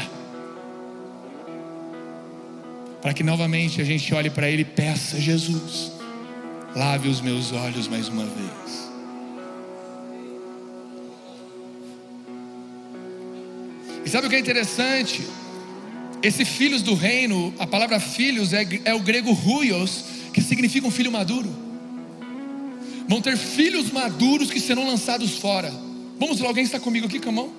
Para 3.01 3.15
que 3.15 3.23
novamente 3.23 3.81
a 3.81 3.85
gente 3.85 4.13
olhe 4.13 4.29
para 4.29 4.51
Ele 4.51 4.63
e 4.63 4.65
peça: 4.67 5.19
Jesus, 5.19 5.93
lave 6.77 7.09
os 7.09 7.23
meus 7.23 7.53
olhos 7.53 7.89
mais 7.89 8.07
uma 8.09 8.27
vez. 8.27 8.91
E 14.05 14.11
sabe 14.11 14.27
o 14.27 14.31
que 14.31 14.37
é 14.37 14.39
interessante? 14.39 15.27
Esse 16.23 16.45
filhos 16.45 16.83
do 16.83 16.95
reino, 16.95 17.55
a 17.59 17.67
palavra 17.67 17.99
filhos 17.99 18.53
é, 18.53 18.67
é 18.85 18.93
o 18.93 19.01
grego 19.01 19.33
ruios, 19.33 20.05
que 20.35 20.43
significa 20.43 20.87
um 20.87 20.91
filho 20.91 21.11
maduro. 21.11 21.49
Vão 23.09 23.23
ter 23.23 23.39
filhos 23.39 23.91
maduros 23.91 24.51
que 24.51 24.61
serão 24.61 24.87
lançados 24.87 25.39
fora. 25.39 25.73
Vamos 26.21 26.39
lá, 26.39 26.49
alguém 26.49 26.65
está 26.65 26.79
comigo 26.79 27.07
aqui 27.07 27.19
com 27.19 27.31
a 27.31 27.33
mão? 27.33 27.51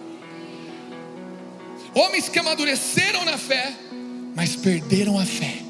Homens 1.95 2.29
que 2.29 2.37
amadureceram 2.37 3.25
na 3.25 3.35
fé, 3.35 3.73
mas 4.35 4.55
perderam 4.55 5.17
a 5.17 5.25
fé. 5.25 5.63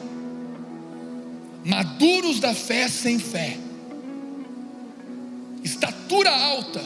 Maduros 1.63 2.41
da 2.41 2.54
fé 2.54 2.89
sem 2.89 3.17
fé. 3.17 3.58
Estatura 5.63 6.32
alta, 6.32 6.84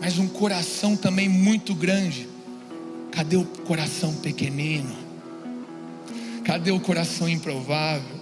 mas 0.00 0.16
um 0.16 0.28
coração 0.28 0.96
também 0.96 1.28
muito 1.28 1.74
grande. 1.74 2.28
Cadê 3.10 3.36
o 3.36 3.44
coração 3.44 4.14
pequenino? 4.14 4.96
Cadê 6.44 6.70
o 6.70 6.78
coração 6.78 7.28
improvável? 7.28 8.19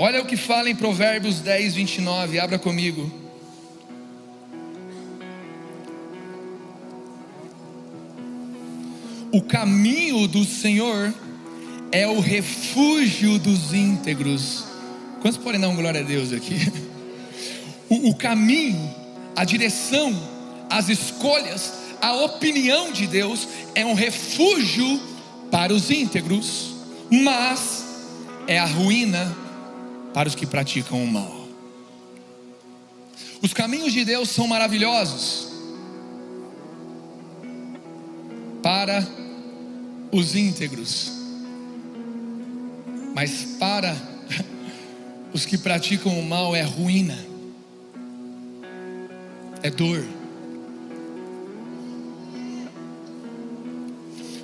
Olha 0.00 0.22
o 0.22 0.24
que 0.24 0.36
fala 0.36 0.70
em 0.70 0.76
Provérbios 0.76 1.40
10, 1.40 1.74
29, 1.74 2.38
abra 2.38 2.56
comigo. 2.56 3.10
O 9.32 9.42
caminho 9.42 10.28
do 10.28 10.44
Senhor 10.44 11.12
é 11.90 12.06
o 12.06 12.20
refúgio 12.20 13.40
dos 13.40 13.74
íntegros. 13.74 14.66
Quantos 15.20 15.36
podem 15.36 15.60
dar 15.60 15.68
um 15.68 15.74
glória 15.74 16.00
a 16.00 16.04
Deus 16.04 16.32
aqui? 16.32 16.72
O, 17.90 18.10
o 18.10 18.14
caminho, 18.14 18.94
a 19.34 19.46
direção, 19.46 20.14
as 20.68 20.90
escolhas, 20.90 21.72
a 22.02 22.12
opinião 22.12 22.92
de 22.92 23.06
Deus 23.06 23.48
é 23.74 23.84
um 23.84 23.94
refúgio 23.94 25.00
para 25.50 25.72
os 25.72 25.90
íntegros, 25.90 26.74
mas 27.10 27.84
é 28.46 28.58
a 28.58 28.66
ruína 28.66 29.47
para 30.12 30.28
os 30.28 30.34
que 30.34 30.46
praticam 30.46 31.02
o 31.02 31.06
mal. 31.06 31.48
Os 33.42 33.52
caminhos 33.52 33.92
de 33.92 34.04
Deus 34.04 34.28
são 34.30 34.46
maravilhosos 34.48 35.48
para 38.62 39.06
os 40.10 40.34
íntegros, 40.34 41.12
mas 43.14 43.56
para 43.60 43.96
os 45.32 45.44
que 45.44 45.56
praticam 45.56 46.18
o 46.18 46.24
mal 46.24 46.54
é 46.56 46.62
ruína, 46.62 47.18
é 49.62 49.70
dor. 49.70 50.04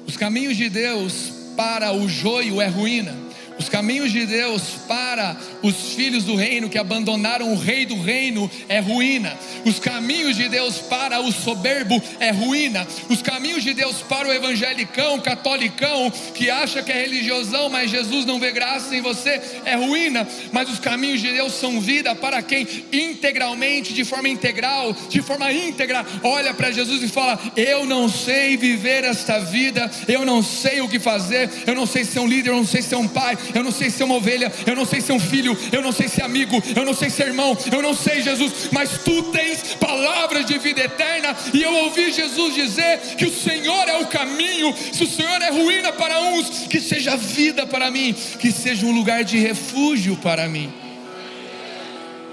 Os 0.07 0.16
caminhos 0.16 0.57
de 0.57 0.68
Deus 0.68 1.33
para 1.57 1.92
o 1.92 2.09
joio 2.09 2.61
é 2.61 2.68
ruína. 2.68 3.23
Os 3.58 3.68
caminhos 3.68 4.12
de 4.12 4.26
Deus 4.26 4.62
para 4.88 5.36
os 5.62 5.94
filhos 5.94 6.24
do 6.24 6.34
reino 6.34 6.68
que 6.68 6.78
abandonaram 6.78 7.52
o 7.52 7.58
rei 7.58 7.86
do 7.86 8.00
reino 8.00 8.50
é 8.68 8.80
ruína. 8.80 9.36
Os 9.64 9.78
caminhos 9.78 10.36
de 10.36 10.48
Deus 10.48 10.78
para 10.78 11.20
o 11.20 11.32
soberbo 11.32 12.02
é 12.20 12.30
ruína. 12.30 12.86
Os 13.08 13.22
caminhos 13.22 13.62
de 13.62 13.72
Deus 13.72 14.02
para 14.02 14.28
o 14.28 14.32
evangelicão, 14.32 15.20
catolicão, 15.20 16.10
que 16.34 16.50
acha 16.50 16.82
que 16.82 16.92
é 16.92 17.00
religiosão, 17.00 17.68
mas 17.68 17.90
Jesus 17.90 18.26
não 18.26 18.40
vê 18.40 18.50
graça 18.50 18.94
em 18.94 19.00
você, 19.00 19.40
é 19.64 19.74
ruína. 19.76 20.26
Mas 20.52 20.68
os 20.68 20.78
caminhos 20.78 21.20
de 21.20 21.32
Deus 21.32 21.52
são 21.54 21.80
vida 21.80 22.14
para 22.14 22.42
quem 22.42 22.66
integralmente, 22.92 23.92
de 23.92 24.04
forma 24.04 24.28
integral, 24.28 24.94
de 25.08 25.22
forma 25.22 25.52
íntegra, 25.52 26.04
olha 26.22 26.52
para 26.52 26.70
Jesus 26.70 27.02
e 27.02 27.08
fala: 27.08 27.38
Eu 27.56 27.86
não 27.86 28.08
sei 28.08 28.56
viver 28.56 29.04
esta 29.04 29.38
vida, 29.38 29.90
eu 30.08 30.24
não 30.24 30.42
sei 30.42 30.80
o 30.80 30.88
que 30.88 30.98
fazer, 30.98 31.48
eu 31.66 31.74
não 31.74 31.86
sei 31.86 32.04
ser 32.04 32.20
um 32.20 32.26
líder, 32.26 32.50
eu 32.50 32.56
não 32.56 32.66
sei 32.66 32.82
ser 32.82 32.96
um 32.96 33.08
pai, 33.08 33.36
eu 33.52 33.62
não 33.62 33.72
sei 33.72 33.90
ser 33.90 34.04
uma 34.04 34.14
ovelha, 34.14 34.52
eu 34.66 34.76
não 34.76 34.85
sei 34.85 35.00
ser 35.00 35.12
um 35.12 35.20
filho, 35.20 35.57
eu 35.72 35.83
não 35.83 35.92
sei 35.92 36.09
ser 36.09 36.22
amigo, 36.22 36.62
eu 36.74 36.85
não 36.85 36.94
sei 36.94 37.11
ser 37.11 37.26
irmão, 37.26 37.57
eu 37.70 37.83
não 37.83 37.94
sei, 37.94 38.22
Jesus, 38.22 38.68
mas 38.70 38.98
tu 39.04 39.22
tens 39.24 39.74
palavras 39.74 40.46
de 40.46 40.59
vida 40.59 40.83
eterna, 40.83 41.37
e 41.52 41.62
eu 41.62 41.74
ouvi 41.85 42.12
Jesus 42.12 42.54
dizer 42.54 42.98
que 43.16 43.26
o 43.26 43.33
Senhor 43.33 43.88
é 43.88 43.98
o 43.98 44.07
caminho, 44.07 44.74
se 44.92 45.02
o 45.02 45.07
Senhor 45.07 45.42
é 45.42 45.50
ruína 45.50 45.92
para 45.92 46.20
uns, 46.20 46.66
que 46.68 46.80
seja 46.80 47.16
vida 47.16 47.66
para 47.66 47.90
mim, 47.90 48.14
que 48.38 48.52
seja 48.52 48.87
um 48.87 48.92
lugar 48.92 49.24
de 49.24 49.38
refúgio 49.38 50.16
para 50.16 50.48
mim. 50.48 50.72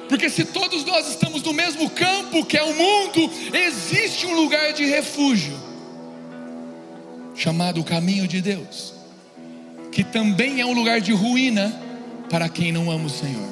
Porque 0.08 0.30
se 0.30 0.44
todos 0.44 0.84
nós 0.84 1.08
estamos 1.08 1.42
no 1.42 1.54
mesmo 1.54 1.90
campo 1.90 2.46
que 2.46 2.58
é 2.58 2.64
o 2.64 2.74
mundo, 2.74 3.32
existe 3.54 4.26
um 4.26 4.36
lugar 4.36 4.74
de 4.74 4.86
refúgio, 4.86 5.58
chamado 7.34 7.84
caminho 7.84 8.28
de 8.28 8.42
Deus 8.42 9.01
que 9.92 10.04
também 10.04 10.62
é 10.62 10.66
um 10.66 10.74
lugar 10.74 11.02
de 11.02 11.12
ruína 11.12 11.72
para 12.30 12.48
quem 12.48 12.72
não 12.72 12.90
ama 12.90 13.06
o 13.06 13.10
Senhor. 13.10 13.50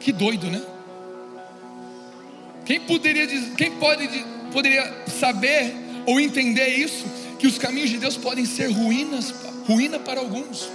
Que 0.00 0.12
doido, 0.12 0.50
né? 0.50 0.62
Quem 2.64 2.80
poderia 2.80 3.26
quem 3.56 3.72
pode 3.72 4.08
poderia 4.50 5.04
saber 5.06 5.74
ou 6.06 6.18
entender 6.18 6.68
isso 6.68 7.04
que 7.38 7.46
os 7.46 7.58
caminhos 7.58 7.90
de 7.90 7.98
Deus 7.98 8.16
podem 8.16 8.46
ser 8.46 8.70
ruínas, 8.70 9.32
ruína 9.66 9.98
para 9.98 10.20
alguns. 10.20 10.70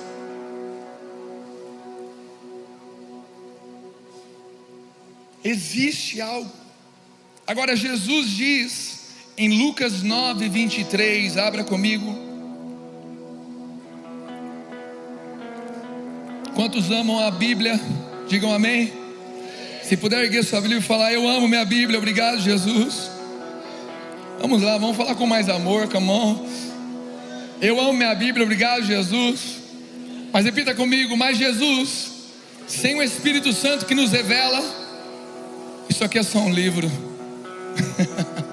Existe 5.44 6.22
algo. 6.22 6.52
Agora 7.46 7.76
Jesus 7.76 8.30
diz 8.30 8.95
em 9.38 9.50
Lucas 9.50 10.02
9, 10.02 10.48
23, 10.48 11.38
abra 11.38 11.64
comigo. 11.64 12.18
Quantos 16.54 16.90
amam 16.90 17.20
a 17.20 17.30
Bíblia? 17.32 17.80
Digam 18.30 18.54
amém. 18.54 18.94
Se 19.84 19.98
puder 19.98 20.24
erguer 20.24 20.44
sua 20.44 20.62
Bíblia 20.62 20.80
e 20.80 20.82
falar, 20.82 21.12
eu 21.12 21.28
amo 21.28 21.48
minha 21.48 21.66
Bíblia, 21.66 22.00
obrigado 22.00 22.40
Jesus. 22.40 23.12
Vamos 24.40 24.62
lá, 24.62 24.78
vamos 24.78 24.96
falar 24.96 25.16
com 25.16 25.28
mais 25.28 25.50
amor, 25.50 25.90
come 25.90 26.10
on. 26.10 26.48
Eu 27.62 27.80
amo 27.80 27.94
minha 27.94 28.16
Bíblia, 28.16 28.44
obrigado 28.44 28.84
Jesus. 28.84 29.58
Mas 30.32 30.46
repita 30.46 30.74
comigo, 30.74 31.16
mas 31.18 31.38
Jesus, 31.38 32.12
sem 32.68 32.96
o 32.96 33.04
Espírito 33.04 33.52
Santo 33.52 33.86
que 33.86 33.94
nos 33.94 34.12
revela, 34.12 34.64
isso 35.90 36.04
aqui 36.04 36.20
é 36.20 36.24
só 36.24 36.40
um 36.40 36.52
livro. 36.52 36.90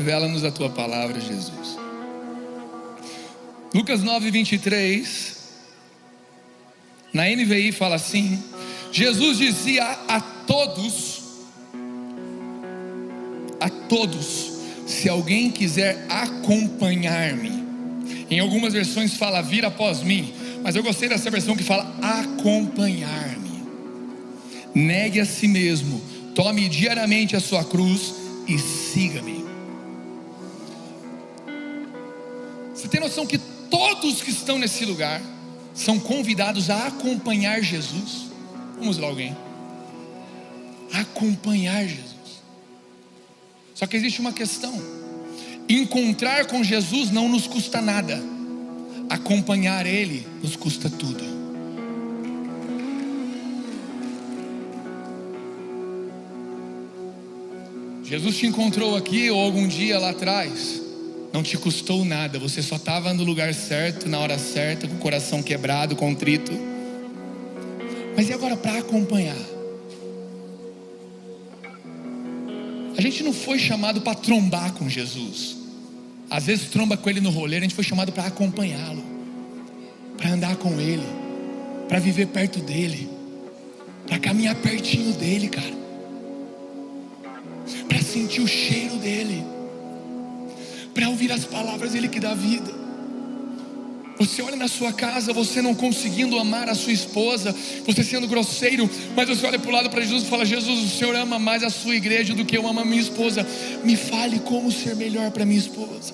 Revela-nos 0.00 0.44
a 0.44 0.50
tua 0.50 0.70
palavra, 0.70 1.20
Jesus. 1.20 1.78
Lucas 3.74 4.02
9, 4.02 4.30
23. 4.30 5.36
Na 7.12 7.24
NVI 7.28 7.70
fala 7.70 7.96
assim: 7.96 8.42
Jesus 8.90 9.36
dizia 9.36 9.84
a 10.08 10.18
todos, 10.18 11.22
a 13.60 13.68
todos, 13.68 14.52
se 14.86 15.06
alguém 15.06 15.50
quiser 15.50 16.06
acompanhar-me, 16.08 17.62
em 18.30 18.40
algumas 18.40 18.72
versões 18.72 19.18
fala 19.18 19.42
vir 19.42 19.66
após 19.66 20.02
mim, 20.02 20.32
mas 20.62 20.76
eu 20.76 20.82
gostei 20.82 21.10
dessa 21.10 21.30
versão 21.30 21.54
que 21.54 21.62
fala 21.62 21.94
acompanhar-me. 22.00 23.64
Negue 24.74 25.20
a 25.20 25.26
si 25.26 25.46
mesmo, 25.46 26.00
tome 26.34 26.70
diariamente 26.70 27.36
a 27.36 27.40
sua 27.40 27.62
cruz 27.62 28.14
e 28.48 28.58
siga-me. 28.58 29.49
Você 32.80 32.88
tem 32.88 32.98
noção 32.98 33.26
que 33.26 33.36
todos 33.36 34.22
que 34.22 34.30
estão 34.30 34.58
nesse 34.58 34.86
lugar 34.86 35.20
são 35.74 36.00
convidados 36.00 36.70
a 36.70 36.86
acompanhar 36.86 37.62
Jesus? 37.62 38.30
Vamos 38.78 38.96
lá, 38.96 39.06
alguém. 39.06 39.36
Acompanhar 40.90 41.86
Jesus. 41.86 42.40
Só 43.74 43.86
que 43.86 43.98
existe 43.98 44.18
uma 44.18 44.32
questão: 44.32 44.72
encontrar 45.68 46.46
com 46.46 46.64
Jesus 46.64 47.10
não 47.10 47.28
nos 47.28 47.46
custa 47.46 47.82
nada, 47.82 48.18
acompanhar 49.10 49.84
Ele 49.84 50.26
nos 50.42 50.56
custa 50.56 50.88
tudo. 50.88 51.38
Jesus 58.02 58.38
te 58.38 58.46
encontrou 58.46 58.96
aqui 58.96 59.30
ou 59.30 59.38
algum 59.38 59.68
dia 59.68 59.98
lá 59.98 60.10
atrás, 60.10 60.89
não 61.32 61.42
te 61.42 61.56
custou 61.56 62.04
nada, 62.04 62.38
você 62.38 62.62
só 62.62 62.76
estava 62.76 63.14
no 63.14 63.22
lugar 63.22 63.54
certo, 63.54 64.08
na 64.08 64.18
hora 64.18 64.38
certa, 64.38 64.88
com 64.88 64.94
o 64.94 64.98
coração 64.98 65.42
quebrado, 65.42 65.94
contrito. 65.94 66.52
Mas 68.16 68.28
e 68.28 68.32
agora 68.32 68.56
para 68.56 68.78
acompanhar? 68.78 69.36
A 72.96 73.00
gente 73.00 73.22
não 73.22 73.32
foi 73.32 73.58
chamado 73.58 74.00
para 74.00 74.14
trombar 74.14 74.72
com 74.72 74.88
Jesus. 74.88 75.56
Às 76.28 76.46
vezes 76.46 76.68
tromba 76.68 76.96
com 76.96 77.08
ele 77.08 77.20
no 77.20 77.30
rolê, 77.30 77.56
a 77.56 77.60
gente 77.60 77.74
foi 77.74 77.84
chamado 77.84 78.12
para 78.12 78.26
acompanhá-lo, 78.26 79.02
para 80.16 80.30
andar 80.30 80.56
com 80.56 80.80
ele, 80.80 81.06
para 81.88 81.98
viver 81.98 82.26
perto 82.26 82.60
dele, 82.60 83.08
para 84.06 84.18
caminhar 84.18 84.54
pertinho 84.56 85.12
dele, 85.14 85.48
cara, 85.48 85.74
para 87.88 88.02
sentir 88.02 88.40
o 88.40 88.46
cheiro 88.46 88.96
dele, 88.98 89.44
para 90.94 91.08
ouvir 91.08 91.32
as 91.32 91.44
palavras 91.44 91.92
dele 91.92 92.08
que 92.08 92.20
dá 92.20 92.34
vida. 92.34 92.80
Você 94.20 94.42
olha 94.42 94.56
na 94.56 94.68
sua 94.68 94.92
casa, 94.92 95.32
você 95.32 95.62
não 95.62 95.74
conseguindo 95.74 96.38
amar 96.38 96.68
a 96.68 96.74
sua 96.74 96.92
esposa, 96.92 97.56
você 97.86 98.04
sendo 98.04 98.28
grosseiro, 98.28 98.88
mas 99.16 99.26
você 99.26 99.46
olha 99.46 99.58
para 99.58 99.70
o 99.70 99.72
lado 99.72 99.88
para 99.88 100.02
Jesus 100.02 100.24
e 100.24 100.26
fala: 100.26 100.44
Jesus, 100.44 100.78
o 100.78 100.98
Senhor 100.98 101.16
ama 101.16 101.38
mais 101.38 101.62
a 101.62 101.70
sua 101.70 101.96
igreja 101.96 102.34
do 102.34 102.44
que 102.44 102.54
eu 102.54 102.68
amo 102.68 102.80
a 102.80 102.84
minha 102.84 103.00
esposa. 103.00 103.46
Me 103.82 103.96
fale 103.96 104.38
como 104.40 104.70
ser 104.70 104.94
melhor 104.94 105.30
para 105.30 105.46
minha 105.46 105.58
esposa. 105.58 106.12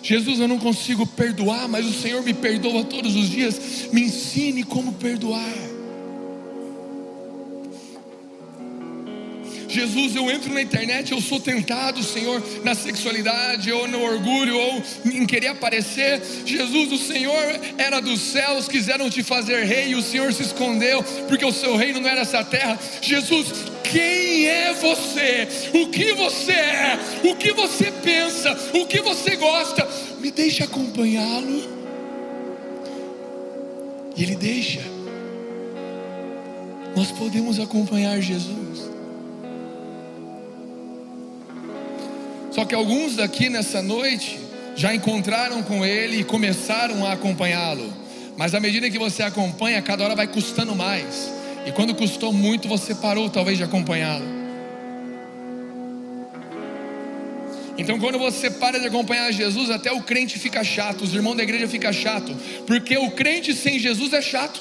Jesus, 0.00 0.38
eu 0.38 0.46
não 0.46 0.60
consigo 0.60 1.06
perdoar, 1.06 1.66
mas 1.66 1.86
o 1.86 1.92
Senhor 1.92 2.22
me 2.22 2.34
perdoa 2.34 2.84
todos 2.84 3.16
os 3.16 3.28
dias. 3.28 3.88
Me 3.90 4.02
ensine 4.02 4.62
como 4.62 4.92
perdoar. 4.92 5.73
Jesus, 9.74 10.14
eu 10.14 10.30
entro 10.30 10.54
na 10.54 10.62
internet, 10.62 11.10
eu 11.10 11.20
sou 11.20 11.40
tentado, 11.40 12.00
Senhor, 12.04 12.40
na 12.62 12.76
sexualidade, 12.76 13.72
ou 13.72 13.88
no 13.88 14.00
orgulho, 14.00 14.56
ou 14.56 14.82
em 15.04 15.26
querer 15.26 15.48
aparecer. 15.48 16.22
Jesus, 16.46 16.92
o 16.92 16.98
Senhor 16.98 17.60
era 17.76 18.00
dos 18.00 18.20
céus, 18.20 18.68
quiseram 18.68 19.10
te 19.10 19.24
fazer 19.24 19.64
rei, 19.64 19.88
e 19.88 19.94
o 19.96 20.02
Senhor 20.02 20.32
se 20.32 20.42
escondeu, 20.42 21.02
porque 21.26 21.44
o 21.44 21.52
seu 21.52 21.74
reino 21.74 22.00
não 22.00 22.08
era 22.08 22.20
essa 22.20 22.44
terra. 22.44 22.78
Jesus, 23.02 23.48
quem 23.82 24.46
é 24.46 24.72
você? 24.74 25.48
O 25.74 25.88
que 25.88 26.12
você 26.12 26.52
é? 26.52 26.98
O 27.24 27.34
que 27.34 27.52
você 27.52 27.90
pensa? 27.90 28.56
O 28.74 28.86
que 28.86 29.00
você 29.00 29.34
gosta? 29.34 29.88
Me 30.20 30.30
deixe 30.30 30.62
acompanhá-lo. 30.62 31.74
E 34.16 34.22
Ele 34.22 34.36
deixa. 34.36 34.82
Nós 36.94 37.10
podemos 37.10 37.58
acompanhar 37.58 38.20
Jesus. 38.20 38.93
Só 42.54 42.64
que 42.64 42.74
alguns 42.74 43.16
daqui 43.16 43.48
nessa 43.48 43.82
noite 43.82 44.38
já 44.76 44.94
encontraram 44.94 45.60
com 45.62 45.84
Ele 45.84 46.20
e 46.20 46.24
começaram 46.24 47.04
a 47.04 47.12
acompanhá-lo. 47.12 47.92
Mas 48.36 48.54
à 48.54 48.60
medida 48.60 48.88
que 48.88 48.98
você 48.98 49.24
acompanha, 49.24 49.82
cada 49.82 50.04
hora 50.04 50.14
vai 50.14 50.28
custando 50.28 50.74
mais. 50.74 51.32
E 51.66 51.72
quando 51.72 51.94
custou 51.94 52.32
muito, 52.32 52.68
você 52.68 52.94
parou 52.94 53.28
talvez 53.28 53.58
de 53.58 53.64
acompanhá-lo. 53.64 54.24
Então, 57.76 57.98
quando 57.98 58.20
você 58.20 58.48
para 58.48 58.78
de 58.78 58.86
acompanhar 58.86 59.32
Jesus, 59.32 59.68
até 59.68 59.90
o 59.90 60.02
crente 60.02 60.38
fica 60.38 60.62
chato, 60.62 61.02
os 61.02 61.12
irmãos 61.12 61.34
da 61.34 61.42
igreja 61.42 61.66
ficam 61.66 61.92
chato, 61.92 62.32
porque 62.68 62.96
o 62.96 63.10
crente 63.10 63.52
sem 63.52 63.80
Jesus 63.80 64.12
é 64.12 64.22
chato. 64.22 64.60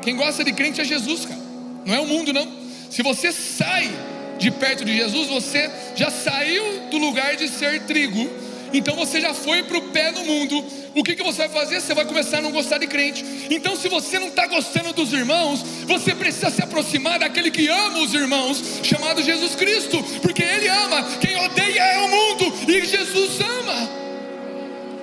Quem 0.00 0.16
gosta 0.16 0.44
de 0.44 0.52
crente 0.52 0.80
é 0.80 0.84
Jesus, 0.84 1.26
cara. 1.26 1.40
Não 1.84 1.94
é 1.94 2.00
o 2.00 2.06
mundo, 2.06 2.32
não. 2.32 2.69
Se 2.90 3.02
você 3.02 3.32
sai 3.32 3.88
de 4.36 4.50
perto 4.50 4.84
de 4.84 4.96
Jesus, 4.96 5.28
você 5.28 5.70
já 5.94 6.10
saiu 6.10 6.88
do 6.90 6.98
lugar 6.98 7.36
de 7.36 7.48
ser 7.48 7.82
trigo. 7.82 8.28
Então 8.72 8.96
você 8.96 9.20
já 9.20 9.32
foi 9.32 9.62
para 9.62 9.78
o 9.78 9.82
pé 9.90 10.10
no 10.10 10.24
mundo. 10.24 10.64
O 10.94 11.04
que, 11.04 11.14
que 11.14 11.22
você 11.22 11.46
vai 11.46 11.48
fazer? 11.48 11.80
Você 11.80 11.94
vai 11.94 12.04
começar 12.04 12.38
a 12.38 12.42
não 12.42 12.50
gostar 12.50 12.78
de 12.78 12.86
crente. 12.88 13.24
Então, 13.48 13.76
se 13.76 13.88
você 13.88 14.18
não 14.18 14.28
está 14.28 14.46
gostando 14.46 14.92
dos 14.92 15.12
irmãos, 15.12 15.62
você 15.86 16.14
precisa 16.14 16.50
se 16.50 16.62
aproximar 16.62 17.20
daquele 17.20 17.50
que 17.50 17.68
ama 17.68 18.00
os 18.00 18.12
irmãos, 18.12 18.60
chamado 18.82 19.22
Jesus 19.22 19.54
Cristo, 19.54 20.02
porque 20.20 20.42
Ele 20.42 20.68
ama. 20.68 21.02
Quem 21.20 21.36
odeia 21.36 21.80
é 21.80 21.98
o 21.98 22.08
mundo 22.08 22.70
e 22.70 22.84
Jesus 22.84 23.40
ama. 23.40 24.00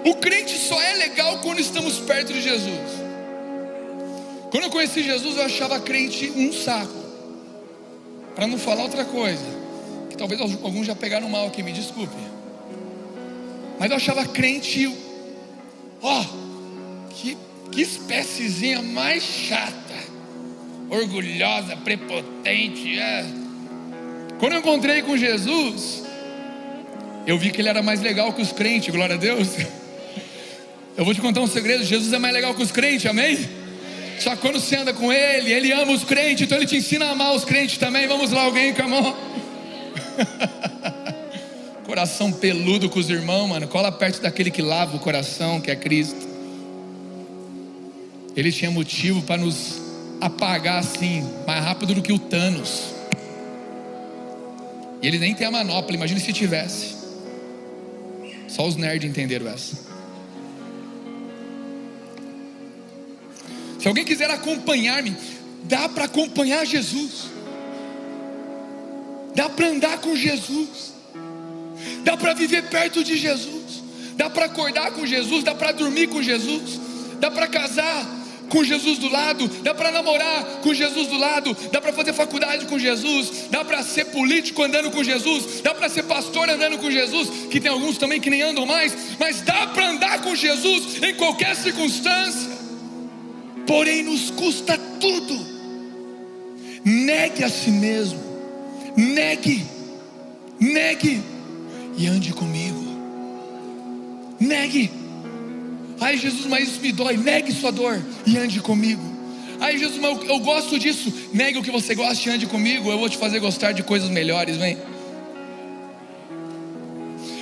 O 0.06 0.16
crente 0.16 0.58
só 0.58 0.82
é 0.82 0.94
legal 0.96 1.40
quando 1.40 1.60
estamos 1.60 2.00
perto 2.00 2.34
de 2.34 2.42
Jesus. 2.42 3.08
Quando 4.52 4.64
eu 4.64 4.70
conheci 4.70 5.04
Jesus, 5.04 5.38
eu 5.38 5.44
achava 5.44 5.80
crente 5.80 6.32
um 6.36 6.52
saco. 6.52 7.07
Para 8.38 8.46
não 8.46 8.60
falar 8.60 8.84
outra 8.84 9.04
coisa, 9.04 9.44
que 10.12 10.16
talvez 10.16 10.40
alguns 10.40 10.86
já 10.86 10.96
pegaram 10.96 11.28
mal 11.28 11.48
aqui, 11.48 11.64
me 11.64 11.72
desculpe. 11.72 12.16
Mas 13.80 13.90
eu 13.90 13.98
achava 13.98 14.24
crente, 14.28 14.88
ó, 16.04 16.22
oh, 16.22 17.10
que, 17.10 17.36
que 17.72 17.82
espéciezinha 17.82 18.80
mais 18.84 19.24
chata, 19.24 19.96
orgulhosa, 20.88 21.78
prepotente. 21.78 23.00
É. 23.00 23.26
Quando 24.40 24.54
eu 24.54 24.60
encontrei 24.60 25.02
com 25.02 25.18
Jesus, 25.18 26.04
eu 27.26 27.40
vi 27.40 27.50
que 27.50 27.60
ele 27.60 27.70
era 27.70 27.82
mais 27.82 28.02
legal 28.02 28.32
que 28.34 28.42
os 28.44 28.52
crentes, 28.52 28.94
glória 28.94 29.16
a 29.16 29.18
Deus. 29.18 29.48
Eu 30.96 31.06
vou 31.06 31.14
te 31.14 31.22
contar 31.22 31.42
um 31.42 31.48
segredo: 31.48 31.84
Jesus 31.84 32.12
é 32.12 32.18
mais 32.18 32.34
legal 32.34 32.56
que 32.56 32.64
os 32.64 32.72
crentes, 32.72 33.06
amém? 33.06 33.38
Só 34.20 34.36
que 34.36 34.42
quando 34.42 34.60
você 34.60 34.76
anda 34.76 34.94
com 34.94 35.12
Ele, 35.12 35.52
Ele 35.52 35.72
ama 35.72 35.92
os 35.92 36.04
crentes, 36.04 36.44
então 36.46 36.58
Ele 36.58 36.68
te 36.68 36.78
ensina 36.78 37.06
a 37.06 37.12
amar 37.12 37.34
os 37.34 37.46
crentes 37.46 37.78
também. 37.78 38.08
Vamos 38.08 38.32
lá, 38.32 38.44
alguém, 38.44 38.74
come 38.74 38.94
on. 38.94 39.16
coração 41.88 42.34
peludo 42.34 42.90
com 42.90 43.00
os 43.00 43.10
irmãos, 43.10 43.48
mano. 43.48 43.68
Cola 43.68 43.92
perto 43.92 44.22
daquele 44.22 44.52
que 44.52 44.62
lava 44.62 44.98
o 44.98 45.00
coração, 45.00 45.62
que 45.62 45.72
é 45.72 45.76
Cristo. 45.76 46.28
Ele 48.36 48.52
tinha 48.52 48.70
motivo 48.70 49.22
para 49.22 49.38
nos 49.38 49.82
apagar 50.20 50.80
assim, 50.80 51.28
mais 51.48 51.64
rápido 51.64 51.96
do 51.96 52.02
que 52.02 52.12
o 52.12 52.20
Thanos. 52.20 52.94
E 55.02 55.08
ele 55.08 55.18
nem 55.18 55.34
tem 55.34 55.48
a 55.48 55.52
manopla, 55.52 55.96
imagine 55.96 56.20
se 56.20 56.34
tivesse. 56.34 56.98
Só 58.48 58.68
os 58.68 58.76
nerds 58.76 59.10
entenderam 59.10 59.48
essa. 59.48 59.78
Se 63.88 63.90
alguém 63.90 64.04
quiser 64.04 64.30
acompanhar-me, 64.30 65.16
dá 65.64 65.88
para 65.88 66.04
acompanhar 66.04 66.66
Jesus, 66.66 67.30
dá 69.34 69.48
para 69.48 69.70
andar 69.70 70.00
com 70.00 70.14
Jesus, 70.14 70.94
dá 72.04 72.18
para 72.18 72.34
viver 72.34 72.64
perto 72.64 73.02
de 73.02 73.16
Jesus, 73.16 73.82
dá 74.18 74.30
para 74.30 74.48
acordar 74.48 74.92
com 74.92 75.06
Jesus, 75.06 75.42
dá 75.42 75.56
para 75.56 75.72
dormir 75.72 76.08
com 76.08 76.22
Jesus, 76.22 76.82
dá 77.22 77.32
para 77.32 77.48
casar 77.48 78.06
com 78.50 78.62
Jesus 78.62 78.98
do 78.98 79.08
lado, 79.08 79.48
dá 79.64 79.74
para 79.74 79.90
namorar 79.90 80.44
com 80.62 80.74
Jesus 80.74 81.08
do 81.08 81.18
lado, 81.18 81.56
dá 81.72 81.80
para 81.80 81.94
fazer 81.94 82.12
faculdade 82.12 82.66
com 82.66 82.78
Jesus, 82.78 83.46
dá 83.50 83.64
para 83.64 83.82
ser 83.84 84.08
político 84.08 84.64
andando 84.64 84.92
com 84.92 85.02
Jesus, 85.02 85.62
dá 85.62 85.74
para 85.74 85.88
ser 85.88 86.04
pastor 86.04 86.50
andando 86.50 86.78
com 86.78 86.92
Jesus, 86.92 87.30
que 87.50 87.62
tem 87.62 87.72
alguns 87.72 87.98
também 87.98 88.20
que 88.20 88.30
nem 88.30 88.42
andam 88.42 88.66
mais, 88.66 88.94
mas 89.18 89.40
dá 89.44 89.68
para 89.68 89.92
andar 89.92 90.22
com 90.24 90.36
Jesus 90.36 91.02
em 91.02 91.16
qualquer 91.16 91.56
circunstância. 91.56 92.57
Porém 93.68 94.02
nos 94.02 94.32
custa 94.32 94.78
tudo. 95.00 95.46
Negue 96.84 97.44
a 97.44 97.50
si 97.50 97.70
mesmo. 97.70 98.20
Negue. 98.96 99.64
Negue 100.60 101.22
e 101.98 102.08
ande 102.08 102.34
comigo. 102.34 102.88
Negue. 104.40 104.90
Ai, 106.00 106.18
Jesus, 106.18 106.46
mas 106.46 106.70
isso 106.70 106.82
me 106.82 106.92
dói. 106.92 107.18
Negue 107.18 107.52
sua 107.52 107.72
dor 107.72 108.02
e 108.26 108.38
ande 108.38 108.62
comigo. 108.62 109.02
Ai, 109.60 109.78
Jesus, 109.78 110.00
mas 110.00 110.18
eu, 110.18 110.24
eu 110.28 110.40
gosto 110.40 110.80
disso. 110.80 111.12
Negue 111.34 111.60
o 111.60 111.64
que 111.64 111.72
você 111.72 111.94
gosta 111.94 112.30
e 112.30 112.32
ande 112.32 112.46
comigo. 112.46 112.90
Eu 112.90 112.98
vou 112.98 113.10
te 113.10 113.18
fazer 113.18 113.40
gostar 113.40 113.74
de 113.74 113.84
coisas 113.84 114.10
melhores, 114.10 114.56
vem. 114.58 114.78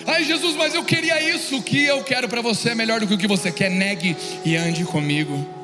Ai, 0.08 0.24
Jesus, 0.24 0.56
mas 0.56 0.74
eu 0.74 0.84
queria 0.84 1.22
isso. 1.36 1.58
O 1.58 1.62
que 1.64 1.84
eu 1.86 2.04
quero 2.04 2.28
para 2.28 2.42
você 2.42 2.70
é 2.70 2.76
melhor 2.76 3.00
do 3.00 3.08
que 3.08 3.14
o 3.14 3.18
que 3.18 3.28
você 3.28 3.52
quer. 3.52 3.70
Negue 3.70 4.16
e 4.44 4.56
ande 4.56 4.86
comigo. 4.86 5.55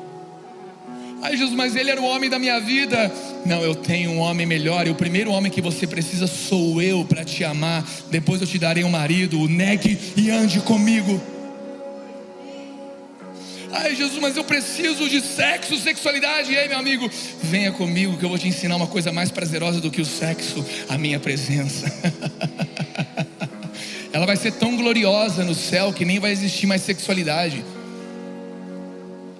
Ai, 1.22 1.36
Jesus, 1.36 1.54
mas 1.54 1.76
ele 1.76 1.88
era 1.88 2.00
o 2.00 2.04
homem 2.04 2.28
da 2.28 2.36
minha 2.36 2.58
vida. 2.58 3.10
Não, 3.46 3.62
eu 3.62 3.76
tenho 3.76 4.10
um 4.10 4.18
homem 4.18 4.44
melhor. 4.44 4.88
E 4.88 4.90
o 4.90 4.94
primeiro 4.96 5.30
homem 5.30 5.52
que 5.52 5.60
você 5.60 5.86
precisa 5.86 6.26
sou 6.26 6.82
eu 6.82 7.04
para 7.04 7.24
te 7.24 7.44
amar. 7.44 7.88
Depois 8.10 8.40
eu 8.40 8.46
te 8.46 8.58
darei 8.58 8.82
um 8.82 8.90
marido. 8.90 9.48
Negue 9.48 9.96
e 10.16 10.30
ande 10.30 10.58
comigo. 10.58 11.22
Ai, 13.72 13.94
Jesus, 13.94 14.20
mas 14.20 14.36
eu 14.36 14.42
preciso 14.42 15.08
de 15.08 15.20
sexo, 15.20 15.78
sexualidade. 15.78 16.50
E 16.50 16.58
aí, 16.58 16.68
meu 16.68 16.78
amigo, 16.78 17.08
venha 17.40 17.70
comigo 17.70 18.18
que 18.18 18.24
eu 18.24 18.28
vou 18.28 18.36
te 18.36 18.48
ensinar 18.48 18.74
uma 18.74 18.88
coisa 18.88 19.12
mais 19.12 19.30
prazerosa 19.30 19.80
do 19.80 19.92
que 19.92 20.00
o 20.00 20.04
sexo, 20.04 20.64
a 20.88 20.98
minha 20.98 21.20
presença. 21.20 21.86
Ela 24.12 24.26
vai 24.26 24.36
ser 24.36 24.52
tão 24.54 24.76
gloriosa 24.76 25.44
no 25.44 25.54
céu 25.54 25.92
que 25.92 26.04
nem 26.04 26.18
vai 26.18 26.32
existir 26.32 26.66
mais 26.66 26.82
sexualidade. 26.82 27.64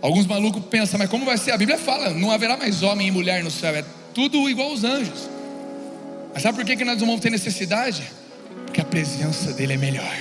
Alguns 0.02 0.26
malucos 0.26 0.62
pensam, 0.66 0.98
mas 0.98 1.08
como 1.08 1.24
vai 1.24 1.38
ser? 1.38 1.52
A 1.52 1.56
Bíblia 1.56 1.78
fala: 1.78 2.10
não 2.10 2.30
haverá 2.30 2.56
mais 2.56 2.82
homem 2.82 3.08
e 3.08 3.10
mulher 3.10 3.42
no 3.42 3.50
céu, 3.50 3.74
é 3.74 3.84
tudo 4.12 4.50
igual 4.50 4.70
aos 4.70 4.84
anjos. 4.84 5.30
Mas 6.34 6.42
sabe 6.42 6.58
por 6.58 6.66
que, 6.66 6.76
que 6.76 6.84
nós 6.84 6.98
vamos 7.00 7.20
ter 7.20 7.30
necessidade? 7.30 8.02
Porque 8.66 8.80
a 8.80 8.84
presença 8.84 9.52
dele 9.52 9.74
é 9.74 9.76
melhor. 9.76 10.16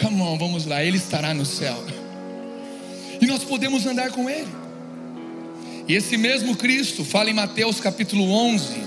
Come 0.00 0.20
on, 0.22 0.38
vamos 0.38 0.66
lá, 0.66 0.82
ele 0.82 0.96
estará 0.96 1.32
no 1.32 1.44
céu 1.44 1.76
e 3.24 3.26
nós 3.26 3.42
podemos 3.42 3.86
andar 3.86 4.10
com 4.10 4.28
Ele. 4.28 4.48
E 5.88 5.94
esse 5.94 6.14
mesmo 6.16 6.54
Cristo 6.56 7.04
fala 7.04 7.30
em 7.30 7.32
Mateus 7.32 7.80
capítulo 7.80 8.30
11. 8.30 8.82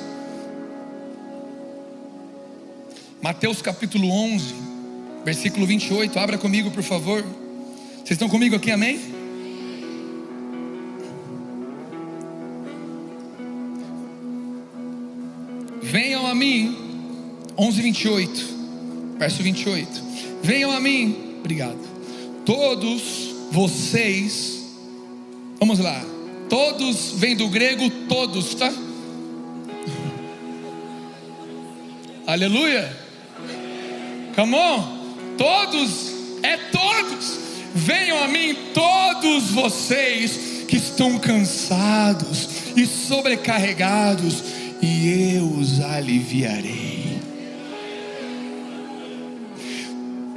Mateus 3.19 3.63
capítulo 3.63 4.11
11, 4.11 4.53
versículo 5.25 5.65
28. 5.65 6.19
Abra 6.19 6.37
comigo, 6.37 6.69
por 6.69 6.83
favor. 6.83 7.23
Vocês 7.95 8.11
estão 8.11 8.29
comigo 8.29 8.55
aqui, 8.55 8.69
amém? 8.69 9.16
Venham 15.89 16.27
a 16.27 16.35
mim, 16.35 16.75
11, 17.57 17.81
28, 17.81 18.45
verso 19.17 19.41
28. 19.41 19.89
Venham 20.43 20.69
a 20.71 20.81
mim, 20.81 21.37
obrigado. 21.39 21.79
Todos 22.45 23.01
vocês, 23.51 24.65
vamos 25.57 25.79
lá, 25.79 26.03
todos 26.49 27.13
vem 27.15 27.37
do 27.37 27.47
grego 27.47 27.89
todos, 28.09 28.53
tá? 28.55 28.69
Aleluia, 32.27 32.93
come 34.35 34.55
on, 34.55 35.35
todos, 35.37 36.11
é 36.43 36.57
todos, 36.57 37.37
venham 37.73 38.21
a 38.21 38.27
mim 38.27 38.53
todos 38.73 39.51
vocês 39.51 40.65
que 40.67 40.75
estão 40.75 41.17
cansados 41.17 42.49
e 42.75 42.85
sobrecarregados, 42.85 44.43
e 44.81 45.35
eu 45.35 45.45
os 45.45 45.79
aliviarei. 45.79 47.19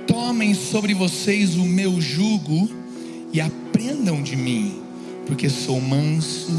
Tomem 0.07 0.55
sobre 0.55 0.95
vocês 0.95 1.57
o 1.57 1.65
meu 1.65 2.01
jugo 2.01 2.71
e 3.33 3.41
aprendam 3.41 4.23
de 4.23 4.37
mim, 4.37 4.83
porque 5.27 5.49
sou 5.49 5.81
manso 5.81 6.51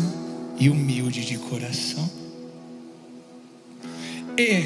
e 0.59 0.69
humilde 0.69 1.25
de 1.25 1.37
coração. 1.37 2.09
E 4.37 4.65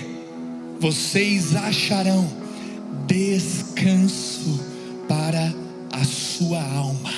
vocês 0.80 1.56
acharão 1.56 2.28
descanso 3.08 4.60
para 5.08 5.54
a 5.91 6.04
sua 6.04 6.62
alma. 6.62 7.12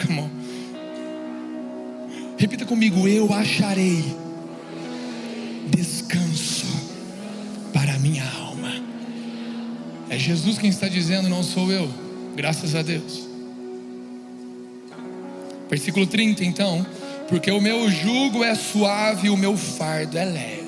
Come 0.00 0.20
on. 0.20 0.30
Repita 2.38 2.64
comigo: 2.64 3.06
eu 3.06 3.32
acharei 3.32 4.04
Jesus 10.22 10.56
quem 10.56 10.70
está 10.70 10.86
dizendo, 10.86 11.28
não 11.28 11.42
sou 11.42 11.70
eu. 11.72 11.92
Graças 12.36 12.74
a 12.74 12.82
Deus. 12.82 13.28
Versículo 15.68 16.06
30, 16.06 16.44
então, 16.44 16.86
porque 17.28 17.50
o 17.50 17.60
meu 17.60 17.90
jugo 17.90 18.44
é 18.44 18.54
suave 18.54 19.26
e 19.26 19.30
o 19.30 19.36
meu 19.36 19.56
fardo 19.56 20.16
é 20.16 20.24
leve. 20.24 20.62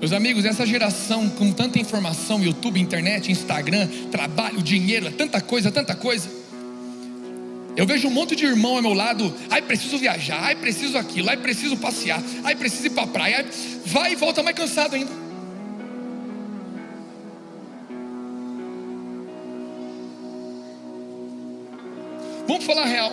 Meus 0.00 0.12
amigos, 0.12 0.44
essa 0.44 0.66
geração 0.66 1.28
com 1.28 1.52
tanta 1.52 1.78
informação, 1.78 2.42
YouTube, 2.42 2.80
internet, 2.80 3.30
Instagram, 3.30 3.86
trabalho, 4.10 4.62
dinheiro, 4.62 5.06
é 5.06 5.10
tanta 5.10 5.40
coisa, 5.40 5.70
tanta 5.70 5.94
coisa. 5.94 6.28
Eu 7.76 7.86
vejo 7.86 8.08
um 8.08 8.10
monte 8.10 8.34
de 8.34 8.44
irmão 8.44 8.76
ao 8.76 8.82
meu 8.82 8.92
lado, 8.92 9.32
ai 9.48 9.62
preciso 9.62 9.96
viajar, 9.98 10.42
ai 10.42 10.56
preciso 10.56 10.98
aquilo, 10.98 11.30
ai 11.30 11.36
preciso 11.36 11.76
passear, 11.76 12.22
ai 12.44 12.54
preciso 12.54 12.86
ir 12.86 12.90
para 12.90 13.04
a 13.04 13.06
praia, 13.06 13.36
ai, 13.38 13.46
vai 13.86 14.12
e 14.12 14.16
volta 14.16 14.42
mais 14.42 14.56
cansado 14.56 14.94
ainda. 14.94 15.29
Vamos 22.50 22.64
falar 22.64 22.86
real. 22.86 23.12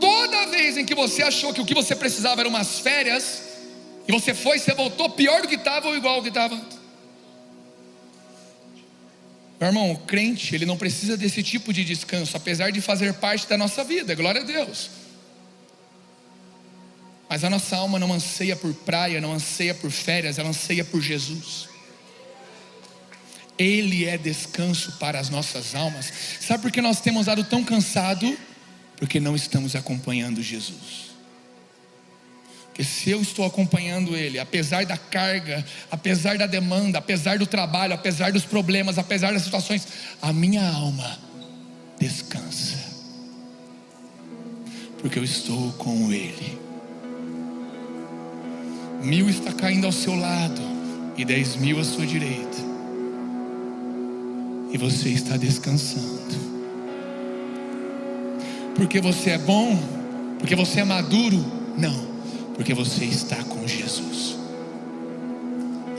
Toda 0.00 0.46
vez 0.46 0.78
em 0.78 0.86
que 0.86 0.94
você 0.94 1.22
achou 1.22 1.52
que 1.52 1.60
o 1.60 1.66
que 1.66 1.74
você 1.74 1.94
precisava 1.94 2.40
eram 2.40 2.48
umas 2.48 2.78
férias, 2.78 3.42
e 4.08 4.10
você 4.10 4.32
foi, 4.32 4.58
você 4.58 4.72
voltou 4.72 5.10
pior 5.10 5.42
do 5.42 5.48
que 5.48 5.56
estava 5.56 5.88
ou 5.88 5.94
igual 5.94 6.14
ao 6.14 6.22
que 6.22 6.28
estava. 6.28 6.58
Meu 9.60 9.68
irmão, 9.68 9.92
o 9.92 9.98
crente, 9.98 10.54
ele 10.54 10.64
não 10.64 10.78
precisa 10.78 11.18
desse 11.18 11.42
tipo 11.42 11.70
de 11.70 11.84
descanso, 11.84 12.34
apesar 12.34 12.72
de 12.72 12.80
fazer 12.80 13.12
parte 13.12 13.46
da 13.46 13.58
nossa 13.58 13.84
vida, 13.84 14.14
glória 14.14 14.40
a 14.40 14.44
Deus. 14.44 14.88
Mas 17.28 17.44
a 17.44 17.50
nossa 17.50 17.76
alma 17.76 17.98
não 17.98 18.10
anseia 18.10 18.56
por 18.56 18.72
praia, 18.72 19.20
não 19.20 19.34
anseia 19.34 19.74
por 19.74 19.90
férias, 19.90 20.38
ela 20.38 20.48
anseia 20.48 20.82
por 20.82 21.02
Jesus. 21.02 21.68
Ele 23.58 24.06
é 24.06 24.16
descanso 24.16 24.92
para 24.92 25.20
as 25.20 25.28
nossas 25.28 25.74
almas. 25.74 26.10
Sabe 26.40 26.62
por 26.62 26.72
que 26.72 26.80
nós 26.80 27.02
temos 27.02 27.26
dado 27.26 27.44
tão 27.44 27.62
cansado? 27.62 28.47
Porque 28.98 29.20
não 29.20 29.36
estamos 29.36 29.76
acompanhando 29.76 30.42
Jesus. 30.42 31.08
Porque 32.66 32.82
se 32.84 33.10
eu 33.10 33.20
estou 33.20 33.44
acompanhando 33.44 34.16
Ele, 34.16 34.38
apesar 34.38 34.84
da 34.84 34.96
carga, 34.96 35.64
apesar 35.90 36.36
da 36.36 36.46
demanda, 36.46 36.98
apesar 36.98 37.38
do 37.38 37.46
trabalho, 37.46 37.94
apesar 37.94 38.32
dos 38.32 38.44
problemas, 38.44 38.98
apesar 38.98 39.32
das 39.32 39.42
situações, 39.42 39.86
a 40.20 40.32
minha 40.32 40.68
alma 40.68 41.18
descansa, 41.98 42.76
porque 45.00 45.18
eu 45.18 45.24
estou 45.24 45.72
com 45.72 46.12
Ele. 46.12 46.58
Mil 49.02 49.28
está 49.28 49.52
caindo 49.52 49.86
ao 49.86 49.92
seu 49.92 50.14
lado 50.14 50.60
e 51.16 51.24
dez 51.24 51.56
mil 51.56 51.80
à 51.80 51.84
sua 51.84 52.06
direita, 52.06 52.58
e 54.72 54.76
você 54.76 55.08
está 55.08 55.36
descansando 55.36 56.47
porque 58.78 59.00
você 59.00 59.30
é 59.30 59.38
bom, 59.38 59.76
porque 60.38 60.54
você 60.54 60.80
é 60.80 60.84
maduro, 60.84 61.44
não, 61.76 62.06
porque 62.54 62.72
você 62.72 63.04
está 63.04 63.42
com 63.42 63.66
Jesus. 63.66 64.38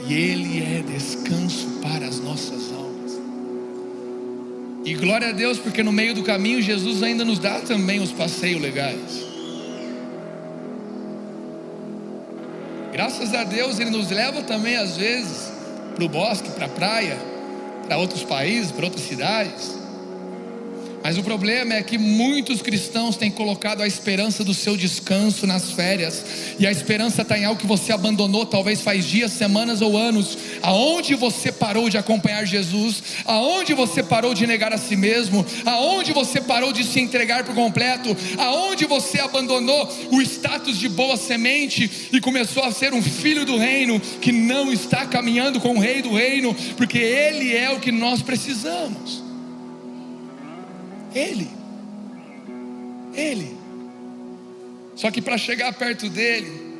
E 0.08 0.14
Ele 0.14 0.62
é 0.62 0.82
descanso 0.82 1.78
para 1.82 2.06
as 2.06 2.18
nossas 2.18 2.72
almas. 2.72 3.20
E 4.82 4.94
glória 4.94 5.28
a 5.28 5.32
Deus, 5.32 5.58
porque 5.58 5.82
no 5.82 5.92
meio 5.92 6.14
do 6.14 6.22
caminho 6.22 6.62
Jesus 6.62 7.02
ainda 7.02 7.22
nos 7.22 7.38
dá 7.38 7.60
também 7.60 8.00
os 8.00 8.12
passeios 8.12 8.62
legais. 8.62 9.26
Graças 12.94 13.34
a 13.34 13.44
Deus 13.44 13.78
Ele 13.78 13.90
nos 13.90 14.10
leva 14.10 14.42
também 14.42 14.76
às 14.76 14.96
vezes 14.96 15.52
para 15.94 16.04
o 16.04 16.08
bosque, 16.08 16.48
para 16.52 16.64
a 16.64 16.70
praia, 16.70 17.18
para 17.86 17.98
outros 17.98 18.24
países, 18.24 18.72
para 18.72 18.86
outras 18.86 19.04
cidades. 19.04 19.79
Mas 21.02 21.16
o 21.16 21.22
problema 21.22 21.74
é 21.74 21.82
que 21.82 21.96
muitos 21.96 22.60
cristãos 22.60 23.16
têm 23.16 23.30
colocado 23.30 23.82
a 23.82 23.86
esperança 23.86 24.44
do 24.44 24.52
seu 24.52 24.76
descanso 24.76 25.46
nas 25.46 25.70
férias, 25.72 26.22
e 26.58 26.66
a 26.66 26.70
esperança 26.70 27.22
está 27.22 27.38
em 27.38 27.44
algo 27.44 27.60
que 27.60 27.66
você 27.66 27.92
abandonou, 27.92 28.44
talvez 28.44 28.82
faz 28.82 29.06
dias, 29.06 29.32
semanas 29.32 29.80
ou 29.80 29.96
anos. 29.96 30.36
Aonde 30.62 31.14
você 31.14 31.50
parou 31.50 31.88
de 31.88 31.96
acompanhar 31.96 32.44
Jesus? 32.44 33.02
Aonde 33.24 33.72
você 33.72 34.02
parou 34.02 34.34
de 34.34 34.46
negar 34.46 34.72
a 34.74 34.78
si 34.78 34.94
mesmo? 34.94 35.44
Aonde 35.64 36.12
você 36.12 36.40
parou 36.40 36.72
de 36.72 36.84
se 36.84 37.00
entregar 37.00 37.44
por 37.44 37.54
completo? 37.54 38.14
Aonde 38.36 38.84
você 38.84 39.20
abandonou 39.20 39.88
o 40.10 40.20
status 40.20 40.76
de 40.78 40.88
boa 40.88 41.16
semente 41.16 42.08
e 42.12 42.20
começou 42.20 42.62
a 42.62 42.72
ser 42.72 42.92
um 42.92 43.02
filho 43.02 43.46
do 43.46 43.56
reino 43.56 43.98
que 44.20 44.32
não 44.32 44.70
está 44.70 45.06
caminhando 45.06 45.60
com 45.60 45.76
o 45.76 45.80
rei 45.80 46.02
do 46.02 46.14
reino, 46.14 46.54
porque 46.76 46.98
ele 46.98 47.56
é 47.56 47.70
o 47.70 47.80
que 47.80 47.90
nós 47.90 48.20
precisamos. 48.20 49.29
Ele. 51.14 51.50
Ele. 53.14 53.56
Só 54.94 55.10
que 55.10 55.22
para 55.22 55.38
chegar 55.38 55.72
perto 55.72 56.08
dele, 56.08 56.70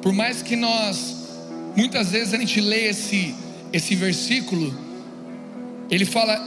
por 0.00 0.12
mais 0.12 0.42
que 0.42 0.56
nós, 0.56 1.28
muitas 1.76 2.10
vezes 2.10 2.34
a 2.34 2.38
gente 2.38 2.60
lê 2.60 2.88
esse, 2.88 3.34
esse 3.72 3.94
versículo, 3.94 4.76
ele 5.90 6.04
fala 6.04 6.40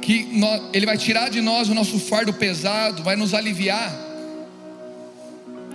que 0.00 0.24
nós, 0.32 0.62
ele 0.72 0.86
vai 0.86 0.96
tirar 0.96 1.28
de 1.28 1.40
nós 1.40 1.68
o 1.68 1.74
nosso 1.74 1.98
fardo 1.98 2.32
pesado, 2.32 3.02
vai 3.02 3.16
nos 3.16 3.34
aliviar. 3.34 3.92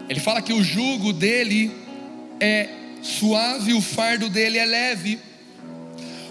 Ele 0.09 0.19
fala 0.19 0.41
que 0.41 0.53
o 0.53 0.63
jugo 0.63 1.13
dele 1.13 1.71
é 2.39 2.69
suave, 3.01 3.73
o 3.73 3.81
fardo 3.81 4.29
dele 4.29 4.57
é 4.57 4.65
leve. 4.65 5.19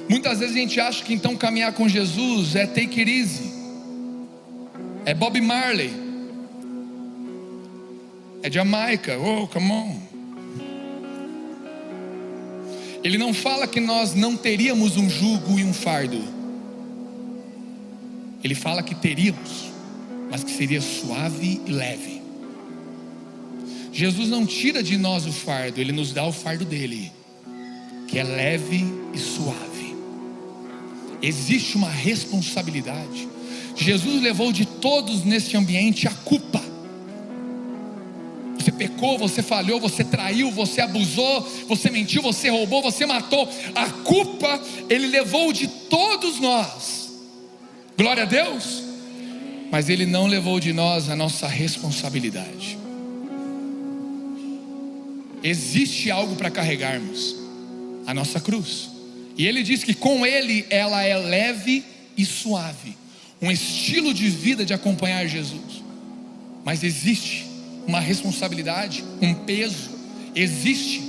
Muitas 0.09 0.39
vezes 0.39 0.55
a 0.55 0.59
gente 0.59 0.81
acha 0.81 1.03
que 1.03 1.15
então 1.15 1.35
caminhar 1.35 1.73
com 1.73 1.89
Jesus 1.89 2.55
é 2.55 2.67
take 2.67 3.01
it 3.01 3.11
easy, 3.11 3.51
é 5.07 5.15
Bob 5.15 5.41
Marley, 5.41 5.93
é 8.43 8.51
Jamaica, 8.51 9.19
oh, 9.19 9.47
come 9.49 9.71
on. 9.71 10.01
Ele 13.03 13.19
não 13.19 13.33
fala 13.33 13.67
que 13.67 13.81
nós 13.81 14.15
não 14.15 14.37
teríamos 14.37 14.97
um 14.97 15.09
jugo 15.09 15.59
e 15.59 15.65
um 15.65 15.73
fardo, 15.73 16.23
ele 18.43 18.55
fala 18.55 18.83
que 18.83 18.95
teríamos, 18.95 19.73
mas 20.31 20.45
que 20.45 20.51
seria 20.51 20.83
suave 20.83 21.63
e 21.67 21.71
leve. 21.71 22.23
Jesus 23.91 24.29
não 24.29 24.45
tira 24.45 24.83
de 24.83 24.99
nós 24.99 25.25
o 25.25 25.33
fardo, 25.33 25.81
ele 25.81 25.93
nos 25.93 26.13
dá 26.13 26.27
o 26.27 26.33
fardo 26.33 26.65
dele, 26.65 27.11
que 28.07 28.19
é 28.19 28.25
leve 28.25 28.85
e 29.15 29.19
suave 29.19 29.74
existe 31.23 31.77
uma 31.77 31.89
responsabilidade. 31.89 33.29
Jesus 33.77 34.23
levou 34.23 34.53
de 34.53 34.65
todos 34.65 35.25
neste 35.25 35.57
ambiente 35.57 36.07
a 36.07 36.11
culpa. 36.11 36.62
Você 38.59 38.73
pecou, 38.73 39.19
você 39.19 39.43
falhou, 39.43 39.79
você 39.79 40.03
traiu, 40.03 40.51
você 40.51 40.81
abusou, 40.81 41.43
você 41.69 41.91
mentiu, 41.91 42.23
você 42.23 42.49
roubou, 42.49 42.81
você 42.81 43.05
matou. 43.05 43.49
A 43.75 43.91
culpa 43.91 44.61
ele 44.89 45.09
levou 45.09 45.53
de 45.53 45.69
todos 45.69 46.41
nós. 46.41 47.11
Glória 47.97 48.23
a 48.23 48.27
Deus. 48.27 48.83
Mas 49.71 49.89
ele 49.89 50.07
não 50.07 50.27
levou 50.27 50.61
de 50.61 50.73
nós 50.73 51.11
a 51.11 51.17
nossa 51.17 51.47
responsabilidade. 51.47 52.79
Existe 55.43 56.11
algo 56.11 56.37
para 56.37 56.51
carregarmos 56.51 57.37
a 58.07 58.15
nossa 58.15 58.41
cruz. 58.41 58.94
E 59.37 59.47
ele 59.47 59.62
diz 59.62 59.82
que 59.82 59.95
com 59.95 60.24
ele 60.24 60.64
ela 60.70 61.03
é 61.03 61.16
leve 61.16 61.85
e 62.16 62.24
suave, 62.24 62.97
um 63.43 63.51
estilo 63.51 64.14
de 64.14 64.28
vida 64.28 64.64
de 64.64 64.72
acompanhar 64.72 65.26
Jesus. 65.26 65.82
Mas 66.64 66.82
existe 66.82 67.47
uma 67.87 68.01
responsabilidade, 68.01 69.05
um 69.20 69.35
peso, 69.35 69.91
existe 70.35 71.03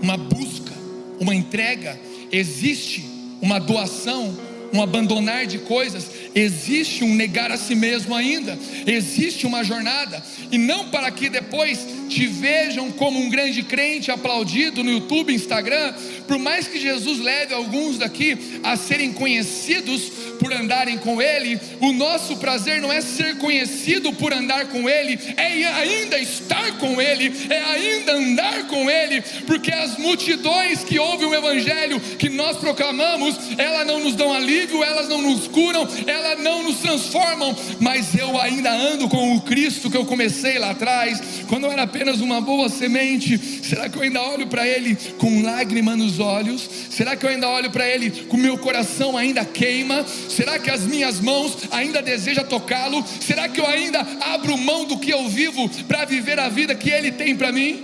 uma 0.00 0.16
busca, 0.16 0.72
uma 1.18 1.34
entrega, 1.34 1.98
existe 2.30 3.04
uma 3.40 3.58
doação, 3.58 4.36
um 4.72 4.82
abandonar 4.82 5.46
de 5.46 5.58
coisas, 5.58 6.10
existe 6.34 7.04
um 7.04 7.14
negar 7.14 7.50
a 7.50 7.56
si 7.56 7.74
mesmo 7.74 8.14
ainda, 8.14 8.58
existe 8.86 9.46
uma 9.46 9.62
jornada, 9.62 10.22
e 10.50 10.58
não 10.58 10.90
para 10.90 11.10
que 11.10 11.28
depois 11.28 11.86
te 12.08 12.26
vejam 12.26 12.90
como 12.92 13.18
um 13.18 13.28
grande 13.28 13.62
crente 13.62 14.10
aplaudido 14.10 14.82
no 14.82 14.90
YouTube, 14.90 15.34
Instagram, 15.34 15.94
por 16.26 16.38
mais 16.38 16.66
que 16.66 16.80
Jesus 16.80 17.18
leve 17.20 17.54
alguns 17.54 17.98
daqui 17.98 18.60
a 18.62 18.76
serem 18.76 19.12
conhecidos 19.12 20.10
por 20.38 20.52
andarem 20.52 20.98
com 20.98 21.20
Ele, 21.20 21.58
o 21.80 21.92
nosso 21.92 22.36
prazer 22.36 22.80
não 22.80 22.92
é 22.92 23.00
ser 23.00 23.38
conhecido 23.38 24.12
por 24.12 24.32
andar 24.32 24.66
com 24.66 24.88
Ele, 24.88 25.18
é 25.36 25.64
ainda 25.64 26.18
estar 26.18 26.78
com 26.78 27.00
Ele, 27.00 27.32
é 27.48 27.60
ainda 27.60 28.12
andar 28.12 28.66
com 28.66 28.90
Ele, 28.90 29.22
porque 29.46 29.72
as 29.72 29.96
multidões 29.98 30.84
que 30.84 30.98
ouvem 30.98 31.28
o 31.28 31.34
Evangelho 31.34 32.00
que 32.00 32.28
nós 32.28 32.56
proclamamos, 32.58 33.36
elas 33.58 33.86
não 33.86 34.00
nos 34.00 34.14
dão 34.14 34.32
alívio, 34.32 34.82
elas 34.82 35.08
não 35.08 35.22
nos 35.22 35.46
curam, 35.48 35.88
elas 36.06 36.40
não 36.40 36.62
nos 36.62 36.78
transformam, 36.78 37.56
mas 37.80 38.14
eu 38.14 38.40
ainda 38.40 38.70
ando 38.70 39.08
com 39.08 39.36
o 39.36 39.40
Cristo 39.40 39.90
que 39.90 39.96
eu 39.96 40.04
comecei 40.04 40.58
lá 40.58 40.70
atrás, 40.70 41.20
quando 41.48 41.64
eu 41.64 41.72
era 41.72 41.86
apenas 41.94 42.20
uma 42.20 42.40
boa 42.40 42.68
semente. 42.68 43.38
Será 43.62 43.88
que 43.88 43.96
eu 43.96 44.02
ainda 44.02 44.20
olho 44.20 44.48
para 44.48 44.66
Ele 44.66 44.96
com 45.16 45.42
lágrima 45.42 45.94
nos 45.94 46.18
olhos? 46.18 46.68
Será 46.90 47.14
que 47.14 47.24
eu 47.24 47.30
ainda 47.30 47.48
olho 47.48 47.70
para 47.70 47.88
Ele 47.88 48.10
com 48.24 48.36
meu 48.36 48.58
coração 48.58 49.16
ainda 49.16 49.44
queima? 49.44 50.04
Será 50.04 50.58
que 50.58 50.68
as 50.68 50.80
minhas 50.82 51.20
mãos 51.20 51.56
ainda 51.70 52.02
desejam 52.02 52.44
tocá-lo? 52.44 53.04
Será 53.20 53.48
que 53.48 53.60
eu 53.60 53.66
ainda 53.66 54.00
abro 54.22 54.58
mão 54.58 54.84
do 54.84 54.98
que 54.98 55.12
eu 55.12 55.28
vivo 55.28 55.68
para 55.86 56.04
viver 56.04 56.40
a 56.40 56.48
vida 56.48 56.74
que 56.74 56.90
Ele 56.90 57.12
tem 57.12 57.36
para 57.36 57.52
mim? 57.52 57.80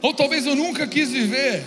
Ou 0.00 0.14
talvez 0.14 0.46
eu 0.46 0.54
nunca 0.54 0.86
quis 0.86 1.10
viver, 1.10 1.64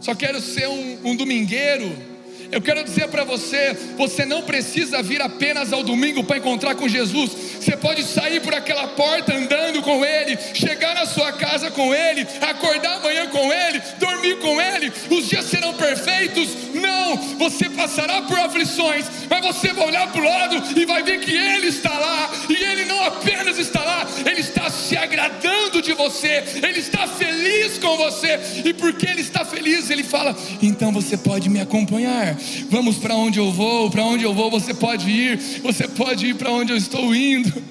só 0.00 0.16
quero 0.16 0.40
ser 0.40 0.68
um, 0.68 0.98
um 1.04 1.14
domingueiro 1.14 2.07
eu 2.50 2.60
quero 2.60 2.82
dizer 2.84 3.08
para 3.08 3.24
você: 3.24 3.76
você 3.96 4.24
não 4.24 4.42
precisa 4.42 5.02
vir 5.02 5.20
apenas 5.20 5.72
ao 5.72 5.82
domingo 5.82 6.24
para 6.24 6.38
encontrar 6.38 6.74
com 6.74 6.88
Jesus. 6.88 7.30
Você 7.60 7.76
pode 7.76 8.02
sair 8.04 8.40
por 8.40 8.54
aquela 8.54 8.88
porta 8.88 9.34
andando 9.34 9.82
com 9.82 10.04
Ele, 10.04 10.38
chegar 10.54 10.94
na 10.94 11.06
sua 11.06 11.32
casa 11.32 11.70
com 11.70 11.94
Ele, 11.94 12.26
acordar 12.40 12.96
amanhã 12.96 13.26
com 13.28 13.52
Ele, 13.52 13.82
dormir 13.98 14.38
com 14.38 14.60
Ele. 14.60 14.92
Os 15.10 15.28
dias 15.28 15.44
serão 15.44 15.74
perfeitos? 15.74 16.48
Não, 16.74 17.16
você 17.38 17.68
passará 17.68 18.22
por 18.22 18.38
aflições, 18.38 19.06
mas 19.28 19.44
você 19.44 19.72
vai 19.72 19.86
olhar 19.86 20.10
para 20.10 20.20
o 20.20 20.24
lado 20.24 20.62
e 20.78 20.84
vai 20.84 21.02
ver 21.02 21.20
que 21.20 21.32
Ele 21.32 21.66
está 21.66 21.90
lá, 21.90 22.30
e 22.48 22.54
Ele 22.54 22.84
não 22.84 23.04
apenas 23.04 23.58
está 23.58 23.84
lá, 23.84 24.06
Ele 24.24 24.40
está 24.40 24.70
se 24.70 24.96
agradando 24.96 25.82
de 25.82 25.92
você, 25.92 26.44
Ele 26.62 26.78
está 26.78 27.06
feliz 27.06 27.78
com 27.78 27.96
você, 27.96 28.38
e 28.64 28.72
porque 28.72 29.06
Ele 29.06 29.20
está 29.20 29.44
feliz, 29.44 29.90
Ele 29.90 30.02
fala: 30.02 30.36
então 30.62 30.92
você 30.92 31.16
pode 31.16 31.48
me 31.48 31.60
acompanhar. 31.60 32.37
Vamos 32.68 32.96
para 32.96 33.14
onde 33.14 33.38
eu 33.38 33.50
vou, 33.50 33.90
para 33.90 34.04
onde 34.04 34.24
eu 34.24 34.34
vou, 34.34 34.50
você 34.50 34.74
pode 34.74 35.10
ir, 35.10 35.36
você 35.62 35.86
pode 35.86 36.26
ir 36.26 36.34
para 36.34 36.50
onde 36.50 36.72
eu 36.72 36.76
estou 36.76 37.14
indo. 37.14 37.62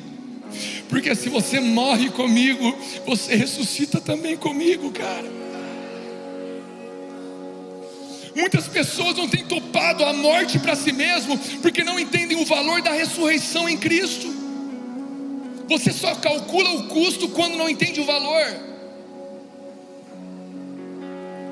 Porque 0.89 1.13
se 1.15 1.29
você 1.29 1.59
morre 1.59 2.09
comigo, 2.09 2.75
você 3.05 3.35
ressuscita 3.35 3.99
também 3.99 4.37
comigo, 4.37 4.91
cara. 4.91 5.37
Muitas 8.35 8.67
pessoas 8.67 9.17
não 9.17 9.27
têm 9.27 9.43
topado 9.43 10.05
a 10.05 10.13
morte 10.13 10.59
para 10.59 10.75
si 10.75 10.91
mesmo, 10.91 11.37
porque 11.61 11.83
não 11.83 11.99
entendem 11.99 12.39
o 12.39 12.45
valor 12.45 12.81
da 12.83 12.91
ressurreição 12.91 13.67
em 13.67 13.75
Cristo. 13.75 14.31
Você 15.67 15.91
só 15.91 16.13
calcula 16.15 16.69
o 16.71 16.83
custo 16.87 17.27
quando 17.29 17.57
não 17.57 17.67
entende 17.67 17.99
o 17.99 18.05
valor. 18.05 18.66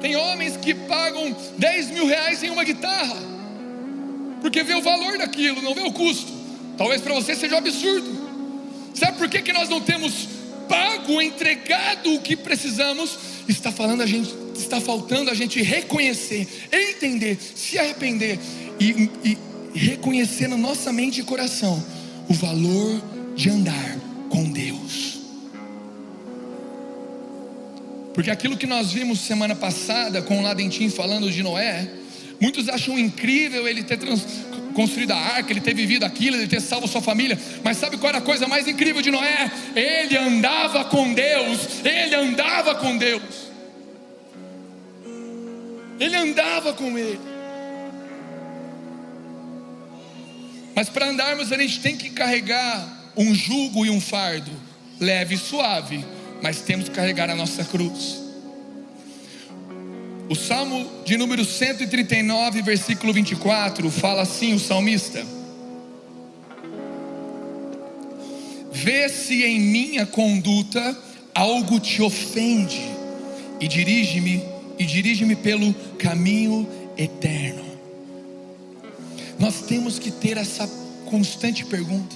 Tem 0.06 0.16
homens 0.16 0.56
que 0.56 0.72
pagam 0.76 1.36
10 1.58 1.90
mil 1.90 2.06
reais 2.06 2.44
em 2.44 2.52
uma 2.52 2.64
guitarra, 2.64 3.18
porque 4.40 4.62
vê 4.62 4.76
o 4.76 4.82
valor 4.84 5.18
daquilo, 5.18 5.64
não 5.64 5.74
vê 5.74 5.82
o 5.82 5.92
custo. 5.92 6.32
Talvez 6.78 7.02
para 7.02 7.12
você 7.16 7.34
seja 7.34 7.56
um 7.56 7.58
absurdo. 7.58 8.06
Sabe 8.94 9.18
por 9.18 9.28
que, 9.28 9.42
que 9.42 9.52
nós 9.52 9.68
não 9.68 9.82
temos 9.82 10.28
pago, 10.70 11.20
entregado 11.20 12.14
o 12.14 12.22
que 12.22 12.36
precisamos? 12.36 13.18
Está 13.48 13.72
falando 13.72 14.02
a 14.02 14.06
gente, 14.06 14.32
está 14.56 14.80
faltando 14.80 15.32
a 15.32 15.34
gente 15.34 15.60
reconhecer, 15.64 16.48
entender, 16.72 17.40
se 17.56 17.80
arrepender 17.80 18.38
e, 18.80 19.10
e 19.24 19.38
reconhecer 19.74 20.48
na 20.48 20.56
nossa 20.56 20.94
mente 20.94 21.22
e 21.22 21.24
coração 21.24 21.84
o 22.30 22.34
valor 22.36 23.02
de 23.36 23.50
andar 23.50 23.98
com 24.30 24.44
Deus. 24.52 25.15
Porque 28.16 28.32
aquilo 28.32 28.56
que 28.56 28.66
nós 28.66 28.94
vimos 28.94 29.20
semana 29.20 29.54
passada 29.54 30.22
com 30.22 30.40
o 30.40 30.42
Ladentim 30.42 30.90
falando 30.90 31.30
de 31.30 31.44
Noé, 31.44 31.86
muitos 32.40 32.70
acham 32.70 32.98
incrível 32.98 33.68
ele 33.68 33.84
ter 33.84 33.98
trans, 33.98 34.26
construído 34.74 35.12
a 35.12 35.18
arca, 35.18 35.52
ele 35.52 35.60
ter 35.60 35.74
vivido 35.74 36.06
aquilo, 36.06 36.38
ele 36.38 36.48
ter 36.48 36.62
salvo 36.62 36.88
sua 36.88 37.02
família. 37.02 37.38
Mas 37.62 37.76
sabe 37.76 37.98
qual 37.98 38.08
era 38.08 38.20
a 38.20 38.22
coisa 38.22 38.48
mais 38.48 38.70
incrível 38.70 39.02
de 39.02 39.12
Noé? 39.12 39.52
Ele 39.76 40.16
andava 40.16 40.86
com 40.86 41.14
Deus, 41.14 41.84
ele 41.84 42.16
andava 42.16 42.76
com 42.76 42.96
Deus. 42.98 43.22
Ele 46.00 46.16
andava 46.16 46.72
com 46.72 46.98
ele. 46.98 47.20
Mas 50.74 50.88
para 50.88 51.10
andarmos 51.10 51.52
a 51.52 51.58
gente 51.58 51.82
tem 51.82 51.98
que 51.98 52.12
carregar 52.12 53.12
um 53.18 53.36
jugo 53.36 53.86
e 53.86 53.90
um 53.90 54.00
fardo, 54.00 54.52
leve 55.02 55.36
e 55.36 55.38
suave, 55.38 56.06
mas 56.42 56.62
temos 56.62 56.90
que 56.90 56.96
carregar 56.96 57.30
a 57.30 57.36
nossa 57.36 57.64
cruz. 57.64 58.24
O 60.28 60.36
Salmo 60.36 61.04
de 61.06 61.18
número 61.18 61.46
139, 61.46 62.62
versículo 62.64 63.14
24, 63.14 63.90
fala 63.92 64.24
assim: 64.24 64.54
o 64.54 64.60
salmista: 64.60 65.24
Vê 68.72 69.08
se 69.08 69.44
em 69.44 69.60
minha 69.60 70.06
conduta 70.06 70.98
algo 71.34 71.80
te 71.80 72.02
ofende, 72.02 72.82
e 73.60 73.68
dirige-me, 73.68 74.44
e 74.80 74.86
dirige-me 74.86 75.36
pelo 75.36 75.74
caminho 75.98 76.68
eterno. 76.98 77.64
Nós 79.38 79.62
temos 79.62 80.00
que 80.00 80.10
ter 80.10 80.38
essa 80.38 80.68
constante 81.06 81.66
pergunta 81.66 82.16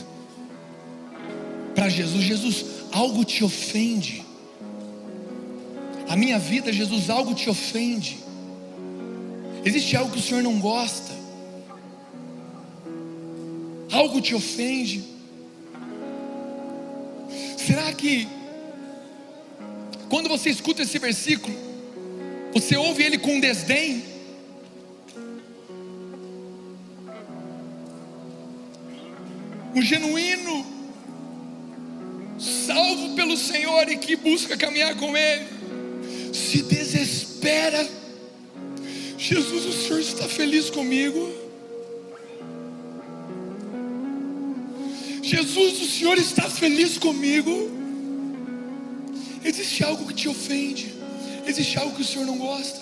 para 1.76 1.90
Jesus: 1.90 2.24
Jesus, 2.24 2.66
algo 2.92 3.24
te 3.24 3.44
ofende? 3.44 4.26
A 6.08 6.16
minha 6.16 6.40
vida, 6.40 6.74
Jesus, 6.74 7.10
algo 7.10 7.34
te 7.34 7.50
ofende? 7.50 8.18
Existe 9.64 9.96
algo 9.96 10.12
que 10.12 10.20
o 10.20 10.22
Senhor 10.22 10.42
não 10.42 10.60
gosta? 10.60 11.14
Algo 13.92 14.22
te 14.22 14.34
ofende? 14.34 15.04
Será 17.58 17.94
que 17.94 18.28
quando 20.10 20.28
você 20.28 20.50
escuta 20.50 20.82
esse 20.82 20.98
versículo, 20.98 21.56
você 22.52 22.76
ouve 22.76 23.04
ele 23.04 23.18
com 23.20 23.40
desdém? 23.40 24.04
Um 29.76 29.82
genuíno, 29.82 30.66
salvo 32.40 33.16
pelo 33.16 33.36
Senhor 33.36 33.90
e 33.90 33.98
que 33.98 34.16
busca 34.16 34.56
caminhar 34.56 34.96
com 34.96 35.16
Ele, 35.16 35.46
se 36.34 36.62
desespera. 36.64 37.88
Jesus, 39.18 39.66
o 39.66 39.74
Senhor 39.74 40.00
está 40.00 40.28
feliz 40.28 40.70
comigo. 40.70 41.32
Jesus, 45.22 45.82
o 45.82 45.86
Senhor 45.86 46.18
está 46.18 46.50
feliz 46.50 46.98
comigo. 46.98 47.70
Existe 49.44 49.84
algo 49.84 50.08
que 50.08 50.14
te 50.14 50.28
ofende, 50.28 50.94
existe 51.46 51.78
algo 51.78 51.96
que 51.96 52.02
o 52.02 52.06
Senhor 52.06 52.26
não 52.26 52.38
gosta. 52.38 52.80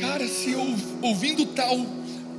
Cara, 0.00 0.26
se 0.26 0.54
ouvindo 1.02 1.46
tal 1.46 1.78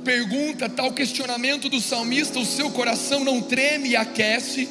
pergunta, 0.02 0.68
tal 0.68 0.92
questionamento 0.92 1.68
do 1.68 1.80
salmista, 1.80 2.38
o 2.38 2.44
seu 2.44 2.70
coração 2.70 3.24
não 3.24 3.40
treme 3.40 3.90
e 3.90 3.96
aquece, 3.96 4.68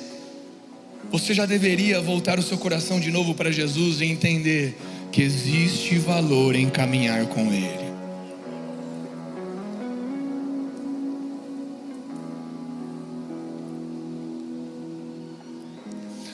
você 1.12 1.34
já 1.34 1.46
deveria 1.46 2.00
voltar 2.00 2.40
o 2.40 2.44
seu 2.44 2.58
coração 2.58 3.00
de 3.00 3.12
novo 3.12 3.34
para 3.34 3.52
Jesus 3.52 4.02
e 4.02 4.06
entender 4.06 4.78
que 5.12 5.22
existe 5.22 5.98
valor 5.98 6.56
em 6.56 6.70
caminhar 6.70 7.26
com 7.28 7.52
Ele. 7.52 7.92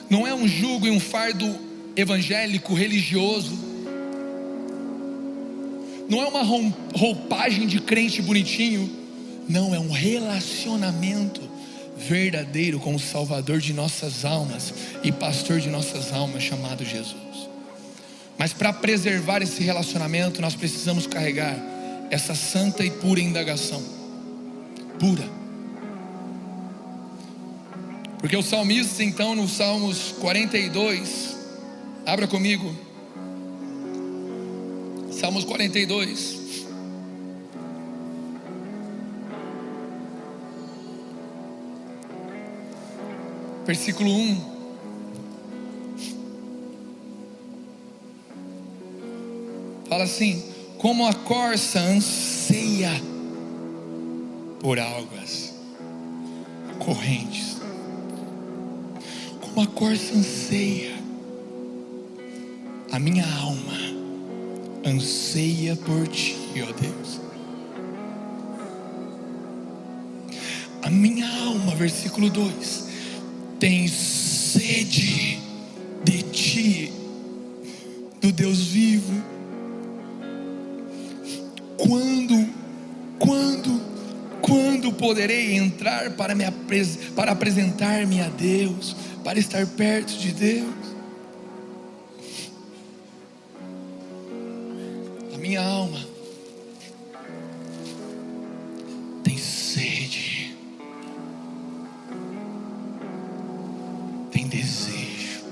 Não 0.08 0.26
é 0.26 0.32
um 0.32 0.48
jugo 0.48 0.86
e 0.86 0.90
um 0.90 1.00
fardo 1.00 1.54
evangélico, 1.94 2.72
religioso. 2.72 3.67
Não 6.08 6.22
é 6.22 6.26
uma 6.26 6.42
roupagem 6.42 7.66
de 7.66 7.80
crente 7.80 8.22
bonitinho. 8.22 8.90
Não, 9.48 9.74
é 9.74 9.78
um 9.78 9.90
relacionamento 9.90 11.40
verdadeiro 11.96 12.78
com 12.78 12.94
o 12.94 12.98
Salvador 12.98 13.60
de 13.60 13.72
nossas 13.72 14.24
almas 14.24 14.72
e 15.02 15.10
pastor 15.10 15.60
de 15.60 15.68
nossas 15.68 16.12
almas, 16.12 16.42
chamado 16.42 16.84
Jesus. 16.84 17.48
Mas 18.38 18.52
para 18.52 18.72
preservar 18.72 19.42
esse 19.42 19.62
relacionamento, 19.62 20.40
nós 20.40 20.54
precisamos 20.54 21.06
carregar 21.06 21.56
essa 22.10 22.34
santa 22.34 22.84
e 22.84 22.90
pura 22.90 23.20
indagação. 23.20 23.82
Pura. 24.98 25.28
Porque 28.18 28.36
o 28.36 28.42
salmista, 28.42 29.02
então, 29.02 29.34
no 29.34 29.48
Salmos 29.48 30.12
42, 30.20 31.36
abra 32.04 32.26
comigo. 32.26 32.87
Salmos 35.18 35.44
42. 35.44 36.66
Versículo 43.66 44.10
1. 44.10 44.58
Fala 49.88 50.04
assim: 50.04 50.42
Como 50.78 51.06
a 51.06 51.12
corça 51.12 51.80
anseia 51.80 52.92
por 54.60 54.78
águas 54.78 55.54
correntes 56.78 57.58
uma 59.58 59.66
corça 59.66 60.14
anseia, 60.14 60.94
a 62.92 62.98
minha 63.00 63.24
alma 63.40 63.97
anseia 64.88 65.76
por 65.76 66.06
ti, 66.08 66.36
ó 66.62 66.72
Deus. 66.72 67.20
A 70.82 70.90
minha 70.90 71.28
alma, 71.44 71.74
versículo 71.74 72.30
2, 72.30 72.88
tem 73.58 73.86
sede 73.88 75.38
de 76.04 76.22
ti, 76.22 76.92
do 78.20 78.32
Deus 78.32 78.58
vivo. 78.68 79.22
Quando, 81.76 82.48
quando, 83.18 83.80
quando 84.40 84.92
poderei 84.92 85.56
entrar 85.56 86.10
para, 86.12 86.34
me, 86.34 86.44
para 87.14 87.32
apresentar-me 87.32 88.20
a 88.20 88.28
Deus? 88.28 88.96
para 89.28 89.38
estar 89.38 89.66
perto 89.66 90.16
de 90.16 90.32
Deus. 90.32 90.87
Minha 95.48 95.62
alma 95.62 95.98
tem 99.24 99.38
sede, 99.38 100.54
tem 104.30 104.46
desejo. 104.46 105.42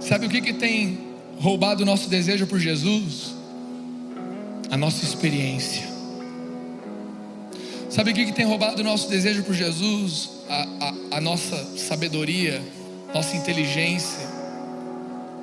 Sabe 0.00 0.24
o 0.24 0.30
que, 0.30 0.40
que 0.40 0.54
tem 0.54 0.98
roubado 1.38 1.82
o 1.82 1.86
nosso 1.86 2.08
desejo 2.08 2.46
por 2.46 2.58
Jesus? 2.58 3.34
A 4.70 4.76
nossa 4.78 5.04
experiência. 5.04 5.86
Sabe 7.90 8.12
o 8.12 8.14
que, 8.14 8.24
que 8.24 8.32
tem 8.32 8.46
roubado 8.46 8.80
o 8.80 8.84
nosso 8.84 9.06
desejo 9.10 9.42
por 9.42 9.54
Jesus? 9.54 10.30
A, 10.48 10.62
a, 10.80 11.16
a 11.18 11.20
nossa 11.20 11.76
sabedoria, 11.76 12.62
nossa 13.14 13.36
inteligência, 13.36 14.26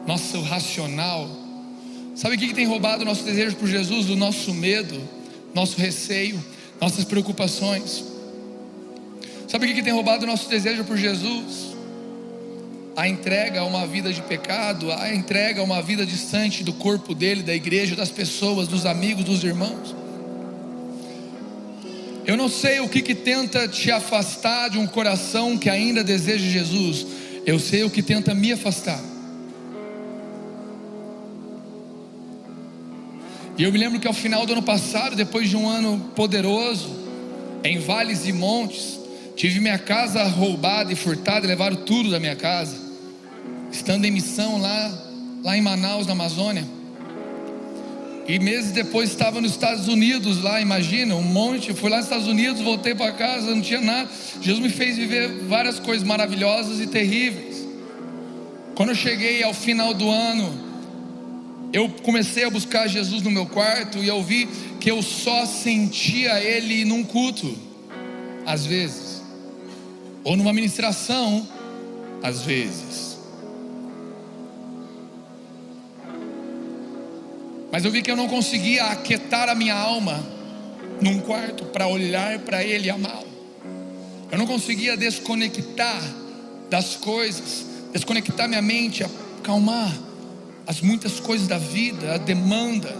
nosso 0.05 0.41
racional. 0.41 1.29
Sabe 2.15 2.35
o 2.35 2.39
que, 2.39 2.53
tem 2.53 2.65
roubado 2.65 3.03
o 3.03 3.05
nosso 3.05 3.23
desejo 3.23 3.55
por 3.55 3.67
Jesus? 3.67 4.09
O 4.09 4.15
nosso 4.15 4.53
medo, 4.53 5.01
nosso 5.53 5.77
receio, 5.77 6.43
nossas 6.81 7.05
preocupações. 7.05 8.03
Sabe 9.47 9.65
o 9.65 9.73
que 9.73 9.81
tem 9.81 9.93
roubado 9.93 10.25
o 10.25 10.27
nosso 10.27 10.49
desejo 10.49 10.83
por 10.83 10.97
Jesus? 10.97 11.69
A 12.95 13.07
entrega 13.07 13.61
a 13.61 13.65
uma 13.65 13.87
vida 13.87 14.11
de 14.11 14.21
pecado, 14.21 14.91
a 14.91 15.13
entrega 15.13 15.61
a 15.61 15.63
uma 15.63 15.81
vida 15.81 16.05
distante 16.05 16.63
do 16.63 16.73
corpo 16.73 17.15
dele, 17.15 17.43
da 17.43 17.55
igreja, 17.55 17.95
das 17.95 18.09
pessoas, 18.09 18.67
dos 18.67 18.85
amigos, 18.85 19.23
dos 19.23 19.43
irmãos. 19.43 19.95
Eu 22.25 22.35
não 22.35 22.49
sei 22.49 22.79
o 22.79 22.89
que, 22.89 23.01
que 23.01 23.15
tenta 23.15 23.67
te 23.67 23.89
afastar 23.89 24.69
de 24.69 24.77
um 24.77 24.85
coração 24.85 25.57
que 25.57 25.69
ainda 25.69 26.03
deseja 26.03 26.45
Jesus. 26.47 27.07
Eu 27.49 27.57
sei 27.57 27.83
o 27.83 27.89
que 27.89 28.03
tenta 28.03 28.35
me 28.35 28.51
afastar. 28.51 29.01
E 33.57 33.63
eu 33.63 33.71
me 33.71 33.79
lembro 33.79 33.99
que 33.99 34.07
ao 34.07 34.13
final 34.13 34.45
do 34.45 34.53
ano 34.53 34.61
passado, 34.61 35.15
depois 35.15 35.49
de 35.49 35.57
um 35.57 35.67
ano 35.67 36.11
poderoso, 36.15 36.95
em 37.63 37.79
vales 37.79 38.27
e 38.27 38.31
montes, 38.31 38.99
tive 39.35 39.59
minha 39.59 39.79
casa 39.79 40.23
roubada 40.25 40.93
e 40.93 40.95
furtada, 40.95 41.43
e 41.43 41.49
levaram 41.49 41.77
tudo 41.77 42.11
da 42.11 42.19
minha 42.19 42.35
casa. 42.35 42.77
Estando 43.71 44.05
em 44.05 44.11
missão 44.11 44.61
lá, 44.61 45.07
lá 45.43 45.57
em 45.57 45.61
Manaus, 45.61 46.05
na 46.05 46.13
Amazônia. 46.13 46.67
E 48.29 48.37
meses 48.37 48.71
depois 48.71 49.09
estava 49.09 49.41
nos 49.41 49.53
Estados 49.53 49.87
Unidos, 49.87 50.43
lá, 50.43 50.61
imagina, 50.61 51.15
um 51.15 51.23
monte. 51.23 51.73
Fui 51.73 51.89
lá 51.89 51.97
nos 51.97 52.05
Estados 52.05 52.27
Unidos, 52.27 52.61
voltei 52.61 52.93
para 52.93 53.11
casa, 53.11 53.49
não 53.55 53.59
tinha 53.59 53.81
nada. 53.81 54.07
Jesus 54.39 54.61
me 54.61 54.69
fez 54.69 54.97
viver 54.97 55.45
várias 55.47 55.79
coisas 55.79 56.07
maravilhosas 56.07 56.79
e 56.79 56.85
terríveis. 56.85 57.65
Quando 58.75 58.89
eu 58.89 58.95
cheguei 58.95 59.41
ao 59.41 59.51
final 59.51 59.95
do 59.95 60.07
ano, 60.11 60.53
eu 61.73 61.89
comecei 62.03 62.43
a 62.43 62.51
buscar 62.51 62.85
Jesus 62.85 63.23
no 63.23 63.31
meu 63.31 63.47
quarto 63.47 63.97
e 63.97 64.07
eu 64.07 64.21
vi 64.21 64.47
que 64.79 64.91
eu 64.91 65.01
só 65.01 65.47
sentia 65.47 66.39
Ele 66.39 66.85
num 66.85 67.03
culto, 67.03 67.57
às 68.45 68.63
vezes, 68.63 69.23
ou 70.23 70.37
numa 70.37 70.53
ministração, 70.53 71.47
às 72.21 72.43
vezes. 72.43 73.08
Mas 77.71 77.85
eu 77.85 77.91
vi 77.91 78.01
que 78.01 78.09
eu 78.09 78.15
não 78.15 78.27
conseguia 78.27 78.85
aquietar 78.85 79.49
a 79.49 79.55
minha 79.55 79.75
alma 79.75 80.23
num 81.01 81.19
quarto 81.19 81.65
para 81.65 81.87
olhar 81.87 82.39
para 82.39 82.63
Ele 82.63 82.87
e 82.87 82.89
amá-lo. 82.89 83.27
Eu 84.31 84.37
não 84.37 84.45
conseguia 84.45 84.97
desconectar 84.97 86.01
das 86.69 86.95
coisas, 86.95 87.65
desconectar 87.91 88.47
minha 88.47 88.61
mente, 88.61 89.03
acalmar 89.03 89.91
as 90.67 90.81
muitas 90.81 91.19
coisas 91.19 91.47
da 91.47 91.57
vida, 91.57 92.13
a 92.13 92.17
demanda, 92.17 92.95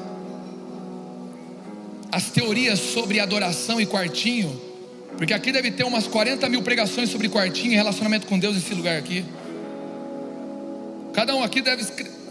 as 2.12 2.26
teorias 2.32 2.80
sobre 2.80 3.20
adoração 3.20 3.80
e 3.80 3.86
quartinho, 3.86 4.60
porque 5.18 5.34
aqui 5.34 5.52
deve 5.52 5.70
ter 5.72 5.84
umas 5.84 6.08
40 6.08 6.50
mil 6.50 6.64
pregações 6.64 7.10
sobre 7.10 7.30
quartinho 7.30 7.74
e 7.74 7.76
relacionamento 7.76 8.26
com 8.26 8.40
Deus 8.40 8.56
nesse 8.56 8.74
lugar 8.74 8.98
aqui. 8.98 9.24
Cada 11.14 11.36
um 11.36 11.44
aqui 11.44 11.62
deve 11.62 11.84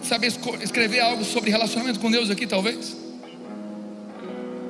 saber 0.03 0.32
escrever 0.62 1.01
algo 1.01 1.24
sobre 1.24 1.51
relacionamento 1.51 2.01
com 2.01 2.11
Deus 2.11 2.30
aqui, 2.30 2.46
talvez. 2.46 2.96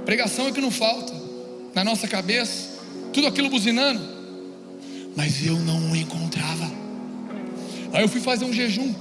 Pregação 0.04 0.48
é 0.48 0.52
que 0.52 0.60
não 0.60 0.70
falta 0.70 1.12
na 1.74 1.84
nossa 1.84 2.08
cabeça, 2.08 2.78
tudo 3.12 3.26
aquilo 3.26 3.50
buzinando, 3.50 4.00
mas 5.14 5.44
eu 5.44 5.58
não 5.58 5.90
o 5.90 5.96
encontrava. 5.96 6.70
Aí 7.92 8.02
eu 8.02 8.08
fui 8.08 8.20
fazer 8.20 8.44
um 8.44 8.52
jejum. 8.52 8.94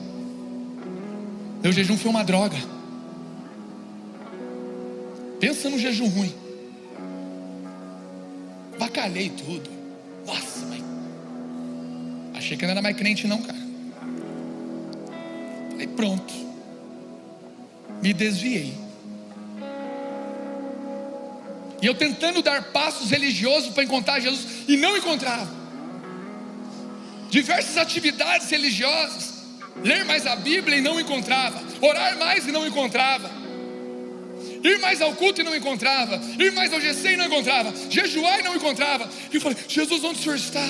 Meu 1.63 1.71
jejum 1.71 1.97
foi 1.97 2.09
uma 2.09 2.23
droga. 2.23 2.57
Pensa 5.39 5.69
no 5.69 5.78
jejum 5.78 6.07
ruim. 6.07 6.34
Bacalhei 8.80 9.30
tudo. 9.30 9.69
Nossa, 10.25 10.65
mas. 10.67 10.84
Achei 12.36 12.57
que 12.57 12.63
não 12.65 12.71
era 12.71 12.82
mais 12.82 12.95
crente, 12.95 13.28
não, 13.28 13.41
cara. 13.41 13.57
Falei, 15.78 15.88
pronto. 15.89 16.34
Me 18.01 18.11
desviei. 18.13 18.73
E 21.80 21.86
eu 21.86 21.93
tentando 21.93 22.41
dar 22.41 22.71
passos 22.71 23.11
religiosos 23.11 23.71
para 23.71 23.84
encontrar 23.84 24.19
Jesus 24.19 24.63
e 24.67 24.75
não 24.75 24.97
encontrava. 24.97 25.55
Diversas 27.30 27.78
atividades 27.78 28.49
religiosas 28.49 29.36
ler 29.84 30.03
mais 30.05 30.25
a 30.25 30.36
Bíblia 30.36 30.78
e 30.78 30.82
não 30.82 30.99
encontrava, 30.99 31.61
orar 31.80 32.17
mais 32.17 32.47
e 32.47 32.51
não 32.51 32.65
encontrava, 32.65 33.30
ir 34.63 34.80
mais 34.80 34.99
ao 34.99 35.13
culto 35.13 35.41
e 35.41 35.43
não 35.43 35.55
encontrava, 35.55 36.19
ir 36.39 36.51
mais 36.53 36.73
ao 36.73 36.82
GC 36.82 37.09
e 37.09 37.17
não 37.17 37.25
encontrava, 37.25 37.71
jejuar 37.88 38.39
e 38.39 38.43
não 38.43 38.55
encontrava. 38.55 39.07
E 39.32 39.36
eu 39.36 39.41
falei: 39.41 39.55
Jesus, 39.67 40.03
onde 40.03 40.19
o 40.19 40.23
Senhor 40.23 40.36
está? 40.36 40.67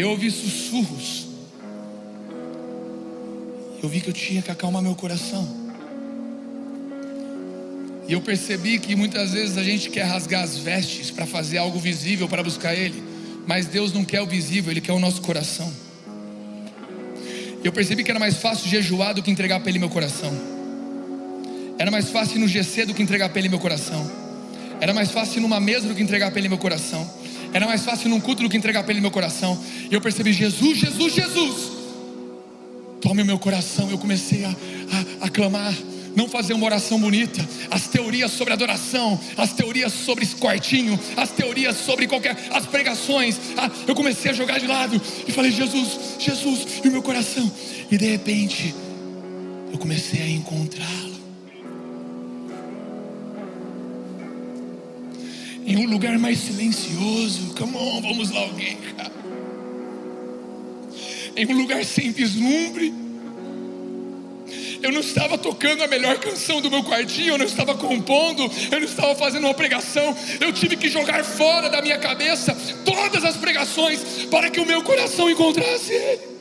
Eu 0.00 0.10
ouvi 0.10 0.30
sussurros. 0.30 1.26
Eu 3.82 3.88
vi 3.88 4.00
que 4.00 4.08
eu 4.08 4.14
tinha 4.14 4.42
que 4.42 4.50
acalmar 4.50 4.82
meu 4.82 4.94
coração. 4.94 5.64
E 8.08 8.12
eu 8.12 8.20
percebi 8.20 8.78
que 8.78 8.94
muitas 8.94 9.32
vezes 9.32 9.56
a 9.56 9.62
gente 9.62 9.88
quer 9.90 10.02
rasgar 10.02 10.42
as 10.42 10.58
vestes 10.58 11.10
para 11.10 11.26
fazer 11.26 11.58
algo 11.58 11.78
visível 11.78 12.28
para 12.28 12.42
buscar 12.42 12.74
Ele. 12.74 13.02
Mas 13.46 13.66
Deus 13.66 13.92
não 13.92 14.04
quer 14.04 14.20
o 14.20 14.26
visível, 14.26 14.70
Ele 14.70 14.80
quer 14.80 14.92
o 14.92 14.98
nosso 14.98 15.22
coração. 15.22 15.72
Eu 17.62 17.72
percebi 17.72 18.04
que 18.04 18.10
era 18.10 18.20
mais 18.20 18.36
fácil 18.36 18.68
jejuar 18.68 19.14
do 19.14 19.22
que 19.22 19.30
entregar 19.30 19.60
para 19.60 19.70
Ele 19.70 19.78
meu 19.78 19.88
coração. 19.88 20.32
Era 21.78 21.90
mais 21.90 22.10
fácil 22.10 22.36
ir 22.36 22.40
no 22.40 22.48
GC 22.48 22.86
do 22.86 22.94
que 22.94 23.02
entregar 23.02 23.30
para 23.30 23.38
Ele 23.38 23.48
meu 23.48 23.58
coração. 23.58 24.10
Era 24.80 24.92
mais 24.92 25.10
fácil 25.10 25.38
ir 25.38 25.40
numa 25.40 25.60
mesa 25.60 25.88
do 25.88 25.94
que 25.94 26.02
entregar 26.02 26.30
para 26.30 26.38
Ele 26.40 26.48
meu 26.48 26.58
coração. 26.58 27.10
Era 27.54 27.66
mais 27.66 27.84
fácil 27.84 28.10
num 28.10 28.20
culto 28.20 28.42
do 28.42 28.48
que 28.48 28.56
entregar 28.56 28.82
para 28.82 28.92
Ele 28.92 29.00
meu 29.00 29.12
coração. 29.12 29.56
E 29.88 29.94
eu 29.94 30.00
percebi: 30.00 30.32
Jesus, 30.32 30.76
Jesus, 30.76 31.14
Jesus. 31.14 31.72
Tome 33.00 33.22
o 33.22 33.24
meu 33.24 33.38
coração. 33.38 33.88
Eu 33.90 33.96
comecei 33.96 34.44
a, 34.44 34.48
a, 34.48 35.26
a 35.26 35.28
clamar 35.30 35.72
não 36.16 36.28
fazer 36.28 36.52
uma 36.52 36.66
oração 36.66 36.98
bonita, 36.98 37.46
as 37.70 37.86
teorias 37.88 38.30
sobre 38.32 38.52
adoração, 38.52 39.18
as 39.36 39.52
teorias 39.52 39.92
sobre 39.92 40.26
quartinho, 40.26 40.98
as 41.16 41.30
teorias 41.30 41.76
sobre 41.76 42.06
qualquer, 42.06 42.36
as 42.52 42.66
pregações, 42.66 43.38
ah, 43.56 43.70
eu 43.86 43.94
comecei 43.94 44.30
a 44.30 44.34
jogar 44.34 44.58
de 44.58 44.66
lado 44.66 45.00
e 45.26 45.32
falei: 45.32 45.50
Jesus, 45.50 46.16
Jesus, 46.18 46.80
e 46.84 46.88
o 46.88 46.92
meu 46.92 47.02
coração, 47.02 47.50
e 47.90 47.96
de 47.96 48.06
repente 48.06 48.74
eu 49.72 49.78
comecei 49.78 50.22
a 50.22 50.28
encontrá-lo. 50.28 51.13
Em 55.66 55.76
um 55.78 55.86
lugar 55.86 56.18
mais 56.18 56.38
silencioso, 56.38 57.54
come 57.54 57.76
on, 57.76 58.02
vamos 58.02 58.30
lá, 58.30 58.40
alguém. 58.40 58.76
Em 61.36 61.46
um 61.46 61.56
lugar 61.56 61.84
sem 61.84 62.12
vislumbre, 62.12 62.92
eu 64.82 64.92
não 64.92 65.00
estava 65.00 65.38
tocando 65.38 65.82
a 65.82 65.86
melhor 65.86 66.18
canção 66.18 66.60
do 66.60 66.70
meu 66.70 66.84
quartinho, 66.84 67.30
eu 67.30 67.38
não 67.38 67.46
estava 67.46 67.74
compondo, 67.74 68.42
eu 68.70 68.78
não 68.78 68.86
estava 68.86 69.14
fazendo 69.14 69.44
uma 69.44 69.54
pregação, 69.54 70.14
eu 70.38 70.52
tive 70.52 70.76
que 70.76 70.88
jogar 70.90 71.24
fora 71.24 71.70
da 71.70 71.80
minha 71.80 71.98
cabeça 71.98 72.54
todas 72.84 73.24
as 73.24 73.36
pregações 73.36 74.26
para 74.30 74.50
que 74.50 74.60
o 74.60 74.66
meu 74.66 74.82
coração 74.82 75.30
encontrasse 75.30 75.92
Ele. 75.92 76.34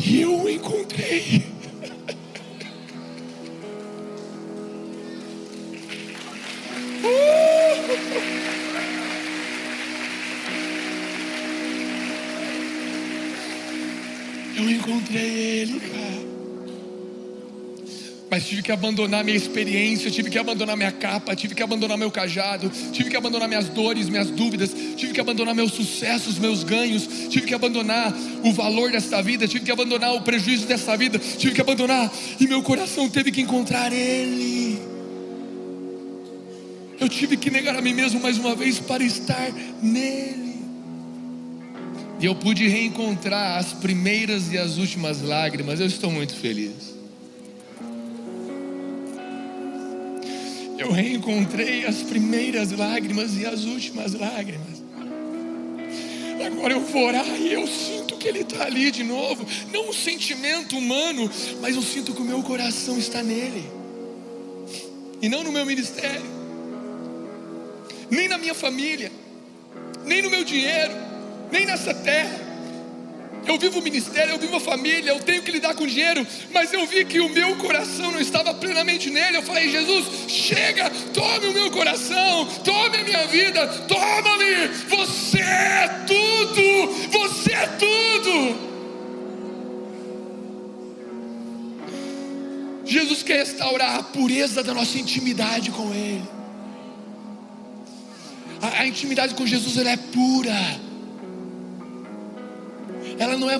E 0.00 0.20
eu 0.20 0.42
o 0.42 0.50
encontrei. 0.50 1.53
Eu 14.56 14.70
encontrei 14.70 15.20
Ele, 15.20 15.80
cara. 15.80 16.34
Mas 18.30 18.46
tive 18.46 18.62
que 18.62 18.72
abandonar 18.72 19.22
minha 19.22 19.36
experiência, 19.36 20.10
tive 20.10 20.28
que 20.28 20.38
abandonar 20.38 20.76
minha 20.76 20.90
capa, 20.90 21.36
tive 21.36 21.54
que 21.54 21.62
abandonar 21.62 21.96
meu 21.96 22.10
cajado, 22.10 22.68
tive 22.90 23.08
que 23.08 23.16
abandonar 23.16 23.46
minhas 23.46 23.68
dores, 23.68 24.08
minhas 24.08 24.28
dúvidas, 24.28 24.74
tive 24.96 25.12
que 25.12 25.20
abandonar 25.20 25.54
meus 25.54 25.72
sucessos, 25.72 26.36
meus 26.36 26.64
ganhos, 26.64 27.06
tive 27.28 27.46
que 27.46 27.54
abandonar 27.54 28.12
o 28.42 28.52
valor 28.52 28.90
dessa 28.90 29.22
vida, 29.22 29.46
tive 29.46 29.64
que 29.64 29.70
abandonar 29.70 30.14
o 30.14 30.22
prejuízo 30.22 30.66
dessa 30.66 30.96
vida, 30.96 31.16
tive 31.18 31.54
que 31.54 31.60
abandonar, 31.60 32.10
e 32.40 32.48
meu 32.48 32.60
coração 32.62 33.08
teve 33.08 33.30
que 33.30 33.40
encontrar 33.40 33.92
Ele. 33.92 34.63
Eu 37.04 37.08
tive 37.10 37.36
que 37.36 37.50
negar 37.50 37.76
a 37.76 37.82
mim 37.82 37.92
mesmo 37.92 38.18
mais 38.18 38.38
uma 38.38 38.54
vez 38.54 38.80
para 38.80 39.04
estar 39.04 39.52
nele. 39.82 40.54
E 42.18 42.24
eu 42.24 42.34
pude 42.34 42.66
reencontrar 42.66 43.58
as 43.58 43.74
primeiras 43.74 44.50
e 44.50 44.56
as 44.56 44.78
últimas 44.78 45.20
lágrimas. 45.20 45.80
Eu 45.80 45.86
estou 45.86 46.10
muito 46.10 46.34
feliz. 46.34 46.94
Eu 50.78 50.90
reencontrei 50.92 51.84
as 51.84 51.96
primeiras 51.96 52.72
lágrimas 52.72 53.36
e 53.36 53.44
as 53.44 53.64
últimas 53.64 54.14
lágrimas. 54.14 54.82
Agora 56.46 56.72
eu 56.72 56.80
vou 56.80 57.04
orar 57.04 57.28
e 57.38 57.52
eu 57.52 57.66
sinto 57.66 58.16
que 58.16 58.26
Ele 58.26 58.40
está 58.40 58.64
ali 58.64 58.90
de 58.90 59.04
novo. 59.04 59.46
Não 59.70 59.90
um 59.90 59.92
sentimento 59.92 60.78
humano, 60.78 61.30
mas 61.60 61.76
eu 61.76 61.82
sinto 61.82 62.14
que 62.14 62.22
o 62.22 62.24
meu 62.24 62.42
coração 62.42 62.96
está 62.96 63.22
nele. 63.22 63.62
E 65.20 65.28
não 65.28 65.44
no 65.44 65.52
meu 65.52 65.66
ministério, 65.66 66.33
nem 68.10 68.28
na 68.28 68.38
minha 68.38 68.54
família, 68.54 69.10
nem 70.04 70.22
no 70.22 70.30
meu 70.30 70.44
dinheiro 70.44 71.04
nem 71.54 71.66
nessa 71.66 71.94
terra. 71.94 72.42
Eu 73.46 73.58
vivo 73.58 73.78
o 73.78 73.82
ministério, 73.82 74.32
eu 74.32 74.38
vivo 74.38 74.56
a 74.56 74.60
família, 74.60 75.10
eu 75.10 75.20
tenho 75.20 75.42
que 75.42 75.52
lidar 75.52 75.74
com 75.74 75.86
dinheiro, 75.86 76.26
mas 76.50 76.72
eu 76.72 76.86
vi 76.86 77.04
que 77.04 77.20
o 77.20 77.28
meu 77.28 77.54
coração 77.56 78.10
não 78.10 78.18
estava 78.18 78.54
plenamente 78.54 79.10
nele. 79.10 79.36
Eu 79.36 79.42
falei, 79.42 79.70
Jesus, 79.70 80.06
chega, 80.28 80.90
tome 81.12 81.48
o 81.48 81.52
meu 81.52 81.70
coração, 81.70 82.46
tome 82.64 82.98
a 82.98 83.04
minha 83.04 83.26
vida, 83.26 83.66
toma-me. 83.86 84.68
Você 84.88 85.40
é 85.40 85.88
tudo, 86.06 87.10
você 87.10 87.52
é 87.52 87.66
tudo. 87.66 88.74
Jesus 92.86 93.22
quer 93.22 93.38
restaurar 93.38 93.96
a 93.98 94.02
pureza 94.02 94.62
da 94.62 94.72
nossa 94.72 94.98
intimidade 94.98 95.70
com 95.70 95.92
Ele. 95.92 96.33
A, 98.64 98.80
a 98.80 98.86
intimidade 98.86 99.34
com 99.34 99.46
Jesus 99.46 99.76
ela 99.76 99.90
é 99.90 99.96
pura. 99.96 100.56
Ela 103.18 103.36
não 103.36 103.50
é 103.50 103.58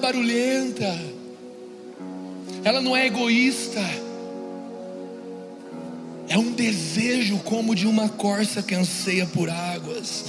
É 6.26 6.38
um 6.38 6.52
desejo 6.52 7.38
como 7.40 7.74
de 7.74 7.86
uma 7.86 8.08
corça 8.08 8.62
que 8.62 8.74
anseia 8.74 9.26
por 9.26 9.50
águas 9.50 10.24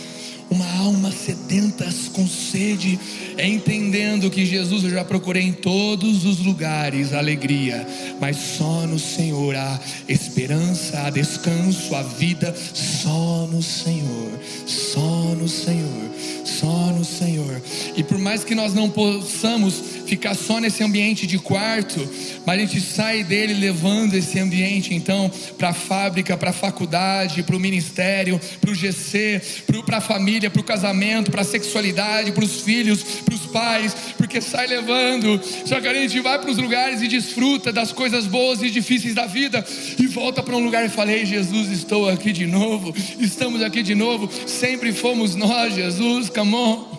uma 0.50 0.66
alma 0.78 1.12
sedenta 1.12 1.86
com 2.14 2.28
sede, 2.28 3.00
é 3.38 3.48
entendendo 3.48 4.30
que 4.30 4.46
Jesus 4.46 4.84
eu 4.84 4.90
já 4.90 5.04
procurei 5.04 5.44
em 5.44 5.52
todos 5.52 6.26
os 6.26 6.40
lugares 6.40 7.14
alegria, 7.14 7.86
mas 8.20 8.38
só 8.38 8.86
no 8.88 9.00
Senhor 9.00 9.56
há 9.56 9.80
esperança, 10.08 11.02
há 11.02 11.10
descanso, 11.10 11.96
há 11.96 12.04
vida, 12.04 12.56
só 12.74 13.48
no 13.52 13.62
Senhor, 13.62 14.32
só 14.66 15.36
no 15.36 15.48
Senhor, 15.48 16.12
só 16.44 16.92
no 16.92 17.04
Senhor. 17.04 17.62
E 17.96 18.04
por 18.04 18.18
mais 18.18 18.44
que 18.44 18.56
nós 18.56 18.74
não 18.74 18.90
possamos 18.90 19.82
ficar 20.06 20.36
só 20.36 20.60
nesse 20.60 20.84
ambiente 20.84 21.26
de 21.26 21.40
quarto, 21.40 22.08
mas 22.46 22.58
a 22.58 22.62
gente 22.62 22.80
sai 22.80 23.24
dele 23.24 23.54
levando 23.54 24.14
esse 24.14 24.40
ambiente 24.40 24.94
então 24.94 25.32
para 25.58 25.70
a 25.70 25.74
fábrica, 25.74 26.38
para 26.38 26.52
a 26.52 26.54
faculdade, 26.54 27.44
para 27.44 27.56
o 27.56 27.60
ministério, 27.60 28.40
para 28.62 28.72
o 28.72 28.76
GC, 28.76 29.42
para 29.86 29.98
a 29.98 30.02
família, 30.02 30.35
para 30.50 30.62
o 30.62 30.64
casamento, 30.64 31.32
para 31.32 31.42
a 31.42 31.46
sexualidade, 31.46 32.32
para 32.32 32.44
os 32.44 32.62
filhos, 32.62 33.04
para 33.04 33.34
os 33.34 33.46
pais, 33.48 33.96
porque 34.18 34.42
sai 34.42 34.68
levando. 34.68 35.40
Só 35.66 35.80
que 35.80 35.88
a 35.88 35.94
gente 35.94 36.20
vai 36.20 36.40
para 36.40 36.52
os 36.52 36.58
lugares 36.58 37.02
e 37.02 37.08
desfruta 37.08 37.72
das 37.72 37.92
coisas 37.92 38.28
boas 38.28 38.62
e 38.62 38.70
difíceis 38.70 39.16
da 39.16 39.26
vida 39.26 39.66
e 39.98 40.08
volta 40.08 40.44
para 40.44 40.56
um 40.56 40.64
lugar 40.64 40.86
e 40.86 40.90
fala: 40.90 41.12
Ei, 41.12 41.26
Jesus, 41.26 41.70
estou 41.70 42.10
aqui 42.10 42.32
de 42.32 42.46
novo, 42.46 42.94
estamos 43.20 43.62
aqui 43.62 43.82
de 43.82 43.96
novo, 43.96 44.30
sempre 44.46 44.94
fomos 44.94 45.36
nós, 45.36 45.74
Jesus, 45.74 46.30
come 46.30 46.56
on. 46.56 46.96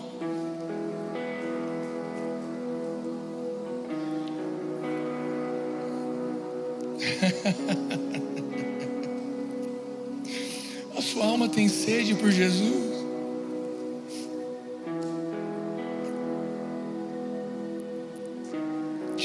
A 10.97 11.01
sua 11.01 11.25
alma 11.25 11.47
tem 11.47 11.67
sede 11.67 12.15
por 12.15 12.31
Jesus. 12.31 12.96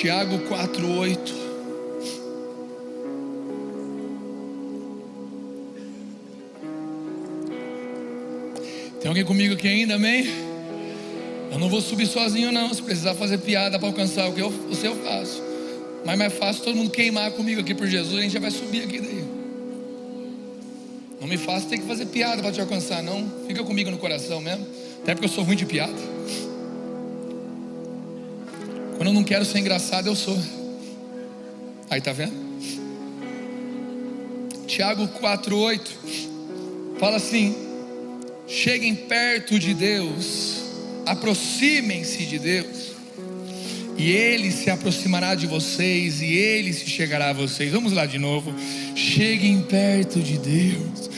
Tiago 0.03 0.37
4:8 0.49 1.17
Tem 9.01 9.09
alguém 9.09 9.25
comigo 9.25 9.55
aqui 9.55 9.69
ainda, 9.69 9.95
amém? 9.95 10.27
Eu 11.53 11.59
não 11.61 11.69
vou 11.69 11.81
subir 11.81 12.07
sozinho 12.07 12.51
não, 12.51 12.75
se 12.75 12.83
precisar 12.83 13.15
fazer 13.15 13.39
piada 13.39 13.79
para 13.79 13.87
alcançar 13.87 14.29
o 14.29 14.33
que 14.33 14.41
eu, 14.41 14.49
o 14.49 14.75
seu 14.75 14.91
eu 14.91 15.05
faço. 15.05 15.41
Mas 16.05 16.19
mais 16.19 16.33
fácil 16.33 16.65
todo 16.65 16.75
mundo 16.75 16.91
queimar 16.91 17.31
comigo 17.31 17.61
aqui 17.61 17.73
por 17.73 17.87
Jesus, 17.87 18.19
a 18.19 18.23
gente 18.23 18.33
já 18.33 18.41
vai 18.41 18.51
subir 18.51 18.83
aqui 18.83 19.01
daí. 19.01 19.25
Não 21.21 21.29
me 21.29 21.37
faça 21.37 21.69
ter 21.69 21.79
que 21.79 21.87
fazer 21.87 22.07
piada 22.07 22.43
para 22.43 22.51
te 22.51 22.61
alcançar, 22.61 23.05
não. 23.05 23.31
Fica 23.47 23.63
comigo 23.63 23.89
no 23.89 23.99
coração 23.99 24.41
mesmo. 24.41 24.67
Até 25.01 25.15
porque 25.15 25.27
eu 25.27 25.33
sou 25.33 25.45
ruim 25.45 25.55
de 25.55 25.65
piada. 25.65 25.95
Quando 29.03 29.09
eu 29.09 29.15
não 29.15 29.25
quero 29.25 29.45
ser 29.45 29.59
engraçado, 29.59 30.07
eu 30.07 30.15
sou. 30.15 30.41
Aí 31.91 32.01
tá 32.01 32.13
vendo? 32.13 32.33
Tiago 34.69 35.09
4,8 35.21 35.81
fala 37.01 37.17
assim: 37.17 37.53
cheguem 38.47 38.95
perto 38.95 39.59
de 39.59 39.75
Deus, 39.75 40.63
aproximem-se 41.05 42.25
de 42.27 42.39
Deus 42.39 42.93
e 43.99 44.13
ele 44.13 44.53
se 44.53 44.71
aproximará 44.71 45.35
de 45.35 45.49
vocês, 45.49 46.23
e 46.23 46.35
ele 46.35 46.73
se 46.73 46.89
chegará 46.89 47.31
a 47.31 47.33
vocês. 47.33 47.73
Vamos 47.73 47.93
lá 47.93 48.07
de 48.07 48.21
novo. 48.21 48.55
Cheguem 48.95 49.63
perto 49.63 50.21
de 50.21 50.39
Deus, 50.39 51.11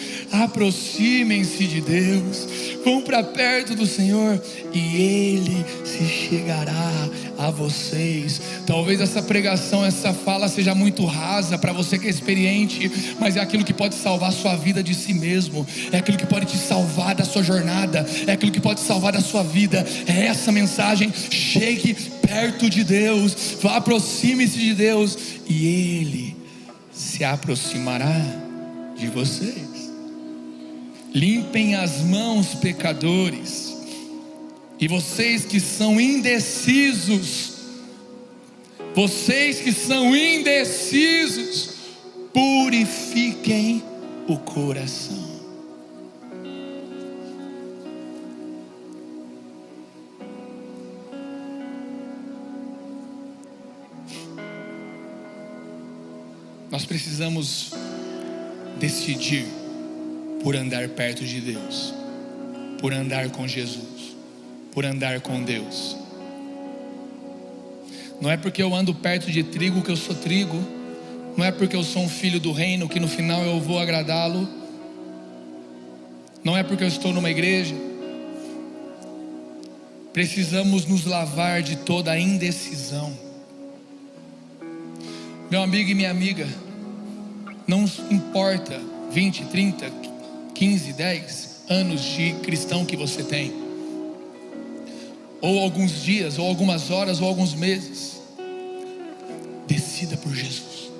aproximem-se 0.43 1.65
de 1.67 1.81
Deus, 1.81 2.47
vão 2.85 3.03
para 3.03 3.23
perto 3.23 3.75
do 3.75 3.87
Senhor, 3.87 4.41
e 4.73 4.97
Ele 4.97 5.65
se 5.85 6.05
chegará 6.05 6.93
a 7.39 7.51
vocês. 7.51 8.41
Talvez 8.67 9.01
essa 9.01 9.23
pregação, 9.23 9.85
essa 9.85 10.13
fala 10.13 10.49
seja 10.49 10.75
muito 10.75 11.05
rasa 11.05 11.57
para 11.57 11.73
você 11.73 11.99
que 11.99 12.07
é 12.07 12.11
experiente, 12.11 12.91
mas 13.21 13.37
é 13.37 13.41
aquilo 13.41 13.65
que 13.65 13.73
pode 13.73 13.95
salvar 13.95 14.31
a 14.31 14.33
sua 14.33 14.57
vida 14.57 14.83
de 14.83 14.95
si 14.95 15.15
mesmo, 15.15 15.67
é 15.93 15.99
aquilo 15.99 16.19
que 16.19 16.27
pode 16.27 16.47
te 16.47 16.57
salvar 16.57 17.15
da 17.15 17.25
sua 17.25 17.43
jornada, 17.43 18.07
é 18.27 18.33
aquilo 18.33 18.51
que 18.51 18.61
pode 18.61 18.81
salvar 18.81 19.13
da 19.13 19.21
sua 19.21 19.43
vida. 19.43 19.87
É 20.07 20.27
essa 20.27 20.51
mensagem. 20.51 21.13
Chegue 21.31 21.95
perto 22.27 22.69
de 22.69 22.83
Deus, 22.83 23.57
aproxime-se 23.65 24.59
de 24.59 24.75
Deus, 24.75 25.17
e 25.49 25.67
Ele 25.67 26.37
se 26.93 27.23
aproximará 27.25 28.15
de 28.97 29.09
vocês. 29.09 29.74
Limpem 31.15 31.77
as 31.77 32.01
mãos, 32.01 32.57
pecadores, 32.57 33.73
e 34.81 34.89
vocês 34.89 35.45
que 35.45 35.61
são 35.61 36.01
indecisos, 36.01 37.53
vocês 38.97 39.61
que 39.61 39.71
são 39.71 40.17
indecisos, 40.17 41.75
purifiquem 42.33 43.81
o 44.27 44.37
coração. 44.39 45.35
Nós 56.73 56.85
precisamos 56.85 57.71
decidir 58.81 59.64
por 60.45 60.55
andar 60.55 60.87
perto 60.91 61.25
de 61.25 61.41
Deus, 61.41 61.95
por 62.79 62.93
andar 62.93 63.31
com 63.31 63.49
Jesus, 63.49 64.15
por 64.73 64.85
andar 64.85 65.23
com 65.23 65.43
Deus. 65.43 65.97
Não 68.21 68.31
é 68.31 68.37
porque 68.37 68.63
eu 68.63 68.75
ando 68.75 68.95
perto 68.95 69.33
de 69.33 69.43
trigo 69.43 69.81
que 69.81 69.91
eu 69.91 69.97
sou 69.97 70.15
trigo, 70.15 70.63
não 71.35 71.47
é 71.47 71.51
porque 71.51 71.75
eu 71.75 71.83
sou 71.83 72.03
um 72.03 72.09
filho 72.11 72.39
do 72.39 72.53
reino 72.53 72.87
que 72.87 73.01
no 73.01 73.09
final 73.09 73.43
eu 73.43 73.59
vou 73.59 73.79
agradá-lo, 73.79 74.47
não 76.45 76.55
é 76.55 76.63
porque 76.63 76.85
eu 76.85 76.89
estou 76.89 77.11
numa 77.11 77.31
igreja. 77.31 77.75
Precisamos 80.13 80.85
nos 80.85 81.07
lavar 81.07 81.63
de 81.63 81.77
toda 81.77 82.13
a 82.13 82.21
indecisão. 82.21 83.19
Meu 85.51 85.63
amigo 85.63 85.91
e 85.91 85.95
minha 85.95 86.11
amiga, 86.11 86.47
não 87.67 87.87
importa 88.11 88.79
20, 89.11 89.47
30, 89.47 90.04
15, 90.55 90.93
10 90.93 91.49
anos 91.69 92.01
de 92.01 92.33
cristão 92.43 92.85
que 92.85 92.97
você 92.97 93.23
tem, 93.23 93.53
ou 95.41 95.61
alguns 95.61 96.03
dias, 96.03 96.39
ou 96.39 96.47
algumas 96.47 96.91
horas, 96.91 97.21
ou 97.21 97.29
alguns 97.29 97.55
meses, 97.55 98.21
decida 99.67 100.17
por 100.17 100.35
Jesus. 100.35 100.91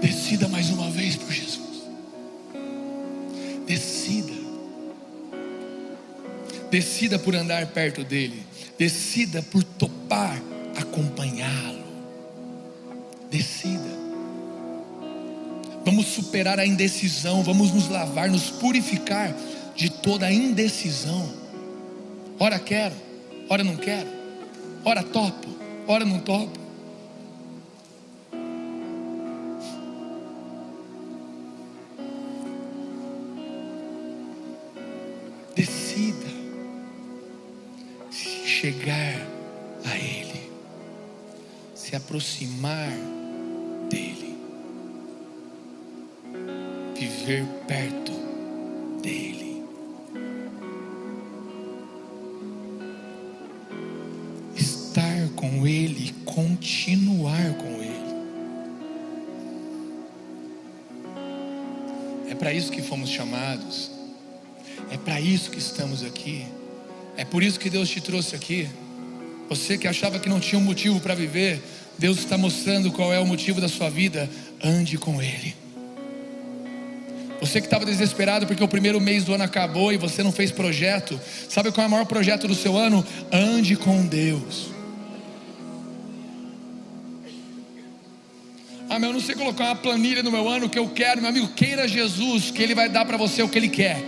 Decida 0.00 0.48
mais 0.48 0.70
uma 0.70 0.90
vez 0.90 1.16
por 1.16 1.30
Jesus. 1.30 1.82
Decida. 3.66 4.32
Decida 6.70 7.18
por 7.18 7.34
andar 7.34 7.66
perto 7.66 8.02
dele. 8.02 8.42
Decida 8.78 9.42
por 9.42 9.62
topar 9.62 10.40
acompanhá-lo. 10.76 11.84
Decida. 13.30 13.99
Vamos 15.84 16.06
superar 16.06 16.58
a 16.58 16.66
indecisão, 16.66 17.42
vamos 17.42 17.72
nos 17.72 17.88
lavar, 17.88 18.28
nos 18.28 18.50
purificar 18.50 19.34
de 19.74 19.90
toda 19.90 20.26
a 20.26 20.32
indecisão. 20.32 21.32
Ora 22.38 22.58
quero, 22.58 22.94
ora 23.48 23.64
não 23.64 23.76
quero, 23.76 24.08
ora 24.84 25.02
topo, 25.02 25.48
ora 25.86 26.04
não 26.04 26.18
topo. 26.20 26.58
Decida 35.54 36.28
chegar 38.12 39.26
a 39.84 39.96
Ele, 39.96 40.50
se 41.74 41.96
aproximar 41.96 42.92
viver 47.00 47.46
perto 47.66 48.12
dele, 49.02 49.64
estar 54.54 55.30
com 55.34 55.66
ele, 55.66 56.14
continuar 56.26 57.54
com 57.54 57.82
ele. 57.82 58.10
É 62.28 62.34
para 62.34 62.52
isso 62.52 62.70
que 62.70 62.82
fomos 62.82 63.08
chamados, 63.08 63.90
é 64.90 64.98
para 64.98 65.18
isso 65.18 65.50
que 65.50 65.58
estamos 65.58 66.04
aqui, 66.04 66.44
é 67.16 67.24
por 67.24 67.42
isso 67.42 67.58
que 67.58 67.70
Deus 67.70 67.88
te 67.88 68.02
trouxe 68.02 68.36
aqui. 68.36 68.68
Você 69.48 69.78
que 69.78 69.88
achava 69.88 70.18
que 70.18 70.28
não 70.28 70.38
tinha 70.38 70.58
um 70.58 70.64
motivo 70.64 71.00
para 71.00 71.14
viver, 71.14 71.62
Deus 71.98 72.18
está 72.18 72.36
mostrando 72.36 72.92
qual 72.92 73.10
é 73.10 73.18
o 73.18 73.26
motivo 73.26 73.58
da 73.58 73.68
sua 73.68 73.88
vida, 73.88 74.28
ande 74.62 74.98
com 74.98 75.20
Ele. 75.22 75.59
Você 77.40 77.60
que 77.60 77.66
estava 77.66 77.86
desesperado 77.86 78.46
porque 78.46 78.62
o 78.62 78.68
primeiro 78.68 79.00
mês 79.00 79.24
do 79.24 79.32
ano 79.32 79.44
acabou 79.44 79.92
e 79.92 79.96
você 79.96 80.22
não 80.22 80.30
fez 80.30 80.52
projeto, 80.52 81.18
sabe 81.48 81.72
qual 81.72 81.84
é 81.84 81.88
o 81.88 81.90
maior 81.90 82.04
projeto 82.04 82.46
do 82.46 82.54
seu 82.54 82.76
ano? 82.76 83.04
Ande 83.32 83.76
com 83.76 84.06
Deus. 84.06 84.70
Ah, 88.90 88.98
meu, 88.98 89.10
eu 89.10 89.14
não 89.14 89.20
sei 89.20 89.34
colocar 89.36 89.66
uma 89.66 89.76
planilha 89.76 90.22
no 90.22 90.30
meu 90.30 90.48
ano 90.48 90.68
que 90.68 90.78
eu 90.78 90.88
quero, 90.88 91.20
meu 91.20 91.30
amigo, 91.30 91.48
queira 91.48 91.86
Jesus, 91.88 92.50
que 92.50 92.60
Ele 92.62 92.74
vai 92.74 92.88
dar 92.88 93.04
para 93.04 93.16
você 93.16 93.42
o 93.42 93.48
que 93.48 93.56
Ele 93.56 93.68
quer. 93.68 94.02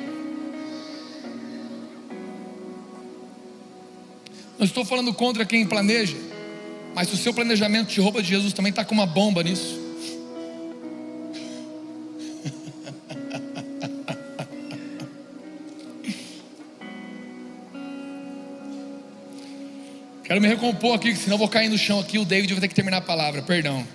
Não 4.59 4.67
estou 4.67 4.85
falando 4.85 5.15
contra 5.15 5.45
quem 5.47 5.65
planeja, 5.65 6.17
mas 6.95 7.09
se 7.09 7.15
o 7.15 7.17
seu 7.17 7.33
planejamento 7.33 7.89
te 7.89 8.01
rouba 8.01 8.23
de 8.23 8.29
Jesus, 8.29 8.53
também 8.53 8.71
está 8.71 8.85
com 8.85 8.95
uma 8.95 9.07
bomba 9.07 9.43
nisso. 9.43 9.81
Quero 20.33 20.41
me 20.41 20.49
recompor 20.49 20.95
aqui, 20.95 21.15
senão 21.15 21.37
vou 21.37 21.47
cair 21.47 21.69
no 21.69 21.77
chão 21.77 22.01
aqui. 22.01 22.19
O 22.19 22.25
David 22.25 22.55
vai 22.55 22.63
ter 22.63 22.69
que 22.69 22.75
terminar 22.75 22.97
a 22.97 23.03
palavra, 23.03 23.43
perdão. 23.43 23.87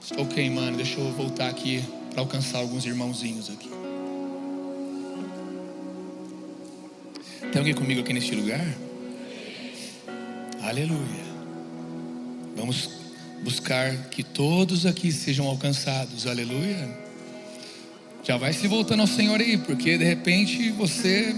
Estou 0.00 0.24
queimando, 0.24 0.78
deixa 0.78 0.98
eu 0.98 1.12
voltar 1.12 1.50
aqui 1.50 1.84
para 2.10 2.22
alcançar 2.22 2.60
alguns 2.60 2.86
irmãozinhos 2.86 3.50
aqui. 3.50 3.68
Tem 7.52 7.58
alguém 7.58 7.74
comigo 7.74 8.00
aqui 8.00 8.14
neste 8.14 8.34
lugar? 8.34 8.66
Aleluia. 10.62 11.26
Vamos 12.56 12.88
buscar 13.42 14.08
que 14.08 14.22
todos 14.22 14.86
aqui 14.86 15.12
sejam 15.12 15.46
alcançados. 15.46 16.26
Aleluia. 16.26 16.88
Já 18.24 18.38
vai 18.38 18.54
se 18.54 18.66
voltando 18.66 19.00
ao 19.00 19.06
Senhor 19.06 19.38
aí, 19.38 19.58
porque 19.58 19.98
de 19.98 20.04
repente 20.04 20.70
você 20.70 21.36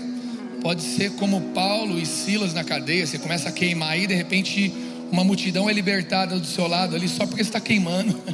pode 0.62 0.82
ser 0.82 1.12
como 1.12 1.40
Paulo 1.52 1.98
e 1.98 2.06
Silas 2.06 2.52
na 2.54 2.64
cadeia. 2.64 3.06
Você 3.06 3.18
começa 3.18 3.48
a 3.48 3.52
queimar 3.52 3.90
aí, 3.90 4.06
de 4.06 4.14
repente 4.14 4.72
uma 5.10 5.24
multidão 5.24 5.68
é 5.70 5.72
libertada 5.72 6.38
do 6.38 6.46
seu 6.46 6.66
lado 6.66 6.94
ali 6.94 7.08
só 7.08 7.26
porque 7.26 7.42
está 7.42 7.58
queimando. 7.60 8.14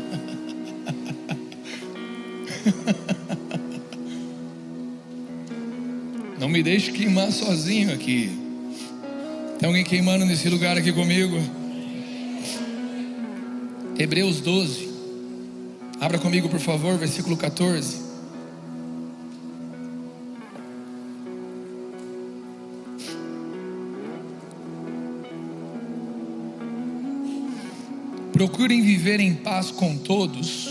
Não 6.38 6.48
me 6.48 6.62
deixe 6.62 6.92
queimar 6.92 7.32
sozinho 7.32 7.94
aqui. 7.94 8.38
Tem 9.58 9.66
alguém 9.66 9.84
queimando 9.84 10.26
nesse 10.26 10.48
lugar 10.48 10.76
aqui 10.76 10.92
comigo? 10.92 11.40
Hebreus 13.98 14.40
12. 14.40 14.92
Abra 16.00 16.18
comigo, 16.18 16.48
por 16.48 16.60
favor, 16.60 16.98
versículo 16.98 17.36
14. 17.36 18.03
Procurem 28.34 28.82
viver 28.82 29.20
em 29.20 29.32
paz 29.32 29.70
com 29.70 29.96
todos 29.96 30.68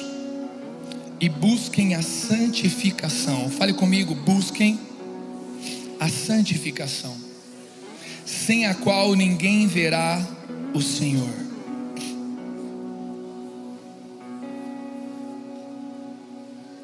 e 1.18 1.30
busquem 1.30 1.96
a 1.96 2.02
santificação. 2.02 3.50
Fale 3.50 3.72
comigo, 3.72 4.14
busquem 4.14 4.78
a 5.98 6.10
santificação, 6.10 7.16
sem 8.26 8.66
a 8.66 8.76
qual 8.76 9.16
ninguém 9.16 9.66
verá 9.66 10.22
o 10.74 10.82
Senhor. 10.82 11.30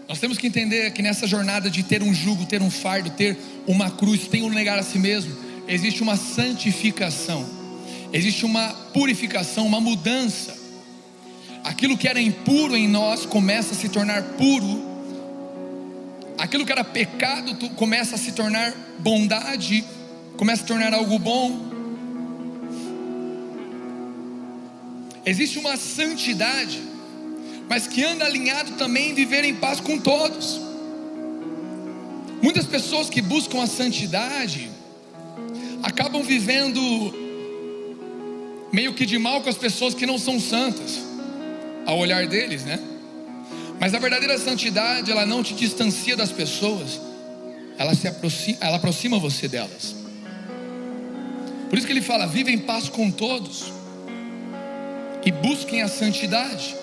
Nós 0.08 0.18
temos 0.18 0.38
que 0.38 0.48
entender 0.48 0.94
que 0.94 1.02
nessa 1.02 1.28
jornada 1.28 1.70
de 1.70 1.84
ter 1.84 2.02
um 2.02 2.14
jugo, 2.14 2.46
ter 2.46 2.62
um 2.62 2.72
fardo, 2.72 3.10
ter 3.10 3.38
uma 3.68 3.92
cruz, 3.92 4.30
tem 4.30 4.44
um 4.44 4.50
negar 4.50 4.80
a 4.80 4.84
si 4.84 4.98
mesmo, 4.98 5.36
existe 5.68 6.02
uma 6.02 6.16
santificação, 6.16 7.46
existe 8.14 8.46
uma 8.46 8.70
purificação, 8.94 9.68
uma 9.68 9.82
mudança. 9.82 10.59
Aquilo 11.70 11.98
que 11.98 12.08
era 12.08 12.20
impuro 12.20 12.76
em 12.76 12.88
nós 12.88 13.26
começa 13.26 13.74
a 13.74 13.78
se 13.78 13.88
tornar 13.88 14.22
puro 14.40 14.90
aquilo 16.40 16.66
que 16.66 16.72
era 16.72 16.84
pecado 16.84 17.54
começa 17.76 18.16
a 18.16 18.18
se 18.18 18.32
tornar 18.32 18.74
bondade, 19.00 19.84
começa 20.38 20.64
a 20.64 20.66
tornar 20.66 20.94
algo 20.94 21.20
bom. 21.20 21.70
Existe 25.26 25.60
uma 25.60 25.76
santidade, 25.76 26.82
mas 27.68 27.86
que 27.86 28.04
anda 28.04 28.26
alinhado 28.26 28.72
também 28.78 29.12
em 29.12 29.14
viver 29.14 29.44
em 29.44 29.54
paz 29.54 29.82
com 29.82 30.00
todos. 30.00 30.60
Muitas 32.42 32.66
pessoas 32.66 33.10
que 33.10 33.22
buscam 33.22 33.62
a 33.62 33.68
santidade 33.68 34.72
acabam 35.84 36.24
vivendo 36.24 36.80
meio 38.72 38.94
que 38.94 39.06
de 39.06 39.20
mal 39.20 39.42
com 39.42 39.50
as 39.50 39.58
pessoas 39.58 39.94
que 39.94 40.06
não 40.06 40.18
são 40.18 40.40
santas, 40.40 41.09
ao 41.90 41.98
olhar 41.98 42.28
deles, 42.28 42.64
né? 42.64 42.80
Mas 43.80 43.94
a 43.94 44.00
verdadeira 44.00 44.38
santidade, 44.38 45.10
ela 45.10 45.26
não 45.26 45.42
te 45.42 45.54
distancia 45.54 46.16
das 46.16 46.32
pessoas, 46.32 47.00
ela 47.78 47.96
se 47.96 48.08
aproxima, 48.08 48.58
ela 48.62 48.78
aproxima 48.78 49.18
você 49.18 49.48
delas. 49.48 49.96
Por 51.70 51.78
isso 51.78 51.88
que 51.88 51.94
ele 51.94 52.02
fala: 52.02 52.28
vive 52.28 52.52
em 52.52 52.60
paz 52.60 52.90
com 52.90 53.10
todos 53.10 53.72
e 55.26 55.32
busquem 55.32 55.82
a 55.82 55.88
santidade, 55.88 56.76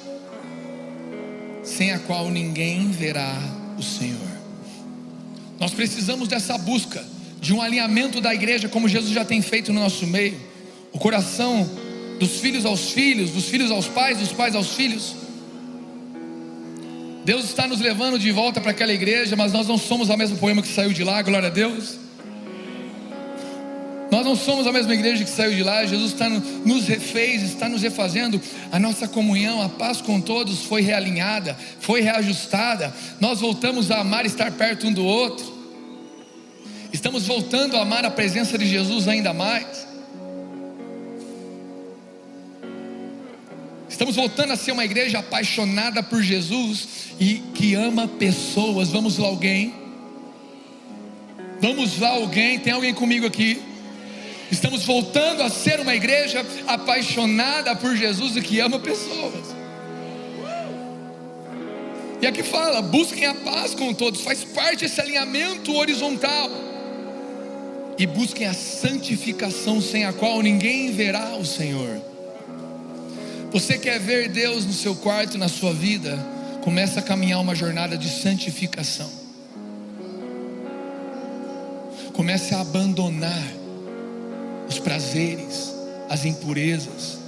sem 1.63 1.93
a 1.93 1.99
qual 2.01 2.29
ninguém 2.31 2.91
verá 2.91 3.33
o 3.79 3.83
Senhor. 3.83 4.37
Nós 5.61 5.73
precisamos 5.73 6.29
dessa 6.29 6.59
busca, 6.59 7.05
de 7.41 7.53
um 7.53 7.63
alinhamento 7.63 8.21
da 8.21 8.35
igreja, 8.35 8.69
como 8.69 8.89
Jesus 8.89 9.13
já 9.13 9.25
tem 9.25 9.41
feito 9.41 9.73
no 9.73 9.81
nosso 9.81 10.07
meio, 10.07 10.41
o 10.93 10.99
coração 10.99 11.69
dos 12.19 12.41
filhos 12.41 12.65
aos 12.65 12.91
filhos, 12.91 13.31
dos 13.31 13.45
filhos 13.47 13.71
aos 13.71 13.87
pais, 13.87 14.19
dos 14.19 14.33
pais 14.33 14.55
aos 14.55 14.69
filhos 14.75 15.15
Deus 17.27 17.45
está 17.45 17.67
nos 17.67 17.81
levando 17.81 18.21
de 18.21 18.31
volta 18.31 18.61
para 18.61 18.71
aquela 18.71 18.93
igreja, 18.93 19.35
mas 19.35 19.53
nós 19.53 19.67
não 19.67 19.77
somos 19.77 20.11
a 20.11 20.17
mesma 20.17 20.37
poema 20.37 20.63
que 20.63 20.69
saiu 20.69 20.93
de 20.93 21.03
lá, 21.03 21.21
glória 21.23 21.49
a 21.49 21.51
Deus. 21.51 21.99
Nós 24.13 24.25
não 24.25 24.37
somos 24.37 24.65
a 24.65 24.73
mesma 24.73 24.95
igreja 24.95 25.25
que 25.25 25.31
saiu 25.31 25.53
de 25.53 25.65
lá, 25.65 25.85
Jesus 25.85 26.13
está 26.13 26.29
nos 26.29 26.87
refez, 26.87 27.43
está 27.43 27.69
nos 27.69 27.83
refazendo. 27.83 28.41
A 28.71 28.79
nossa 28.79 29.09
comunhão, 29.09 29.61
a 29.61 29.69
paz 29.69 30.01
com 30.01 30.21
todos 30.21 30.63
foi 30.63 30.83
realinhada, 30.83 31.59
foi 31.81 32.01
reajustada. 32.01 32.95
Nós 33.21 33.41
voltamos 33.41 33.91
a 33.91 33.99
amar 34.03 34.25
estar 34.25 34.53
perto 34.53 34.87
um 34.87 34.93
do 34.93 35.05
outro. 35.05 35.53
Estamos 36.93 37.27
voltando 37.27 37.77
a 37.77 37.83
amar 37.83 38.05
a 38.05 38.11
presença 38.11 38.57
de 38.57 38.69
Jesus 38.69 39.09
ainda 39.09 39.33
mais. 39.33 39.86
Estamos 43.97 44.15
voltando 44.15 44.53
a 44.53 44.57
ser 44.57 44.73
uma 44.73 44.85
igreja 44.85 45.21
apaixonada 45.21 46.03
por 46.03 46.21
Jesus 46.21 46.87
e 47.19 47.37
que 47.55 47.75
ama 47.75 48.07
pessoas. 48.07 48.91
Vamos 48.91 49.17
lá, 49.17 49.27
alguém? 49.27 49.73
Vamos 51.63 51.99
lá, 51.99 52.11
alguém? 52.11 52.59
Tem 52.59 52.75
alguém 52.75 52.93
comigo 52.93 53.25
aqui? 53.25 53.59
Estamos 54.53 54.85
voltando 54.85 55.43
a 55.43 55.49
ser 55.49 55.81
uma 55.81 55.95
igreja 55.95 56.45
apaixonada 56.67 57.75
por 57.75 57.97
Jesus 57.97 58.37
e 58.37 58.43
que 58.43 58.61
ama 58.61 58.79
pessoas. 58.79 59.57
E 62.21 62.27
aqui 62.27 62.43
fala: 62.43 62.83
busquem 62.83 63.25
a 63.25 63.33
paz 63.35 63.75
com 63.75 63.95
todos, 63.95 64.21
faz 64.21 64.45
parte 64.45 64.81
desse 64.81 65.01
alinhamento 65.01 65.75
horizontal. 65.75 66.51
E 67.99 68.07
busquem 68.07 68.47
a 68.47 68.53
santificação, 68.53 69.81
sem 69.81 70.05
a 70.05 70.13
qual 70.13 70.43
ninguém 70.43 70.93
verá 70.93 71.35
o 71.37 71.47
Senhor. 71.47 71.99
Você 73.53 73.79
quer 73.79 73.99
ver 73.99 74.29
Deus 74.29 74.65
no 74.67 74.73
seu 74.73 74.95
quarto, 74.95 75.39
na 75.39 75.49
sua 75.49 75.73
vida? 75.73 76.19
Começa 76.63 77.01
a 77.01 77.03
caminhar 77.03 77.41
uma 77.41 77.55
jornada 77.55 77.97
de 77.97 78.09
santificação. 78.09 79.11
Comece 82.13 82.55
a 82.55 82.61
abandonar 82.61 83.45
os 84.69 84.79
prazeres, 84.79 85.73
as 86.09 86.25
impurezas. 86.25 87.19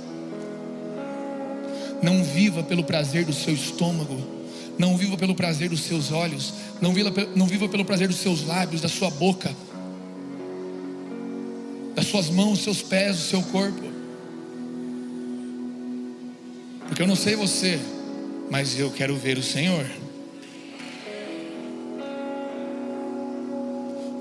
Não 2.02 2.22
viva 2.24 2.62
pelo 2.62 2.84
prazer 2.84 3.24
do 3.24 3.32
seu 3.32 3.54
estômago. 3.54 4.38
Não 4.78 4.96
viva 4.96 5.16
pelo 5.16 5.34
prazer 5.34 5.68
dos 5.68 5.80
seus 5.80 6.12
olhos. 6.12 6.54
Não 6.80 6.92
viva, 6.92 7.12
não 7.34 7.46
viva 7.46 7.68
pelo 7.68 7.84
prazer 7.84 8.08
dos 8.08 8.18
seus 8.18 8.44
lábios, 8.44 8.80
da 8.80 8.88
sua 8.88 9.10
boca, 9.10 9.50
das 11.94 12.06
suas 12.06 12.30
mãos, 12.30 12.62
seus 12.62 12.80
pés, 12.82 13.16
do 13.16 13.22
seu 13.22 13.42
corpo. 13.42 13.87
Porque 16.88 17.02
eu 17.02 17.06
não 17.06 17.14
sei 17.14 17.36
você, 17.36 17.78
mas 18.50 18.78
eu 18.78 18.90
quero 18.90 19.14
ver 19.14 19.36
o 19.36 19.42
Senhor. 19.42 19.86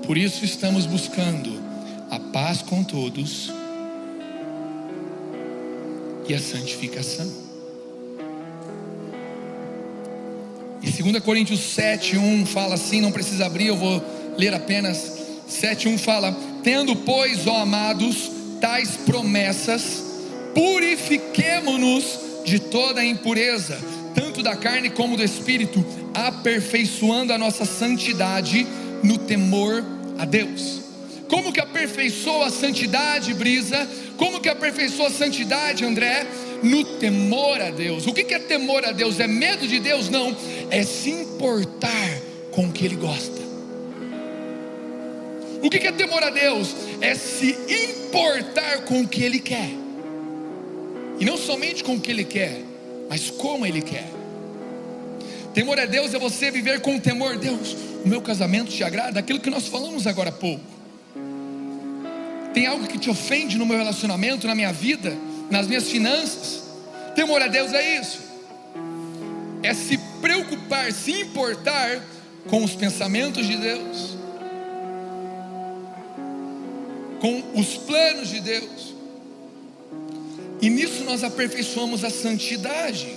Por 0.06 0.16
isso 0.16 0.44
estamos 0.44 0.86
buscando 0.86 1.60
a 2.10 2.20
paz 2.20 2.62
com 2.62 2.84
todos 2.84 3.50
e 6.28 6.34
a 6.34 6.38
santificação. 6.38 7.30
E 10.82 10.90
2 10.90 11.20
Coríntios 11.20 11.60
7:1 11.60 12.46
fala 12.46 12.74
assim, 12.74 13.00
não 13.00 13.10
precisa 13.10 13.46
abrir, 13.46 13.66
eu 13.66 13.76
vou 13.76 14.02
ler 14.36 14.54
apenas 14.54 15.12
7:1 15.48 15.98
fala: 15.98 16.36
"Tendo, 16.62 16.94
pois, 16.94 17.46
ó 17.46 17.62
amados, 17.62 18.30
tais 18.60 18.90
promessas, 18.96 20.04
purifiquemo-nos 20.54 22.27
de 22.48 22.58
toda 22.58 23.04
impureza, 23.04 23.78
tanto 24.14 24.42
da 24.42 24.56
carne 24.56 24.90
como 24.90 25.16
do 25.16 25.22
espírito, 25.22 25.84
aperfeiçoando 26.14 27.32
a 27.32 27.38
nossa 27.38 27.64
santidade 27.64 28.66
no 29.02 29.18
temor 29.18 29.84
a 30.18 30.24
Deus." 30.24 30.78
Como 31.28 31.52
que 31.52 31.60
aperfeiçoa 31.60 32.46
a 32.46 32.50
santidade, 32.50 33.34
Brisa? 33.34 33.86
Como 34.16 34.40
que 34.40 34.48
aperfeiçoa 34.48 35.08
a 35.08 35.10
santidade, 35.10 35.84
André? 35.84 36.26
No 36.62 36.82
temor 36.98 37.60
a 37.60 37.70
Deus. 37.70 38.06
O 38.06 38.14
que 38.14 38.34
é 38.34 38.38
temor 38.38 38.84
a 38.84 38.92
Deus? 38.92 39.20
É 39.20 39.26
medo 39.26 39.68
de 39.68 39.78
Deus? 39.78 40.08
Não, 40.08 40.34
é 40.70 40.82
se 40.82 41.10
importar 41.10 42.18
com 42.50 42.66
o 42.66 42.72
que 42.72 42.84
Ele 42.84 42.96
gosta. 42.96 43.38
O 45.62 45.68
que 45.68 45.86
é 45.86 45.92
temor 45.92 46.22
a 46.22 46.30
Deus? 46.30 46.74
É 47.00 47.14
se 47.14 47.56
importar 47.68 48.84
com 48.84 49.02
o 49.02 49.08
que 49.08 49.22
Ele 49.22 49.38
quer, 49.38 49.70
e 51.20 51.24
não 51.24 51.36
somente 51.36 51.82
com 51.82 51.96
o 51.96 52.00
que 52.00 52.10
Ele 52.10 52.24
quer, 52.24 52.60
mas 53.08 53.30
como 53.30 53.66
Ele 53.66 53.82
quer. 53.82 54.08
Temor 55.54 55.78
a 55.78 55.86
Deus 55.86 56.14
é 56.14 56.18
você 56.18 56.50
viver 56.50 56.80
com 56.80 56.98
temor, 57.00 57.36
Deus. 57.36 57.76
O 58.04 58.08
meu 58.08 58.22
casamento 58.22 58.70
te 58.70 58.84
agrada? 58.84 59.18
Aquilo 59.18 59.40
que 59.40 59.50
nós 59.50 59.66
falamos 59.66 60.06
agora 60.06 60.28
há 60.28 60.32
pouco. 60.32 60.64
Tem 62.54 62.66
algo 62.66 62.86
que 62.86 62.98
te 62.98 63.10
ofende 63.10 63.58
no 63.58 63.66
meu 63.66 63.76
relacionamento, 63.76 64.46
na 64.46 64.54
minha 64.54 64.72
vida, 64.72 65.16
nas 65.50 65.66
minhas 65.66 65.88
finanças? 65.88 66.62
Temor 67.14 67.42
a 67.42 67.48
Deus 67.48 67.72
é 67.72 68.00
isso. 68.00 68.20
É 69.62 69.74
se 69.74 69.98
preocupar, 70.20 70.92
se 70.92 71.10
importar 71.12 72.00
com 72.48 72.62
os 72.62 72.74
pensamentos 72.74 73.46
de 73.46 73.56
Deus, 73.56 74.16
com 77.20 77.42
os 77.54 77.76
planos 77.76 78.28
de 78.28 78.40
Deus. 78.40 78.97
E 80.60 80.68
nisso 80.68 81.04
nós 81.04 81.22
aperfeiçoamos 81.22 82.04
a 82.04 82.10
santidade. 82.10 83.16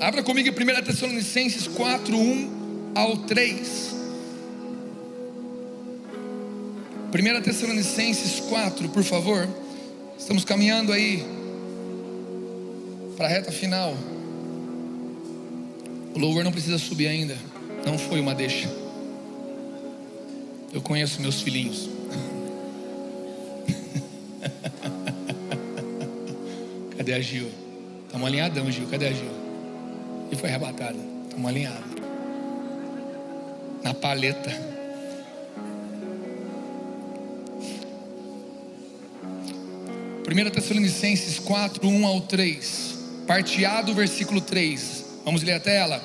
Abra 0.00 0.22
comigo 0.22 0.48
em 0.48 0.52
1 0.52 0.82
Tessalonicenses 0.82 1.68
4, 1.68 2.16
1 2.16 2.92
ao 2.94 3.18
3. 3.18 3.94
1 7.12 7.42
Tessalonicenses 7.42 8.40
4, 8.48 8.88
por 8.88 9.04
favor. 9.04 9.48
Estamos 10.18 10.44
caminhando 10.44 10.92
aí 10.92 11.24
para 13.16 13.26
a 13.26 13.28
reta 13.28 13.52
final. 13.52 13.94
O 16.14 16.18
louvor 16.18 16.42
não 16.44 16.52
precisa 16.52 16.78
subir 16.78 17.06
ainda. 17.06 17.36
Não 17.84 17.98
foi 17.98 18.20
uma 18.20 18.34
deixa. 18.34 18.70
Eu 20.72 20.80
conheço 20.80 21.20
meus 21.20 21.40
filhinhos. 21.40 21.99
Cadê 27.10 27.14
a 27.14 27.20
Gil? 27.20 27.50
Estamos 28.06 28.28
alinhadão, 28.28 28.70
Gil. 28.70 28.86
Cadê 28.86 29.08
a 29.08 29.12
Gil? 29.12 29.32
E 30.30 30.36
foi 30.36 30.48
arrebatada. 30.48 30.96
Estamos 31.24 31.50
alinhados. 31.50 31.90
Na 33.82 33.92
paleta. 33.92 34.50
1 40.24 40.50
Tessalonicenses 40.50 41.40
4, 41.40 41.88
1 41.88 42.06
ao 42.06 42.20
3, 42.20 42.94
parte 43.26 43.64
A 43.64 43.82
do 43.82 43.92
versículo 43.92 44.40
3, 44.40 45.04
vamos 45.24 45.42
ler 45.42 45.54
até 45.54 45.78
ela. 45.78 46.00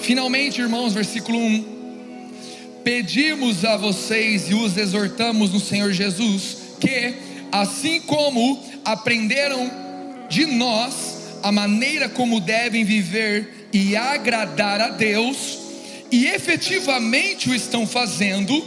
Finalmente, 0.00 0.60
irmãos, 0.60 0.92
versículo 0.92 1.38
1: 1.38 2.80
Pedimos 2.82 3.64
a 3.64 3.76
vocês 3.76 4.50
e 4.50 4.54
os 4.54 4.76
exortamos 4.76 5.52
no 5.52 5.60
Senhor 5.60 5.92
Jesus 5.92 6.56
que, 6.80 7.14
assim 7.52 8.00
como 8.00 8.60
aprenderam 8.84 9.87
de 10.28 10.46
nós 10.46 11.18
a 11.42 11.52
maneira 11.52 12.08
como 12.08 12.40
devem 12.40 12.84
viver 12.84 13.68
e 13.72 13.96
agradar 13.96 14.80
a 14.80 14.88
Deus, 14.88 15.58
e 16.10 16.26
efetivamente 16.26 17.50
o 17.50 17.54
estão 17.54 17.86
fazendo, 17.86 18.64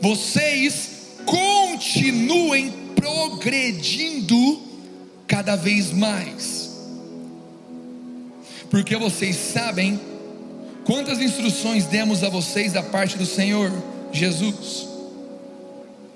vocês 0.00 0.90
continuem 1.24 2.72
progredindo 2.96 4.62
cada 5.26 5.54
vez 5.54 5.92
mais. 5.92 6.68
Porque 8.70 8.96
vocês 8.96 9.36
sabem 9.36 10.00
quantas 10.84 11.20
instruções 11.20 11.86
demos 11.86 12.22
a 12.24 12.28
vocês 12.28 12.72
da 12.72 12.82
parte 12.82 13.16
do 13.16 13.26
Senhor 13.26 13.70
Jesus. 14.12 14.86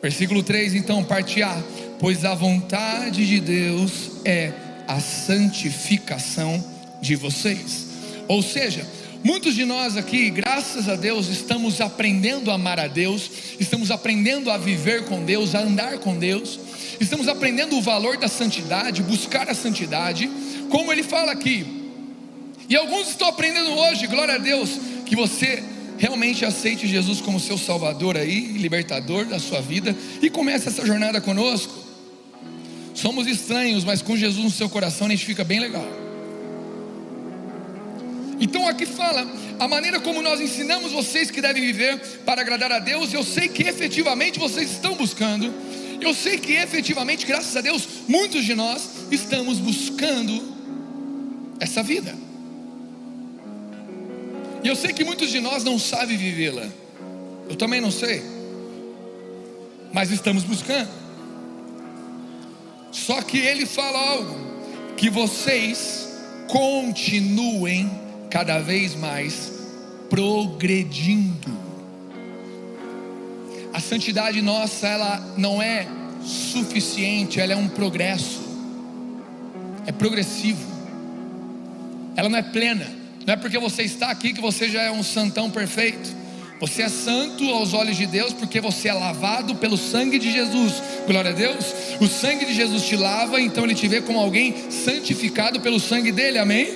Versículo 0.00 0.42
3, 0.42 0.74
então, 0.74 1.04
parte 1.04 1.42
A: 1.42 1.62
Pois 2.00 2.24
a 2.24 2.34
vontade 2.34 3.26
de 3.26 3.40
Deus 3.40 4.10
é 4.24 4.52
a 4.86 5.00
santificação 5.00 6.64
de 7.00 7.16
vocês. 7.16 7.86
Ou 8.28 8.42
seja, 8.42 8.86
Muitos 9.24 9.54
de 9.54 9.64
nós 9.64 9.96
aqui, 9.96 10.30
graças 10.30 10.88
a 10.88 10.96
Deus, 10.96 11.28
estamos 11.28 11.80
aprendendo 11.80 12.50
a 12.50 12.54
amar 12.54 12.80
a 12.80 12.88
Deus, 12.88 13.30
estamos 13.60 13.92
aprendendo 13.92 14.50
a 14.50 14.58
viver 14.58 15.04
com 15.04 15.24
Deus, 15.24 15.54
a 15.54 15.60
andar 15.60 15.98
com 15.98 16.18
Deus, 16.18 16.58
estamos 16.98 17.28
aprendendo 17.28 17.76
o 17.76 17.80
valor 17.80 18.16
da 18.16 18.26
santidade, 18.26 19.00
buscar 19.00 19.48
a 19.48 19.54
santidade, 19.54 20.28
como 20.68 20.90
ele 20.90 21.04
fala 21.04 21.30
aqui. 21.30 21.64
E 22.68 22.74
alguns 22.74 23.10
estão 23.10 23.28
aprendendo 23.28 23.70
hoje, 23.70 24.08
glória 24.08 24.34
a 24.34 24.38
Deus, 24.38 24.70
que 25.06 25.14
você 25.14 25.62
realmente 25.98 26.44
aceite 26.44 26.88
Jesus 26.88 27.20
como 27.20 27.38
seu 27.38 27.56
Salvador 27.56 28.16
aí, 28.16 28.58
libertador 28.58 29.24
da 29.26 29.38
sua 29.38 29.60
vida, 29.60 29.94
e 30.20 30.28
comece 30.28 30.66
essa 30.66 30.84
jornada 30.84 31.20
conosco. 31.20 31.81
Somos 32.94 33.26
estranhos, 33.26 33.84
mas 33.84 34.02
com 34.02 34.16
Jesus 34.16 34.44
no 34.44 34.50
seu 34.50 34.68
coração 34.68 35.06
a 35.06 35.10
gente 35.10 35.24
fica 35.24 35.44
bem 35.44 35.60
legal. 35.60 35.86
Então 38.40 38.66
aqui 38.66 38.84
fala 38.84 39.26
a 39.58 39.68
maneira 39.68 40.00
como 40.00 40.20
nós 40.20 40.40
ensinamos 40.40 40.90
vocês 40.90 41.30
que 41.30 41.40
devem 41.40 41.62
viver 41.62 41.96
para 42.24 42.40
agradar 42.40 42.72
a 42.72 42.78
Deus. 42.80 43.12
Eu 43.14 43.22
sei 43.22 43.48
que 43.48 43.62
efetivamente 43.62 44.38
vocês 44.38 44.70
estão 44.70 44.96
buscando. 44.96 45.52
Eu 46.00 46.12
sei 46.12 46.36
que 46.36 46.54
efetivamente, 46.54 47.24
graças 47.24 47.56
a 47.56 47.60
Deus, 47.60 47.86
muitos 48.08 48.44
de 48.44 48.54
nós 48.54 48.82
estamos 49.12 49.58
buscando 49.58 50.42
essa 51.60 51.82
vida. 51.82 52.12
E 54.64 54.68
eu 54.68 54.74
sei 54.74 54.92
que 54.92 55.04
muitos 55.04 55.30
de 55.30 55.40
nós 55.40 55.62
não 55.62 55.78
sabem 55.78 56.16
vivê-la. 56.16 56.68
Eu 57.48 57.54
também 57.54 57.80
não 57.80 57.92
sei. 57.92 58.22
Mas 59.92 60.10
estamos 60.10 60.42
buscando. 60.42 61.01
Só 62.92 63.22
que 63.22 63.38
ele 63.38 63.64
fala 63.64 63.98
algo 63.98 64.36
que 64.96 65.08
vocês 65.08 66.08
continuem 66.46 67.90
cada 68.30 68.58
vez 68.58 68.94
mais 68.94 69.50
progredindo. 70.10 71.50
A 73.72 73.80
santidade 73.80 74.42
nossa, 74.42 74.86
ela 74.86 75.34
não 75.38 75.62
é 75.62 75.88
suficiente, 76.22 77.40
ela 77.40 77.54
é 77.54 77.56
um 77.56 77.68
progresso. 77.68 78.42
É 79.86 79.90
progressivo. 79.90 80.70
Ela 82.14 82.28
não 82.28 82.38
é 82.38 82.42
plena. 82.42 82.86
Não 83.26 83.34
é 83.34 83.36
porque 83.36 83.58
você 83.58 83.82
está 83.82 84.10
aqui 84.10 84.34
que 84.34 84.40
você 84.40 84.68
já 84.68 84.82
é 84.82 84.90
um 84.90 85.02
santão 85.02 85.50
perfeito. 85.50 86.21
Você 86.62 86.82
é 86.82 86.88
santo 86.88 87.42
aos 87.50 87.74
olhos 87.74 87.96
de 87.96 88.06
Deus 88.06 88.32
porque 88.32 88.60
você 88.60 88.86
é 88.86 88.92
lavado 88.92 89.56
pelo 89.56 89.76
sangue 89.76 90.16
de 90.16 90.30
Jesus. 90.30 90.74
Glória 91.08 91.32
a 91.32 91.34
Deus. 91.34 91.74
O 92.00 92.06
sangue 92.06 92.44
de 92.44 92.54
Jesus 92.54 92.84
te 92.84 92.94
lava, 92.94 93.40
então 93.40 93.64
ele 93.64 93.74
te 93.74 93.88
vê 93.88 94.00
como 94.00 94.20
alguém 94.20 94.70
santificado 94.70 95.60
pelo 95.60 95.80
sangue 95.80 96.12
dele. 96.12 96.38
Amém? 96.38 96.68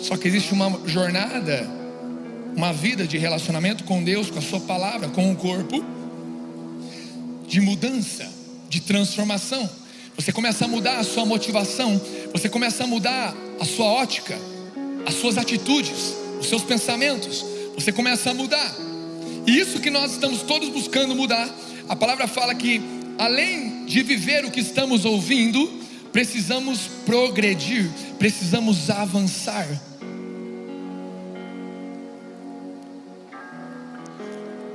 Só 0.00 0.16
que 0.16 0.26
existe 0.28 0.54
uma 0.54 0.80
jornada, 0.86 1.68
uma 2.56 2.72
vida 2.72 3.06
de 3.06 3.18
relacionamento 3.18 3.84
com 3.84 4.02
Deus, 4.02 4.30
com 4.30 4.38
a 4.38 4.42
Sua 4.42 4.60
palavra, 4.60 5.10
com 5.10 5.30
o 5.30 5.36
corpo, 5.36 5.84
de 7.46 7.60
mudança, 7.60 8.26
de 8.66 8.80
transformação. 8.80 9.68
Você 10.16 10.32
começa 10.32 10.64
a 10.64 10.68
mudar 10.68 11.00
a 11.00 11.04
sua 11.04 11.26
motivação, 11.26 12.00
você 12.32 12.48
começa 12.48 12.84
a 12.84 12.86
mudar 12.86 13.34
a 13.60 13.64
sua 13.66 13.88
ótica, 13.88 14.38
as 15.04 15.16
suas 15.16 15.36
atitudes, 15.36 16.14
os 16.40 16.46
seus 16.46 16.62
pensamentos. 16.62 17.44
Você 17.74 17.92
começa 17.92 18.30
a 18.30 18.34
mudar. 18.34 18.87
Isso 19.48 19.80
que 19.80 19.88
nós 19.88 20.12
estamos 20.12 20.42
todos 20.42 20.68
buscando 20.68 21.14
mudar. 21.14 21.48
A 21.88 21.96
palavra 21.96 22.28
fala 22.28 22.54
que, 22.54 22.82
além 23.16 23.86
de 23.86 24.02
viver 24.02 24.44
o 24.44 24.50
que 24.50 24.60
estamos 24.60 25.06
ouvindo, 25.06 25.66
precisamos 26.12 26.80
progredir, 27.06 27.90
precisamos 28.18 28.90
avançar. 28.90 29.66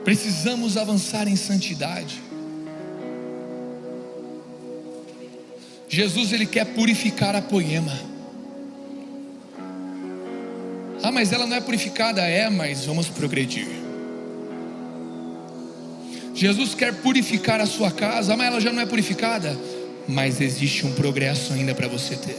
Precisamos 0.04 0.76
avançar 0.76 1.28
em 1.28 1.36
santidade. 1.36 2.20
Jesus 5.88 6.34
ele 6.34 6.48
quer 6.48 6.66
purificar 6.66 7.36
a 7.36 7.44
poema. 7.44 7.94
Ah, 11.04 11.12
mas 11.12 11.32
ela 11.32 11.46
não 11.46 11.56
é 11.56 11.62
purificada, 11.62 12.22
é, 12.22 12.50
mas 12.50 12.86
vamos 12.86 13.08
progredir. 13.08 13.83
Jesus 16.34 16.74
quer 16.74 16.94
purificar 17.02 17.62
a 17.62 17.66
sua 17.66 17.92
casa, 17.92 18.36
mas 18.36 18.48
ela 18.48 18.60
já 18.60 18.74
não 18.74 18.82
é 18.82 18.86
purificada, 18.86 19.58
mas 20.08 20.42
existe 20.42 20.86
um 20.86 20.94
progresso 20.94 21.54
ainda 21.54 21.76
para 21.76 21.88
você 21.88 22.16
ter. 22.16 22.38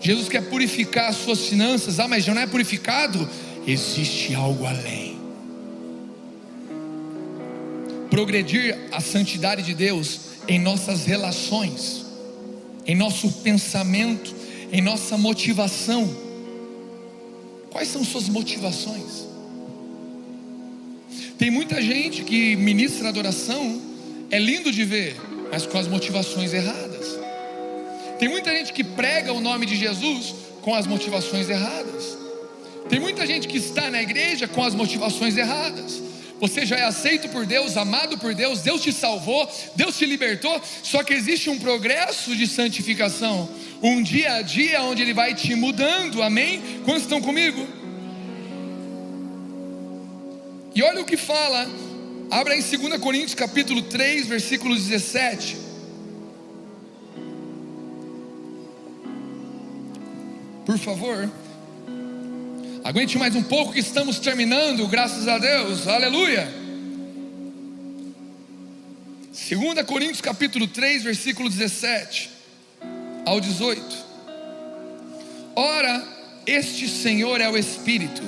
Jesus 0.00 0.28
quer 0.28 0.42
purificar 0.42 1.08
as 1.08 1.16
suas 1.16 1.46
finanças, 1.46 1.98
ah, 1.98 2.08
mas 2.08 2.24
já 2.24 2.34
não 2.34 2.42
é 2.42 2.46
purificado, 2.46 3.28
existe 3.66 4.34
algo 4.34 4.66
além. 4.66 5.18
Progredir 8.10 8.76
a 8.92 9.00
santidade 9.00 9.62
de 9.62 9.72
Deus 9.72 10.20
em 10.46 10.58
nossas 10.58 11.06
relações, 11.06 12.04
em 12.86 12.94
nosso 12.94 13.30
pensamento, 13.32 14.34
em 14.70 14.82
nossa 14.82 15.16
motivação. 15.16 16.14
Quais 17.70 17.88
são 17.88 18.04
suas 18.04 18.28
motivações? 18.28 19.33
Tem 21.38 21.50
muita 21.50 21.82
gente 21.82 22.22
que 22.22 22.54
ministra 22.56 23.08
adoração, 23.08 23.80
é 24.30 24.38
lindo 24.38 24.70
de 24.70 24.84
ver, 24.84 25.16
mas 25.50 25.66
com 25.66 25.78
as 25.78 25.88
motivações 25.88 26.52
erradas. 26.52 27.18
Tem 28.18 28.28
muita 28.28 28.50
gente 28.52 28.72
que 28.72 28.84
prega 28.84 29.32
o 29.32 29.40
nome 29.40 29.66
de 29.66 29.74
Jesus 29.74 30.34
com 30.62 30.74
as 30.74 30.86
motivações 30.86 31.48
erradas. 31.48 32.16
Tem 32.88 33.00
muita 33.00 33.26
gente 33.26 33.48
que 33.48 33.58
está 33.58 33.90
na 33.90 34.00
igreja 34.00 34.46
com 34.46 34.62
as 34.62 34.74
motivações 34.74 35.36
erradas. 35.36 36.00
Você 36.40 36.66
já 36.66 36.76
é 36.76 36.84
aceito 36.84 37.28
por 37.28 37.46
Deus, 37.46 37.76
amado 37.76 38.18
por 38.18 38.34
Deus, 38.34 38.60
Deus 38.60 38.82
te 38.82 38.92
salvou, 38.92 39.48
Deus 39.74 39.96
te 39.96 40.04
libertou, 40.04 40.60
só 40.82 41.02
que 41.02 41.14
existe 41.14 41.48
um 41.48 41.58
progresso 41.58 42.36
de 42.36 42.46
santificação, 42.46 43.48
um 43.82 44.02
dia 44.02 44.34
a 44.34 44.42
dia 44.42 44.82
onde 44.82 45.02
Ele 45.02 45.14
vai 45.14 45.34
te 45.34 45.54
mudando, 45.54 46.22
amém? 46.22 46.60
Quantos 46.84 47.02
estão 47.02 47.20
comigo? 47.20 47.83
E 50.74 50.82
olha 50.82 51.02
o 51.02 51.04
que 51.04 51.16
fala, 51.16 51.68
abra 52.30 52.56
em 52.56 52.60
2 52.60 53.00
Coríntios 53.00 53.34
capítulo 53.34 53.82
3, 53.82 54.26
versículo 54.26 54.74
17. 54.74 55.56
Por 60.66 60.78
favor. 60.78 61.30
Aguente 62.82 63.16
mais 63.16 63.36
um 63.36 63.42
pouco 63.42 63.72
que 63.72 63.78
estamos 63.78 64.18
terminando, 64.18 64.86
graças 64.88 65.28
a 65.28 65.38
Deus. 65.38 65.86
Aleluia. 65.86 66.52
2 69.32 69.86
Coríntios 69.86 70.20
capítulo 70.20 70.66
3, 70.66 71.04
versículo 71.04 71.48
17 71.48 72.30
ao 73.24 73.40
18. 73.40 73.82
Ora, 75.54 76.02
este 76.46 76.88
Senhor 76.88 77.40
é 77.40 77.48
o 77.48 77.56
Espírito, 77.56 78.22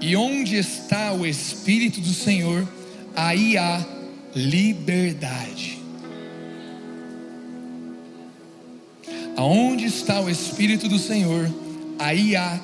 e 0.00 0.14
onde 0.16 0.56
está 0.56 1.12
o 1.12 1.26
Espírito 1.26 2.00
do 2.00 2.12
Senhor, 2.12 2.66
aí 3.14 3.56
há 3.56 3.84
liberdade. 4.34 5.78
Aonde 9.36 9.84
está 9.84 10.20
o 10.20 10.28
Espírito 10.28 10.88
do 10.88 10.98
Senhor, 10.98 11.52
aí 11.98 12.36
há 12.36 12.60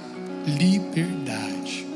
liberdade. 0.46 1.86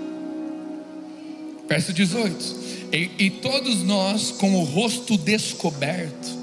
Verso 1.68 1.93
18: 1.93 2.68
e, 2.93 3.11
e 3.18 3.30
todos 3.30 3.82
nós 3.82 4.30
com 4.30 4.55
o 4.55 4.64
rosto 4.64 5.16
descoberto, 5.18 6.39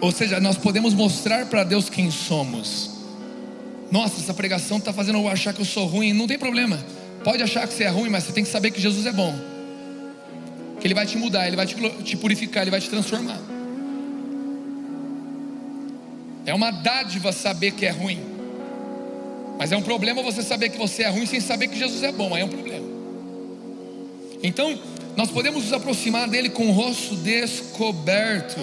ou 0.00 0.10
seja, 0.10 0.40
nós 0.40 0.58
podemos 0.58 0.92
mostrar 0.94 1.46
para 1.46 1.64
Deus 1.64 1.88
quem 1.88 2.10
somos. 2.10 2.90
Nossa, 3.90 4.20
essa 4.20 4.34
pregação 4.34 4.78
está 4.78 4.92
fazendo 4.92 5.18
eu 5.18 5.28
achar 5.28 5.54
que 5.54 5.60
eu 5.60 5.64
sou 5.64 5.86
ruim. 5.86 6.12
Não 6.12 6.26
tem 6.26 6.38
problema. 6.38 6.84
Pode 7.26 7.42
achar 7.42 7.66
que 7.66 7.74
você 7.74 7.82
é 7.82 7.88
ruim, 7.88 8.08
mas 8.08 8.22
você 8.22 8.32
tem 8.32 8.44
que 8.44 8.50
saber 8.50 8.70
que 8.70 8.80
Jesus 8.80 9.04
é 9.04 9.10
bom. 9.10 9.34
Que 10.78 10.86
Ele 10.86 10.94
vai 10.94 11.04
te 11.04 11.18
mudar, 11.18 11.48
Ele 11.48 11.56
vai 11.56 11.66
te, 11.66 12.16
purificar, 12.16 12.62
Ele 12.62 12.70
vai 12.70 12.80
te 12.80 12.88
transformar. 12.88 13.40
É 16.46 16.54
uma 16.54 16.70
dádiva 16.70 17.32
saber 17.32 17.72
que 17.72 17.84
é 17.84 17.90
ruim. 17.90 18.20
Mas 19.58 19.72
é 19.72 19.76
um 19.76 19.82
problema 19.82 20.22
você 20.22 20.40
saber 20.40 20.68
que 20.68 20.78
você 20.78 21.02
é 21.02 21.08
ruim 21.08 21.26
sem 21.26 21.40
saber 21.40 21.66
que 21.66 21.76
Jesus 21.76 22.00
é 22.04 22.12
bom. 22.12 22.32
Aí 22.32 22.42
é 22.42 22.44
um 22.44 22.48
problema. 22.48 22.86
Então, 24.40 24.78
nós 25.16 25.28
podemos 25.28 25.64
nos 25.64 25.72
aproximar 25.72 26.28
dele 26.28 26.50
com 26.50 26.68
o 26.68 26.70
rosto 26.70 27.16
descoberto, 27.16 28.60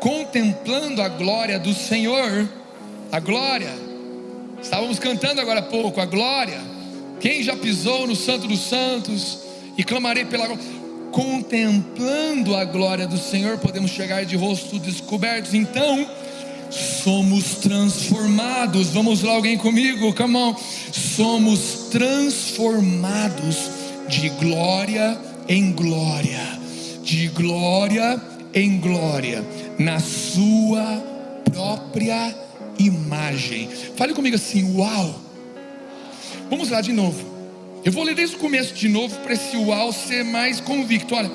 contemplando 0.00 1.02
a 1.02 1.08
glória 1.10 1.58
do 1.58 1.74
Senhor. 1.74 2.48
A 3.12 3.20
glória. 3.20 3.74
Estávamos 4.62 4.98
cantando 4.98 5.38
agora 5.42 5.60
há 5.60 5.64
pouco, 5.64 6.00
a 6.00 6.06
glória. 6.06 6.69
Quem 7.20 7.42
já 7.42 7.54
pisou 7.54 8.06
no 8.06 8.16
Santo 8.16 8.48
dos 8.48 8.60
Santos 8.60 9.38
e 9.76 9.84
clamarei 9.84 10.24
pela 10.24 10.46
glória. 10.46 10.80
Contemplando 11.12 12.54
a 12.54 12.64
glória 12.64 13.06
do 13.06 13.18
Senhor, 13.18 13.58
podemos 13.58 13.90
chegar 13.90 14.24
de 14.24 14.36
rosto 14.36 14.78
descoberto. 14.78 15.54
Então, 15.54 16.08
somos 16.70 17.56
transformados. 17.56 18.88
Vamos 18.88 19.22
lá, 19.22 19.32
alguém 19.32 19.58
comigo? 19.58 20.14
Come 20.14 20.36
on. 20.36 20.56
Somos 20.92 21.88
transformados 21.90 23.70
de 24.08 24.28
glória 24.30 25.18
em 25.48 25.72
glória, 25.72 26.58
de 27.02 27.28
glória 27.28 28.20
em 28.54 28.78
glória, 28.78 29.44
na 29.78 29.98
Sua 29.98 31.02
própria 31.52 32.34
imagem. 32.78 33.68
Fale 33.96 34.14
comigo 34.14 34.36
assim: 34.36 34.76
Uau! 34.76 35.29
Vamos 36.50 36.68
lá 36.68 36.80
de 36.80 36.92
novo. 36.92 37.24
Eu 37.84 37.92
vou 37.92 38.02
ler 38.02 38.14
desde 38.14 38.36
o 38.36 38.38
começo 38.38 38.74
de 38.74 38.88
novo 38.88 39.16
para 39.20 39.32
esse 39.32 39.56
uau 39.56 39.92
ser 39.92 40.24
mais 40.24 40.60
convicto. 40.60 41.14
Olha, 41.14 41.30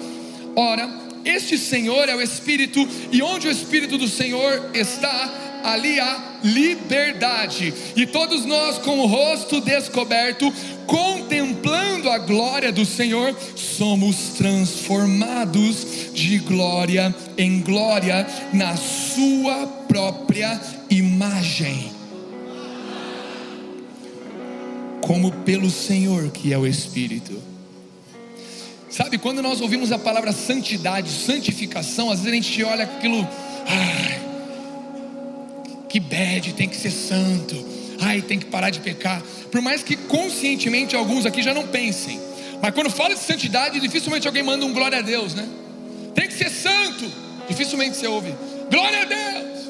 ora 0.55 1.05
este 1.25 1.57
Senhor 1.57 2.07
é 2.07 2.15
o 2.15 2.21
Espírito, 2.21 2.87
e 3.11 3.23
onde 3.23 3.47
o 3.47 3.51
Espírito 3.51 3.97
do 3.97 4.07
Senhor 4.07 4.69
está, 4.75 5.61
ali 5.63 5.99
há 5.99 6.39
liberdade. 6.43 7.73
E 7.95 8.05
todos 8.05 8.45
nós, 8.45 8.77
com 8.77 8.99
o 8.99 9.07
rosto 9.07 9.59
descoberto, 9.59 10.53
contemplando 10.85 12.11
a 12.11 12.19
glória 12.19 12.71
do 12.71 12.85
Senhor, 12.85 13.35
somos 13.55 14.33
transformados 14.37 16.13
de 16.13 16.37
glória 16.37 17.13
em 17.35 17.59
glória 17.59 18.27
na 18.53 18.77
Sua 18.77 19.65
própria 19.87 20.61
imagem. 20.91 21.94
Como 25.05 25.31
pelo 25.31 25.69
Senhor 25.69 26.31
que 26.31 26.51
é 26.51 26.57
o 26.57 26.65
Espírito. 26.65 27.39
Sabe, 28.89 29.19
quando 29.19 29.39
nós 29.39 29.61
ouvimos 29.61 29.91
a 29.91 29.99
palavra 29.99 30.31
santidade, 30.31 31.11
santificação, 31.11 32.09
às 32.09 32.21
vezes 32.21 32.31
a 32.31 32.35
gente 32.35 32.63
olha 32.63 32.85
aquilo, 32.85 33.27
ai, 33.67 34.19
que 35.87 35.99
bad, 35.99 36.53
tem 36.53 36.67
que 36.67 36.75
ser 36.75 36.89
santo, 36.89 37.63
ai, 38.01 38.19
tem 38.23 38.39
que 38.39 38.47
parar 38.47 38.71
de 38.71 38.79
pecar. 38.79 39.21
Por 39.51 39.61
mais 39.61 39.83
que 39.83 39.95
conscientemente 39.95 40.95
alguns 40.95 41.27
aqui 41.27 41.43
já 41.43 41.53
não 41.53 41.67
pensem, 41.67 42.19
mas 42.59 42.73
quando 42.73 42.89
fala 42.89 43.13
de 43.13 43.21
santidade, 43.21 43.79
dificilmente 43.79 44.25
alguém 44.25 44.41
manda 44.41 44.65
um 44.65 44.73
glória 44.73 44.97
a 44.97 45.01
Deus, 45.01 45.35
né? 45.35 45.47
Tem 46.15 46.27
que 46.27 46.33
ser 46.33 46.49
santo, 46.49 47.11
dificilmente 47.47 47.95
você 47.95 48.07
ouve, 48.07 48.33
glória 48.71 49.03
a 49.03 49.05
Deus, 49.05 49.69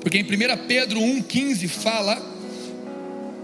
porque 0.00 0.18
em 0.18 0.22
1 0.22 0.66
Pedro 0.68 1.00
1,15 1.00 1.66
fala 1.66 2.31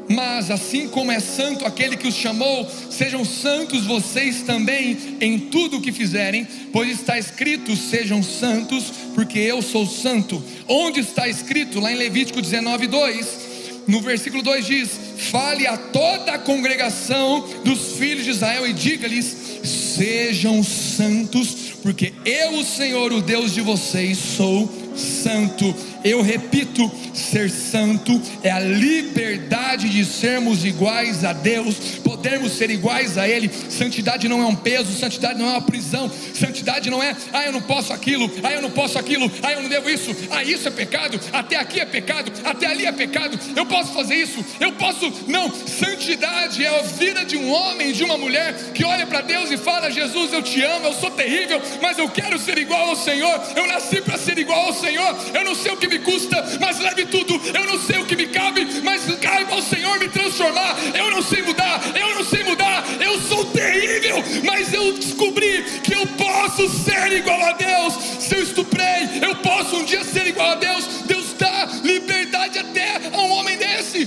mas 0.09 0.51
assim 0.51 0.89
como 0.89 1.13
é 1.13 1.21
santo 1.21 1.67
aquele 1.67 1.97
que 1.97 2.09
os 2.09 2.15
chamou, 2.15 2.69
sejam 2.91 3.25
santos 3.25 3.85
vocês 3.85 4.43
também 4.43 4.97
em 5.21 5.39
tudo 5.39 5.77
o 5.77 5.81
que 5.81 5.93
fizerem, 5.93 6.47
pois 6.73 6.91
está 6.91 7.19
escrito: 7.19 7.77
sejam 7.77 8.23
santos, 8.23 8.85
porque 9.15 9.39
eu 9.39 9.61
sou 9.61 9.87
santo. 9.87 10.43
Onde 10.67 11.01
está 11.01 11.29
escrito? 11.29 11.81
Lá 11.81 11.93
em 11.93 11.97
Levítico 11.97 12.41
19, 12.41 12.87
2. 12.87 13.49
No 13.87 14.01
versículo 14.01 14.43
2 14.43 14.67
diz: 14.67 14.91
Fale 15.31 15.67
a 15.67 15.77
toda 15.77 16.33
a 16.33 16.39
congregação 16.39 17.47
dos 17.65 17.99
filhos 17.99 18.25
de 18.25 18.31
Israel 18.31 18.67
e 18.67 18.73
diga-lhes: 18.73 19.37
Sejam 19.65 20.63
santos, 20.63 21.75
porque 21.83 22.13
eu, 22.25 22.59
o 22.59 22.65
Senhor, 22.65 23.13
o 23.13 23.21
Deus 23.21 23.53
de 23.53 23.61
vocês, 23.61 24.17
sou 24.19 24.71
santo 24.95 25.75
Eu 26.05 26.23
repito: 26.23 26.91
ser 27.15 27.51
santo 27.51 28.21
é 28.43 28.51
a 28.51 28.61
liberdade 28.61 29.89
de 29.89 30.05
sermos 30.05 30.65
iguais 30.65 31.25
a 31.25 31.33
Deus, 31.33 31.77
podermos 32.03 32.53
ser 32.53 32.71
iguais 32.71 33.19
a 33.19 33.29
Ele. 33.29 33.51
Santidade 33.69 34.29
não 34.29 34.43
é 34.43 34.47
um 34.47 34.55
peso, 34.55 34.93
santidade 34.93 35.39
não 35.39 35.49
é 35.49 35.53
uma 35.53 35.63
prisão, 35.63 36.11
santidade 36.35 36.91
não 36.91 37.03
é, 37.03 37.17
ah, 37.33 37.45
eu 37.45 37.53
não 37.53 37.61
posso 37.61 37.93
aquilo, 37.93 38.31
ah, 38.43 38.53
eu 38.53 38.63
não 38.63 38.71
posso 38.71 38.99
aquilo, 38.99 39.31
ah, 39.43 39.53
eu 39.53 39.63
não 39.63 39.69
devo 39.69 39.91
isso, 39.91 40.15
ah, 40.31 40.43
isso 40.43 40.69
é 40.69 40.71
pecado, 40.71 41.19
até 41.33 41.57
aqui 41.57 41.81
é 41.81 41.85
pecado, 41.85 42.33
até 42.45 42.67
ali 42.67 42.87
é 42.87 42.93
pecado, 42.93 43.39
eu 43.57 43.67
posso 43.67 43.93
fazer 43.93 44.15
isso, 44.15 44.45
eu 44.61 44.73
posso. 44.73 45.13
Não, 45.27 45.51
santidade 45.51 46.65
é 46.65 46.79
a 46.79 46.83
vida 46.83 47.25
de 47.25 47.37
um 47.37 47.51
homem, 47.51 47.93
de 47.93 48.05
uma 48.05 48.17
mulher 48.17 48.55
que 48.73 48.85
olha 48.85 49.07
para 49.07 49.21
Deus 49.21 49.51
e 49.51 49.57
fala: 49.57 49.91
Jesus, 49.91 50.33
eu 50.33 50.43
te 50.43 50.63
amo, 50.63 50.87
eu 50.87 50.95
sou 50.95 51.11
terrível, 51.11 51.61
mas 51.83 51.99
eu 51.99 52.09
quero 52.09 52.39
ser 52.39 52.59
igual 52.59 52.91
ao 52.91 52.97
Senhor, 52.97 53.41
eu 53.57 53.67
nasci 53.67 54.01
para 54.01 54.17
ser 54.17 54.39
igual 54.39 54.67
ao 54.67 54.75
Senhor, 54.75 55.17
eu 55.35 55.45
não 55.45 55.55
sei 55.55 55.73
o 55.73 55.77
que 55.77 55.88
me 55.89 55.99
custa, 55.99 56.59
mas 56.61 56.79
leve 56.79 57.07
tudo, 57.07 57.41
eu 57.53 57.65
não 57.65 57.79
sei 57.79 57.99
o 57.99 58.07
que 58.07 58.17
me 58.17 58.27
cabe, 58.27 58.67
mas 58.83 59.05
caiba 59.17 59.55
ao 59.55 59.63
Senhor 59.63 59.99
me 59.99 60.09
transformar, 60.09 60.77
eu 60.95 61.11
não 61.11 61.23
sei 61.23 61.43
mudar, 61.43 61.81
eu 61.95 62.15
não 62.15 62.25
sei 62.25 62.45
mudar, 62.45 62.85
eu 63.01 63.21
sou 63.23 63.45
terrível, 63.47 64.23
mas 64.45 64.73
eu 64.73 64.93
descobri 64.93 65.65
que 65.83 65.95
eu 65.95 66.07
posso 66.07 66.69
ser 66.69 67.13
igual 67.13 67.41
a 67.43 67.53
Deus. 67.53 67.95
Se 68.21 68.35
eu 68.37 68.43
estuprei, 68.43 69.09
eu 69.23 69.37
posso 69.37 69.77
um 69.77 69.85
dia 69.85 70.05
ser 70.05 70.27
igual 70.27 70.51
a 70.51 70.55
Deus. 70.55 70.85
Deus 71.07 71.35
dá 71.39 71.69
liberdade 71.83 72.59
até 72.59 73.01
a 73.13 73.19
um 73.19 73.31
homem 73.33 73.57
desse. 73.57 74.07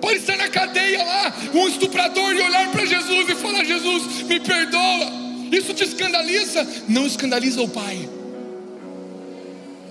Pode 0.00 0.16
estar 0.16 0.36
na 0.36 0.48
cadeia 0.48 1.04
lá, 1.04 1.32
um 1.54 1.68
estuprador, 1.68 2.34
e 2.34 2.40
olhar 2.40 2.68
para 2.70 2.84
Jesus 2.84 3.28
e 3.28 3.34
falar: 3.36 3.64
Jesus, 3.64 4.22
me 4.22 4.40
perdoa. 4.40 5.22
Isso 5.52 5.74
te 5.74 5.84
escandaliza? 5.84 6.66
Não 6.88 7.06
escandaliza 7.06 7.60
o 7.62 7.68
Pai. 7.68 8.08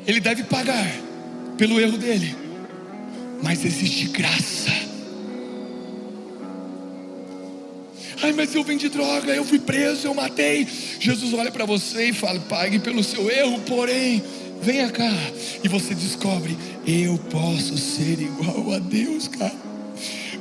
Ele 0.07 0.19
deve 0.19 0.43
pagar 0.43 1.10
pelo 1.61 1.79
erro 1.79 1.95
dele, 1.95 2.35
mas 3.43 3.63
existe 3.63 4.07
graça. 4.07 4.71
Ai, 8.23 8.33
mas 8.33 8.55
eu 8.55 8.63
vendi 8.63 8.89
droga, 8.89 9.31
eu 9.35 9.45
fui 9.45 9.59
preso, 9.59 10.07
eu 10.07 10.13
matei. 10.15 10.67
Jesus 10.99 11.31
olha 11.35 11.51
para 11.51 11.63
você 11.63 12.05
e 12.05 12.13
fala: 12.13 12.39
pague 12.39 12.79
pelo 12.79 13.03
seu 13.03 13.29
erro, 13.29 13.59
porém, 13.59 14.23
venha 14.59 14.89
cá. 14.89 15.13
E 15.63 15.67
você 15.67 15.93
descobre: 15.93 16.57
eu 16.83 17.19
posso 17.29 17.77
ser 17.77 18.19
igual 18.19 18.73
a 18.73 18.79
Deus, 18.79 19.27
cara. 19.27 19.70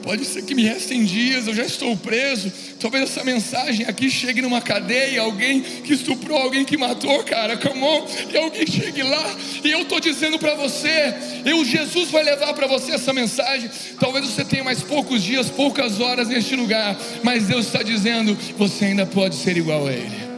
Pode 0.02 0.24
ser 0.24 0.42
que 0.42 0.54
me 0.54 0.62
restem 0.64 1.04
dias, 1.04 1.46
eu 1.46 1.54
já 1.54 1.64
estou 1.64 1.96
preso. 1.96 2.52
Talvez 2.80 3.04
essa 3.04 3.22
mensagem 3.22 3.86
aqui 3.86 4.10
chegue 4.10 4.40
numa 4.40 4.60
cadeia, 4.60 5.20
alguém 5.20 5.60
que 5.60 5.92
estuprou, 5.92 6.38
alguém 6.38 6.64
que 6.64 6.76
matou, 6.76 7.22
cara, 7.24 7.56
come 7.56 7.82
on, 7.82 8.06
e 8.32 8.36
alguém 8.36 8.66
chegue 8.66 9.02
lá, 9.02 9.36
e 9.62 9.70
eu 9.70 9.82
estou 9.82 10.00
dizendo 10.00 10.38
para 10.38 10.54
você, 10.54 11.14
eu, 11.44 11.64
Jesus 11.64 12.10
vai 12.10 12.22
levar 12.22 12.54
para 12.54 12.66
você 12.66 12.92
essa 12.92 13.12
mensagem. 13.12 13.70
Talvez 13.98 14.26
você 14.26 14.44
tenha 14.44 14.64
mais 14.64 14.82
poucos 14.82 15.22
dias, 15.22 15.50
poucas 15.50 16.00
horas 16.00 16.28
neste 16.28 16.56
lugar, 16.56 16.96
mas 17.22 17.46
Deus 17.46 17.66
está 17.66 17.82
dizendo: 17.82 18.36
você 18.56 18.86
ainda 18.86 19.04
pode 19.04 19.34
ser 19.34 19.56
igual 19.56 19.86
a 19.86 19.92
Ele. 19.92 20.29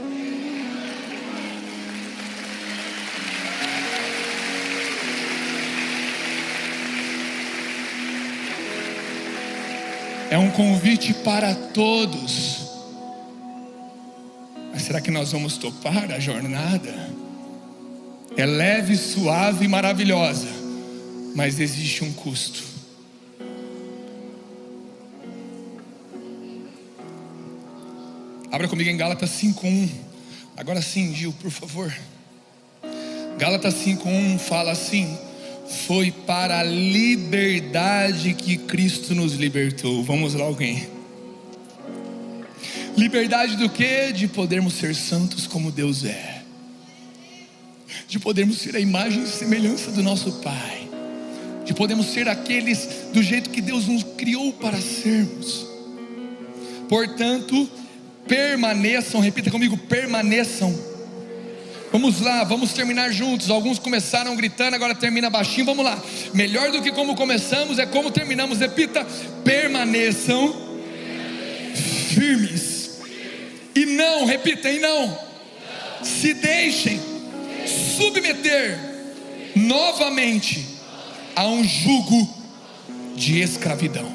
É 10.33 10.39
um 10.39 10.51
convite 10.51 11.13
para 11.13 11.55
todos. 11.55 12.67
Mas 14.73 14.81
será 14.81 14.99
que 14.99 15.11
nós 15.11 15.31
vamos 15.31 15.59
topar 15.59 16.11
a 16.11 16.19
jornada? 16.19 17.11
É 18.35 18.47
leve, 18.47 18.97
suave 18.97 19.67
e 19.67 19.69
maravilhosa, 19.69 20.49
mas 21.37 21.61
existe 21.61 22.03
um 22.03 22.11
custo. 22.15 22.65
Abra 28.51 28.67
comigo 28.69 28.89
em 28.89 28.97
Gálatas 28.97 29.29
5:1. 29.33 29.91
Agora 30.57 30.81
sim, 30.81 31.15
Gil, 31.15 31.35
por 31.35 31.51
favor. 31.51 31.95
Gálatas 33.37 33.75
5:1 33.75 34.39
fala 34.39 34.71
assim: 34.71 35.15
foi 35.69 36.11
para 36.11 36.61
a 36.61 36.63
liberdade 36.63 38.35
que 38.35 38.57
Cristo 38.57 39.15
nos 39.15 39.35
libertou. 39.35 40.03
Vamos 40.03 40.35
lá, 40.35 40.45
alguém. 40.45 40.89
Liberdade 42.97 43.57
do 43.57 43.69
que? 43.69 44.13
De 44.13 44.29
podermos 44.29 44.75
ser 44.75 44.95
santos 44.95 45.47
como 45.47 45.73
Deus 45.73 46.05
é, 46.05 46.43
de 48.07 48.19
podermos 48.19 48.59
ser 48.59 48.77
a 48.77 48.81
imagem 48.81 49.23
e 49.23 49.27
semelhança 49.27 49.91
do 49.91 50.03
nosso 50.03 50.33
Pai, 50.41 50.89
de 51.65 51.73
podermos 51.73 52.07
ser 52.07 52.29
aqueles 52.29 52.87
do 53.13 53.23
jeito 53.23 53.49
que 53.51 53.63
Deus 53.63 53.87
nos 53.87 54.03
criou 54.03 54.53
para 54.53 54.79
sermos. 54.79 55.67
Portanto, 56.89 57.71
permaneçam, 58.29 59.21
repita 59.21 59.51
comigo: 59.51 59.79
permaneçam 59.79 60.79
Vamos 61.93 62.23
lá, 62.23 62.43
vamos 62.43 62.73
terminar 62.73 63.13
juntos. 63.13 63.51
Alguns 63.51 63.79
começaram 63.79 64.35
gritando, 64.35 64.75
agora 64.75 64.95
termina 64.95 65.29
baixinho. 65.29 65.67
Vamos 65.67 65.85
lá. 65.85 66.03
Melhor 66.33 66.73
do 66.73 66.81
que 66.81 66.91
como 66.91 67.15
começamos 67.15 67.79
é 67.79 67.85
como 67.85 68.11
terminamos. 68.11 68.59
Repita: 68.59 69.07
permaneçam 69.45 70.57
firmes. 72.09 72.99
E 73.75 73.85
não, 73.85 74.25
repita, 74.25 74.71
e 74.71 74.81
não. 74.81 75.19
Se 76.03 76.33
deixem 76.33 76.99
submeter 77.67 78.79
novamente 79.55 80.67
a 81.37 81.47
um 81.47 81.63
jugo 81.63 82.29
de 83.15 83.41
escravidão. 83.41 84.11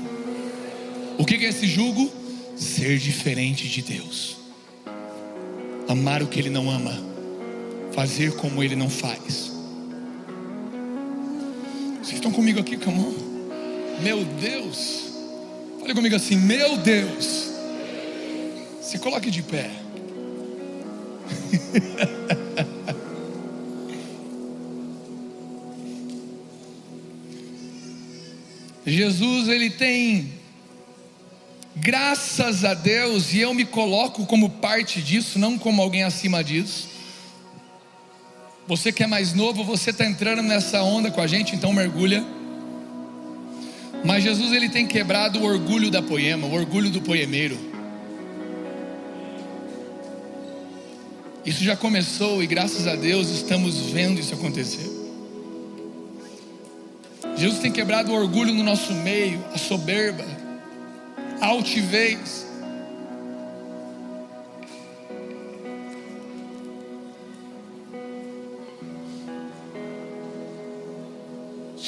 O 1.20 1.26
que 1.26 1.36
é 1.36 1.50
esse 1.50 1.68
jugo? 1.68 2.12
Ser 2.56 2.98
diferente 2.98 3.68
de 3.68 3.84
Deus, 3.84 4.36
amar 5.88 6.24
o 6.24 6.28
que 6.28 6.40
Ele 6.40 6.50
não 6.50 6.72
ama 6.72 7.17
fazer 7.98 8.36
como 8.36 8.64
ele 8.64 8.76
não 8.76 8.92
faz. 8.92 9.52
Vocês 11.98 12.14
estão 12.14 12.32
comigo 12.32 12.60
aqui, 12.60 12.78
camão? 12.78 13.12
Meu 14.04 14.24
Deus. 14.24 15.14
Fale 15.80 15.96
comigo 15.96 16.16
assim, 16.16 16.36
meu 16.36 16.78
Deus. 16.78 17.50
Se 18.84 19.00
coloque 19.00 19.32
de 19.32 19.42
pé. 19.42 19.66
Jesus, 28.86 29.48
ele 29.48 29.72
tem 29.72 30.34
graças 31.76 32.64
a 32.64 32.76
Deus, 32.76 33.34
e 33.34 33.40
eu 33.40 33.56
me 33.56 33.66
coloco 33.66 34.28
como 34.28 34.52
parte 34.52 35.02
disso, 35.02 35.40
não 35.40 35.58
como 35.58 35.82
alguém 35.82 36.04
acima 36.04 36.44
disso. 36.44 36.97
Você 38.68 38.92
que 38.92 39.02
é 39.02 39.08
mais 39.08 39.34
novo, 39.34 39.64
você 39.64 39.92
está 39.92 40.06
entrando 40.06 40.42
nessa 40.42 40.84
onda 40.84 41.10
com 41.10 41.22
a 41.22 41.28
gente, 41.28 41.56
então 41.56 41.72
mergulha. 41.72 42.24
Mas 44.04 44.24
Jesus 44.24 44.52
ele 44.52 44.68
tem 44.68 44.86
quebrado 44.86 45.40
o 45.40 45.44
orgulho 45.44 45.90
da 45.90 46.02
poema, 46.02 46.46
o 46.48 46.54
orgulho 46.54 46.90
do 46.90 47.02
poemeiro. 47.02 47.58
Isso 51.46 51.64
já 51.64 51.78
começou 51.78 52.44
e 52.44 52.48
graças 52.48 52.88
a 52.88 52.96
Deus 52.96 53.30
estamos 53.30 53.78
vendo 53.92 54.20
isso 54.20 54.34
acontecer. 54.34 54.92
Jesus 57.38 57.60
tem 57.60 57.72
quebrado 57.72 58.12
o 58.12 58.16
orgulho 58.16 58.54
no 58.54 58.64
nosso 58.64 58.92
meio, 58.94 59.42
a 59.54 59.58
soberba, 59.58 60.26
a 61.40 61.46
altivez. 61.46 62.47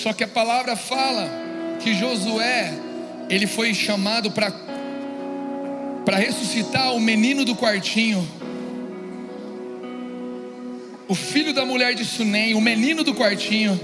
Só 0.01 0.13
que 0.13 0.23
a 0.23 0.27
palavra 0.27 0.77
fala 0.77 1.29
que 1.81 1.93
Josué, 1.93 2.71
ele 3.29 3.45
foi 3.45 3.73
chamado 3.73 4.31
para 4.31 4.49
para 6.05 6.17
ressuscitar 6.17 6.95
o 6.95 6.99
menino 6.99 7.43
do 7.43 7.53
quartinho. 7.53 8.25
O 11.07 11.13
filho 11.13 11.53
da 11.53 11.65
mulher 11.65 11.93
de 11.93 12.05
Sunem, 12.05 12.55
o 12.55 12.61
menino 12.61 13.03
do 13.03 13.13
quartinho. 13.13 13.79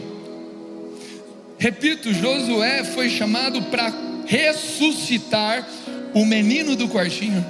Repito, 1.58 2.14
Josué 2.14 2.86
foi 2.86 3.10
chamado 3.10 3.62
para 3.64 3.94
ressuscitar 4.26 5.68
o 6.14 6.26
menino 6.26 6.78
do 6.78 6.88
quartinho. 6.88 7.46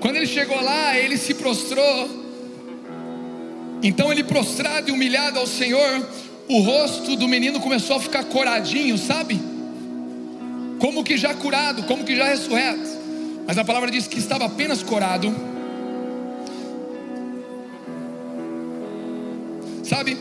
Quando 0.00 0.16
ele 0.16 0.26
chegou 0.26 0.60
lá, 0.60 0.98
ele 0.98 1.18
se 1.18 1.34
prostrou 1.34 2.27
então 3.82 4.10
ele 4.10 4.24
prostrado 4.24 4.90
e 4.90 4.92
humilhado 4.92 5.38
ao 5.38 5.46
Senhor, 5.46 6.06
o 6.48 6.60
rosto 6.60 7.14
do 7.16 7.28
menino 7.28 7.60
começou 7.60 7.96
a 7.96 8.00
ficar 8.00 8.24
coradinho, 8.24 8.96
sabe? 8.96 9.40
Como 10.78 11.04
que 11.04 11.16
já 11.16 11.34
curado, 11.34 11.82
como 11.84 12.04
que 12.04 12.16
já 12.16 12.26
ressurreto. 12.28 12.98
Mas 13.46 13.58
a 13.58 13.64
palavra 13.64 13.90
diz 13.90 14.06
que 14.06 14.18
estava 14.18 14.46
apenas 14.46 14.82
corado. 14.82 15.34
Sabe? 19.82 20.16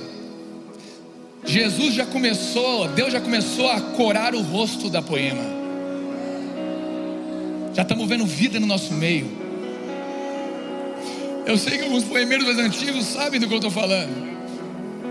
Jesus 1.46 1.94
já 1.94 2.06
começou, 2.06 2.88
Deus 2.90 3.12
já 3.12 3.22
começou 3.22 3.70
a 3.70 3.80
corar 3.82 4.36
o 4.36 4.42
rosto 4.42 4.90
da 4.90 5.02
poema. 5.02 5.44
Já 7.74 7.84
estamos 7.84 8.08
vendo 8.08 8.26
vida 8.26 8.60
no 8.60 8.66
nosso 8.66 8.94
meio. 8.94 9.47
Eu 11.48 11.58
sei 11.58 11.78
que 11.78 11.86
alguns 11.86 12.04
poemeiros 12.04 12.46
mais 12.46 12.60
antigos 12.60 13.06
sabem 13.06 13.40
do 13.40 13.48
que 13.48 13.54
eu 13.54 13.58
estou 13.60 13.72
falando. 13.72 14.12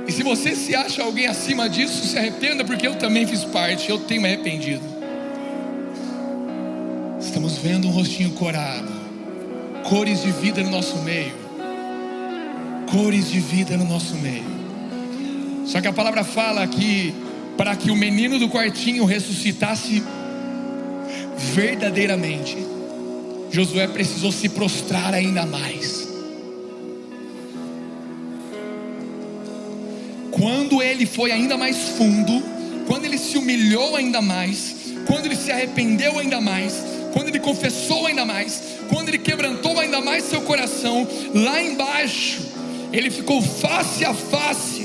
E 0.06 0.12
se 0.12 0.22
você 0.22 0.54
se 0.54 0.74
acha 0.74 1.02
alguém 1.02 1.26
acima 1.26 1.66
disso, 1.66 2.06
se 2.06 2.18
arrependa, 2.18 2.62
porque 2.62 2.86
eu 2.86 2.94
também 2.96 3.26
fiz 3.26 3.42
parte, 3.42 3.88
eu 3.88 3.98
tenho 4.00 4.20
me 4.20 4.28
arrependido. 4.28 4.82
Estamos 7.18 7.56
vendo 7.56 7.88
um 7.88 7.90
rostinho 7.90 8.32
corado, 8.32 8.92
cores 9.88 10.20
de 10.20 10.30
vida 10.30 10.62
no 10.62 10.70
nosso 10.70 10.98
meio, 10.98 11.32
cores 12.90 13.30
de 13.30 13.40
vida 13.40 13.74
no 13.78 13.86
nosso 13.86 14.14
meio. 14.16 14.44
Só 15.64 15.80
que 15.80 15.88
a 15.88 15.92
palavra 15.92 16.22
fala 16.22 16.66
que 16.66 17.14
para 17.56 17.74
que 17.74 17.90
o 17.90 17.96
menino 17.96 18.38
do 18.38 18.50
quartinho 18.50 19.06
ressuscitasse 19.06 20.04
verdadeiramente, 21.54 22.58
Josué 23.50 23.88
precisou 23.88 24.30
se 24.30 24.50
prostrar 24.50 25.14
ainda 25.14 25.46
mais. 25.46 26.15
Quando 30.36 30.82
ele 30.82 31.06
foi 31.06 31.32
ainda 31.32 31.56
mais 31.56 31.78
fundo, 31.96 32.42
quando 32.86 33.06
ele 33.06 33.16
se 33.16 33.38
humilhou 33.38 33.96
ainda 33.96 34.20
mais, 34.20 34.76
quando 35.06 35.24
ele 35.24 35.34
se 35.34 35.50
arrependeu 35.50 36.18
ainda 36.18 36.42
mais, 36.42 36.74
quando 37.14 37.28
ele 37.28 37.40
confessou 37.40 38.06
ainda 38.06 38.22
mais, 38.26 38.62
quando 38.90 39.08
ele 39.08 39.16
quebrantou 39.16 39.80
ainda 39.80 40.02
mais 40.02 40.24
seu 40.24 40.42
coração, 40.42 41.08
lá 41.32 41.62
embaixo, 41.62 42.42
ele 42.92 43.10
ficou 43.10 43.40
face 43.40 44.04
a 44.04 44.12
face 44.12 44.75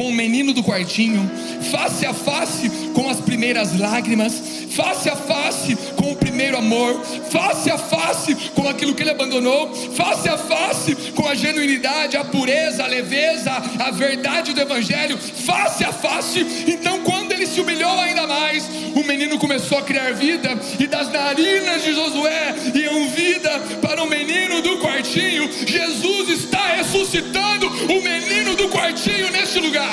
com 0.00 0.08
o 0.08 0.12
menino 0.14 0.54
do 0.54 0.64
quartinho, 0.64 1.30
face 1.70 2.06
a 2.06 2.14
face 2.14 2.70
com 2.94 3.10
as 3.10 3.20
primeiras 3.20 3.78
lágrimas, 3.78 4.32
face 4.70 5.10
a 5.10 5.14
face 5.14 5.76
com 5.94 6.12
o 6.12 6.16
primeiro 6.16 6.56
amor, 6.56 7.04
face 7.30 7.70
a 7.70 7.76
face 7.76 8.34
com 8.54 8.66
aquilo 8.66 8.94
que 8.94 9.02
ele 9.02 9.10
abandonou, 9.10 9.70
face 9.94 10.26
a 10.26 10.38
face 10.38 10.94
com 11.14 11.28
a 11.28 11.34
genuinidade, 11.34 12.16
a 12.16 12.24
pureza, 12.24 12.82
a 12.82 12.86
leveza, 12.86 13.52
a 13.78 13.90
verdade 13.90 14.54
do 14.54 14.60
Evangelho, 14.62 15.18
face 15.18 15.84
a 15.84 15.92
face. 15.92 16.46
Então, 16.66 17.02
quando 17.02 17.32
ele 17.32 17.46
se 17.46 17.60
humilhou 17.60 18.00
ainda 18.00 18.26
mais, 18.26 18.66
o 18.94 19.04
menino 19.04 19.38
começou 19.38 19.76
a 19.76 19.82
criar 19.82 20.14
vida, 20.14 20.58
e 20.78 20.86
das 20.86 21.12
narinas 21.12 21.84
de 21.84 21.92
Josué 21.92 22.54
iam 22.74 23.06
vida 23.10 23.50
para 23.82 24.02
o 24.02 24.08
menino 24.08 24.62
do 24.62 24.78
quartinho. 24.78 25.50
Jesus 25.66 26.30
está 26.30 26.76
ressuscitando 26.76 27.66
o 27.66 28.02
menino 28.02 28.56
do 28.56 28.68
quartinho 28.70 29.30
neste 29.30 29.58
lugar. 29.58 29.89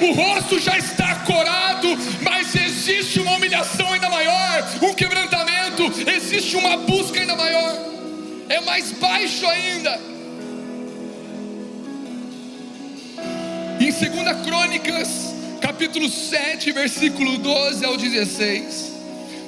O 0.00 0.12
rosto 0.12 0.58
já 0.58 0.76
está 0.76 1.14
corado, 1.20 1.88
mas 2.22 2.54
existe 2.54 3.18
uma 3.20 3.32
humilhação 3.36 3.92
ainda 3.92 4.08
maior, 4.10 4.68
um 4.82 4.94
quebrantamento, 4.94 5.82
existe 6.08 6.56
uma 6.56 6.76
busca 6.76 7.20
ainda 7.20 7.34
maior, 7.34 7.78
é 8.48 8.60
mais 8.60 8.92
baixo 8.92 9.46
ainda. 9.46 9.98
Em 13.80 13.90
2 13.90 14.46
Crônicas, 14.46 15.34
capítulo 15.60 16.08
7, 16.08 16.72
versículo 16.72 17.38
12 17.38 17.84
ao 17.84 17.96
16. 17.96 18.95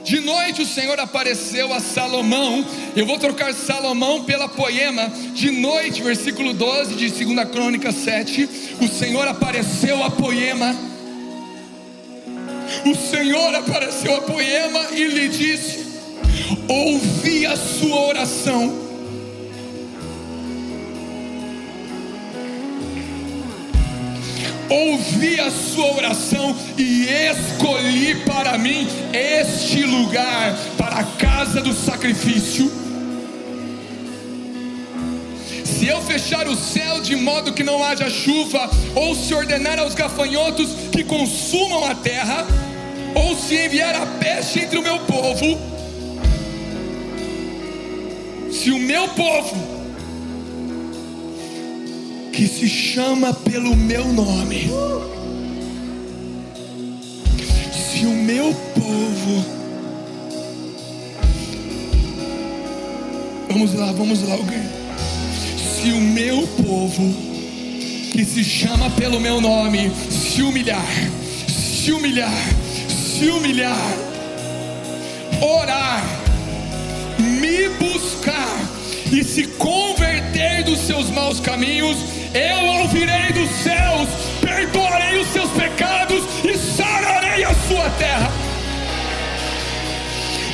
De 0.08 0.20
noite 0.20 0.62
o 0.62 0.66
Senhor 0.66 0.98
apareceu 0.98 1.70
a 1.70 1.80
Salomão. 1.80 2.64
Eu 2.96 3.04
vou 3.04 3.18
trocar 3.18 3.52
Salomão 3.52 4.24
pela 4.24 4.48
poema. 4.48 5.06
De 5.34 5.50
noite, 5.50 6.02
versículo 6.02 6.54
12 6.54 6.94
de 6.94 7.10
2 7.10 7.50
Crônica 7.50 7.92
7. 7.92 8.48
O 8.80 8.88
Senhor 8.88 9.28
apareceu 9.28 10.02
a 10.02 10.10
poema. 10.10 10.74
O 12.86 12.94
Senhor 12.94 13.54
apareceu 13.54 14.16
a 14.16 14.22
poema 14.22 14.80
e 14.92 15.04
lhe 15.04 15.28
disse: 15.28 15.84
Ouvi 16.66 17.44
a 17.44 17.54
sua 17.54 18.00
oração 18.06 18.87
ouvi 24.70 25.40
a 25.40 25.50
sua 25.50 25.94
oração 25.94 26.54
e 26.76 27.06
escolhi 27.08 28.14
para 28.24 28.58
mim 28.58 28.86
este 29.12 29.84
lugar, 29.84 30.56
para 30.76 30.98
a 30.98 31.04
casa 31.04 31.60
do 31.60 31.72
sacrifício. 31.72 32.70
Se 35.64 35.86
eu 35.86 36.00
fechar 36.02 36.46
o 36.48 36.56
céu 36.56 37.00
de 37.00 37.14
modo 37.14 37.52
que 37.52 37.62
não 37.62 37.82
haja 37.82 38.10
chuva, 38.10 38.68
ou 38.94 39.14
se 39.14 39.32
ordenar 39.32 39.78
aos 39.78 39.94
gafanhotos 39.94 40.70
que 40.90 41.04
consumam 41.04 41.84
a 41.84 41.94
terra, 41.94 42.46
ou 43.14 43.36
se 43.36 43.54
enviar 43.56 43.94
a 43.94 44.04
peste 44.04 44.60
entre 44.60 44.78
o 44.78 44.82
meu 44.82 44.98
povo, 45.00 45.58
se 48.50 48.70
o 48.70 48.78
meu 48.78 49.08
povo 49.08 49.77
que 52.32 52.46
se 52.46 52.68
chama 52.68 53.32
pelo 53.32 53.74
meu 53.76 54.06
nome. 54.12 54.70
Se 57.72 58.06
o 58.06 58.10
meu 58.10 58.54
povo, 58.74 59.44
vamos 63.48 63.74
lá, 63.74 63.92
vamos 63.92 64.22
lá, 64.22 64.34
alguém. 64.34 64.62
Se 65.56 65.90
o 65.92 66.00
meu 66.00 66.46
povo, 66.64 67.14
que 68.12 68.24
se 68.24 68.44
chama 68.44 68.90
pelo 68.90 69.20
meu 69.20 69.40
nome, 69.40 69.90
se 70.10 70.42
humilhar, 70.42 70.86
se 71.46 71.92
humilhar, 71.92 72.32
se 72.88 73.26
humilhar, 73.26 73.96
orar, 75.40 76.04
me 77.18 77.68
buscar 77.70 78.68
e 79.12 79.24
se 79.24 79.46
converter 79.46 80.64
dos 80.64 80.78
seus 80.80 81.10
maus 81.10 81.40
caminhos, 81.40 81.96
eu 82.34 82.64
ouvirei 82.80 83.32
dos 83.32 83.50
céus, 83.62 84.08
perdoarei 84.40 85.18
os 85.18 85.28
seus 85.28 85.50
pecados 85.50 86.24
e 86.44 86.56
sararei 86.56 87.44
a 87.44 87.54
sua 87.66 87.88
terra. 87.98 88.30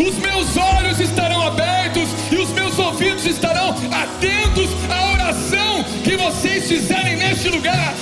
Os 0.00 0.16
meus 0.18 0.56
olhos 0.56 1.00
estarão 1.00 1.46
abertos 1.46 2.08
e 2.30 2.36
os 2.36 2.50
meus 2.50 2.78
ouvidos 2.78 3.24
estarão 3.26 3.70
atentos 3.70 4.70
à 4.90 5.12
oração 5.12 5.84
que 6.02 6.16
vocês 6.16 6.68
fizerem 6.68 7.16
neste 7.16 7.48
lugar. 7.48 7.94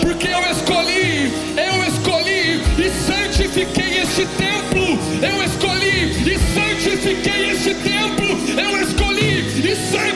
Porque 0.00 0.28
eu 0.28 0.40
escolhi, 0.50 1.32
eu 1.56 1.84
escolhi 1.84 2.62
e 2.78 2.90
santifiquei 3.06 4.02
este 4.02 4.26
templo. 4.26 4.98
Eu 5.22 5.42
escolhi 5.44 6.30
e 6.30 6.38
santifiquei 6.54 7.50
este 7.50 7.74
templo. 7.74 8.26
Eu 8.58 8.82
escolhi 8.82 9.70
e 9.70 9.76
santifiquei 9.76 10.13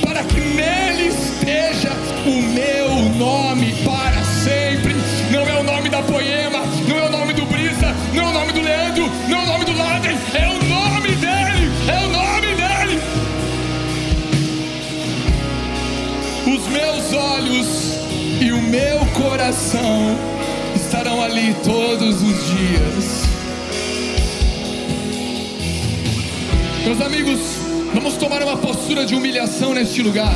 para 0.00 0.24
que 0.24 0.40
nele 0.40 1.08
esteja 1.08 1.90
o 2.24 2.42
meu 2.42 2.88
nome 3.16 3.74
para 3.84 4.24
sempre. 4.24 4.94
Não 5.30 5.42
é 5.42 5.60
o 5.60 5.62
nome 5.62 5.88
da 5.90 6.02
poema, 6.02 6.60
não 6.88 6.98
é 6.98 7.06
o 7.06 7.10
nome 7.10 7.34
do 7.34 7.44
Brisa, 7.44 7.94
não 8.14 8.24
é 8.24 8.26
o 8.26 8.32
nome 8.32 8.52
do 8.52 8.60
Leandro, 8.60 9.10
não 9.28 9.38
é 9.38 9.42
o 9.42 9.46
nome 9.46 9.64
do 9.66 9.76
Ladrem, 9.76 10.16
é 10.34 10.48
o 10.48 10.64
nome 10.64 11.08
dele, 11.16 11.70
é 11.88 12.06
o 12.06 12.10
nome 12.10 12.54
dele. 12.54 13.00
Os 16.46 16.66
meus 16.68 17.12
olhos 17.12 17.98
e 18.40 18.52
o 18.52 18.62
meu 18.62 19.00
coração 19.12 20.16
estarão 20.74 21.22
ali 21.22 21.54
todos 21.62 22.22
os 22.22 22.46
dias 22.46 23.28
Meus 26.88 27.02
amigos, 27.02 27.40
vamos 27.98 28.16
tomar 28.16 28.40
uma 28.44 28.56
postura 28.56 29.04
de 29.04 29.12
humilhação 29.12 29.74
neste 29.74 30.00
lugar. 30.02 30.32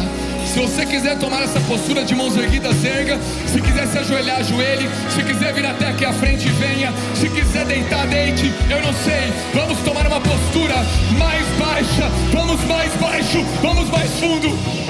Se 0.52 0.58
você 0.58 0.84
quiser 0.84 1.16
tomar 1.16 1.42
essa 1.42 1.60
postura 1.60 2.04
de 2.04 2.12
mãos 2.12 2.36
erguidas, 2.36 2.84
erga. 2.84 3.16
Se 3.46 3.60
quiser 3.60 3.86
se 3.86 3.98
ajoelhar, 3.98 4.40
ajoelhe. 4.40 4.90
Se 5.14 5.22
quiser 5.22 5.54
vir 5.54 5.64
até 5.64 5.86
aqui 5.86 6.04
à 6.04 6.12
frente, 6.12 6.48
venha. 6.48 6.92
Se 7.14 7.28
quiser 7.28 7.64
deitar, 7.64 8.04
deite. 8.08 8.52
Eu 8.68 8.82
não 8.82 8.92
sei. 8.92 9.32
Vamos 9.54 9.78
tomar 9.84 10.08
uma 10.08 10.20
postura 10.20 10.74
mais 11.16 11.46
baixa. 11.56 12.10
Vamos 12.32 12.60
mais 12.64 12.92
baixo. 12.96 13.44
Vamos 13.62 13.88
mais 13.90 14.10
fundo. 14.18 14.81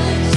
Christ. 0.00 0.29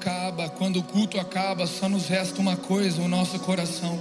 Acaba, 0.00 0.48
quando 0.48 0.78
o 0.78 0.82
culto 0.82 1.20
acaba, 1.20 1.66
só 1.66 1.86
nos 1.86 2.08
resta 2.08 2.40
uma 2.40 2.56
coisa: 2.56 3.02
o 3.02 3.08
nosso 3.08 3.38
coração. 3.40 3.98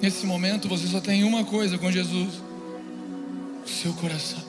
Nesse 0.00 0.24
momento 0.24 0.68
você 0.68 0.86
só 0.86 1.00
tem 1.00 1.24
uma 1.24 1.44
coisa 1.44 1.76
com 1.76 1.92
Jesus: 1.92 2.40
o 3.64 3.68
seu 3.68 3.92
coração. 3.92 4.47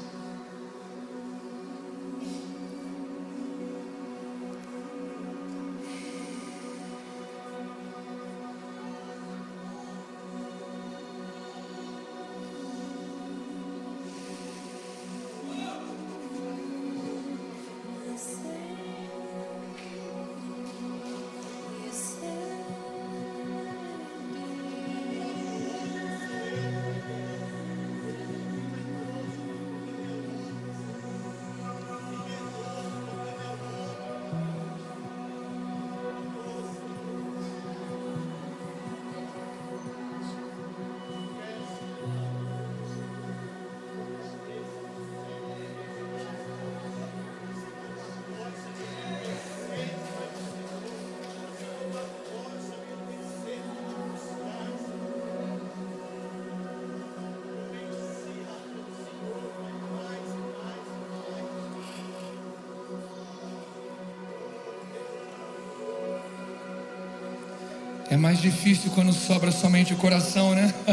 É 68.10 68.18
mais 68.18 68.42
difícil 68.42 68.92
quando 68.92 69.14
sobra 69.14 69.52
somente 69.52 69.94
o 69.94 69.98
coração, 69.98 70.56
né? 70.56 70.74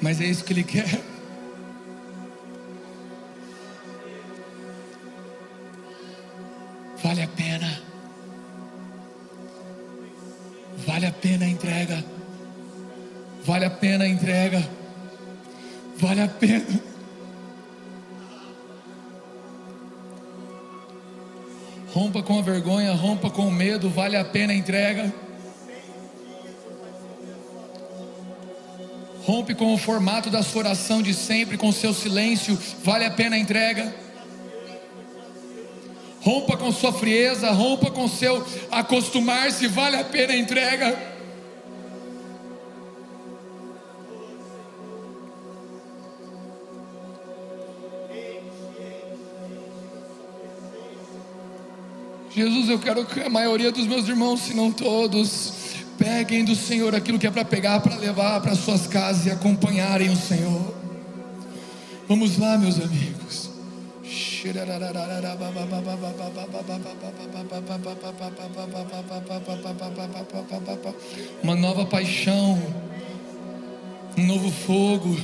Mas 0.00 0.22
é 0.22 0.24
isso 0.24 0.42
que 0.42 0.54
Ele 0.54 0.64
quer. 0.64 1.02
Vale 7.02 7.22
a 7.22 7.28
pena. 7.28 7.82
Vale 10.86 11.06
a 11.06 11.12
pena 11.12 11.44
a 11.44 11.48
entrega. 11.48 12.02
Vale 13.44 13.66
a 13.66 13.70
pena 13.70 14.04
a 14.04 14.08
entrega. 14.08 14.66
Vale 15.98 16.22
a 16.22 16.28
pena. 16.28 16.79
Vale 23.78 24.16
a 24.16 24.24
pena 24.24 24.52
a 24.52 24.56
entrega. 24.56 25.12
Rompe 29.24 29.54
com 29.54 29.74
o 29.74 29.78
formato 29.78 30.30
da 30.30 30.42
sua 30.42 30.60
oração 30.60 31.02
de 31.02 31.14
sempre, 31.14 31.56
com 31.56 31.70
seu 31.70 31.92
silêncio, 31.94 32.58
vale 32.82 33.04
a 33.04 33.10
pena 33.10 33.36
a 33.36 33.38
entrega. 33.38 33.94
Rompa 36.20 36.56
com 36.56 36.72
sua 36.72 36.92
frieza, 36.92 37.50
rompa 37.50 37.90
com 37.90 38.08
seu 38.08 38.44
acostumar-se, 38.70 39.66
vale 39.68 39.96
a 39.96 40.04
pena 40.04 40.32
a 40.32 40.36
entrega. 40.36 41.09
Jesus, 52.40 52.70
eu 52.70 52.78
quero 52.78 53.04
que 53.04 53.20
a 53.20 53.28
maioria 53.28 53.70
dos 53.70 53.86
meus 53.86 54.08
irmãos, 54.08 54.40
se 54.40 54.54
não 54.54 54.72
todos, 54.72 55.52
peguem 55.98 56.42
do 56.42 56.56
Senhor 56.56 56.94
aquilo 56.94 57.18
que 57.18 57.26
é 57.26 57.30
para 57.30 57.44
pegar, 57.44 57.80
para 57.80 57.96
levar 57.96 58.40
para 58.40 58.54
suas 58.54 58.86
casas 58.86 59.26
e 59.26 59.30
acompanharem 59.30 60.08
o 60.08 60.16
Senhor. 60.16 60.74
Vamos 62.08 62.38
lá, 62.38 62.56
meus 62.56 62.80
amigos. 62.80 63.50
Uma 71.42 71.54
nova 71.54 71.84
paixão, 71.84 72.58
um 74.16 74.26
novo 74.26 74.50
fogo, 74.50 75.14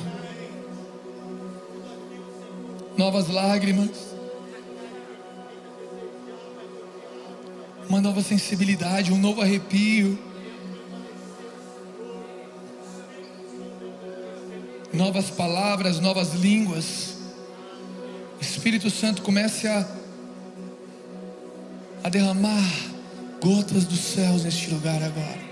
novas 2.94 3.28
lágrimas. 3.28 4.15
Uma 7.88 8.00
nova 8.00 8.22
sensibilidade, 8.22 9.12
um 9.12 9.18
novo 9.18 9.40
arrepio, 9.40 10.18
novas 14.92 15.30
palavras, 15.30 16.00
novas 16.00 16.34
línguas. 16.34 17.16
Espírito 18.40 18.90
Santo 18.90 19.22
comece 19.22 19.66
a, 19.68 19.88
a 22.02 22.08
derramar 22.08 22.64
gotas 23.40 23.84
dos 23.84 24.00
céus 24.00 24.44
neste 24.44 24.70
lugar 24.70 25.02
agora. 25.02 25.45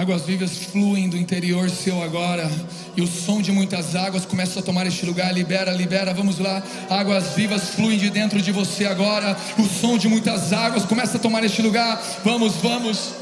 Águas 0.00 0.22
vivas 0.22 0.64
fluem 0.64 1.10
do 1.10 1.16
interior 1.18 1.68
seu 1.68 2.02
agora. 2.02 2.50
E 2.96 3.02
o 3.02 3.06
som 3.06 3.42
de 3.42 3.52
muitas 3.52 3.94
águas 3.94 4.24
começa 4.24 4.60
a 4.60 4.62
tomar 4.62 4.86
este 4.86 5.04
lugar. 5.04 5.30
Libera, 5.30 5.72
libera, 5.72 6.14
vamos 6.14 6.38
lá. 6.38 6.62
Águas 6.88 7.34
vivas 7.36 7.74
fluem 7.74 7.98
de 7.98 8.08
dentro 8.08 8.40
de 8.40 8.50
você 8.50 8.86
agora. 8.86 9.36
O 9.58 9.66
som 9.66 9.98
de 9.98 10.08
muitas 10.08 10.54
águas 10.54 10.86
começa 10.86 11.18
a 11.18 11.20
tomar 11.20 11.44
este 11.44 11.60
lugar. 11.60 12.02
Vamos, 12.24 12.54
vamos. 12.62 13.19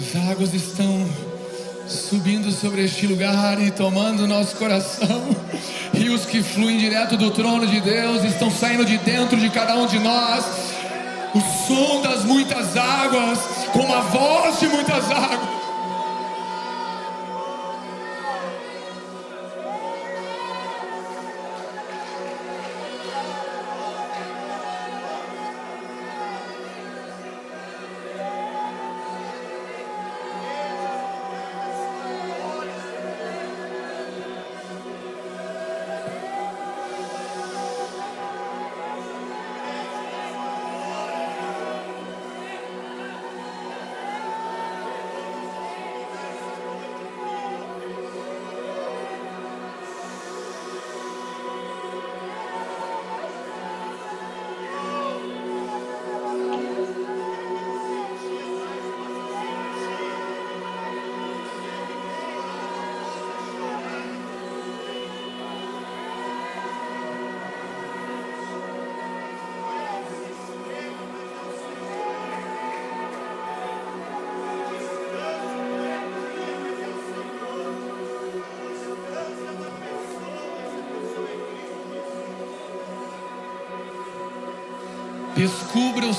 As 0.00 0.16
águas 0.30 0.54
estão 0.54 1.06
subindo 1.86 2.50
sobre 2.50 2.82
este 2.86 3.06
lugar 3.06 3.60
e 3.60 3.70
tomando 3.70 4.26
nosso 4.26 4.56
coração. 4.56 5.36
Rios 5.92 6.24
que 6.24 6.42
fluem 6.42 6.78
direto 6.78 7.18
do 7.18 7.30
trono 7.30 7.66
de 7.66 7.82
Deus 7.82 8.24
estão 8.24 8.50
saindo 8.50 8.86
de 8.86 8.96
dentro 8.96 9.36
de 9.36 9.50
cada 9.50 9.76
um 9.76 9.86
de 9.86 9.98
nós. 9.98 10.42
O 11.34 11.40
som 11.66 12.00
das 12.00 12.24
muitas 12.24 12.78
águas, 12.78 13.40
como 13.74 13.94
a 13.94 14.00
voz 14.00 14.58
de 14.58 14.68
muitas 14.68 15.04
águas. 15.10 15.59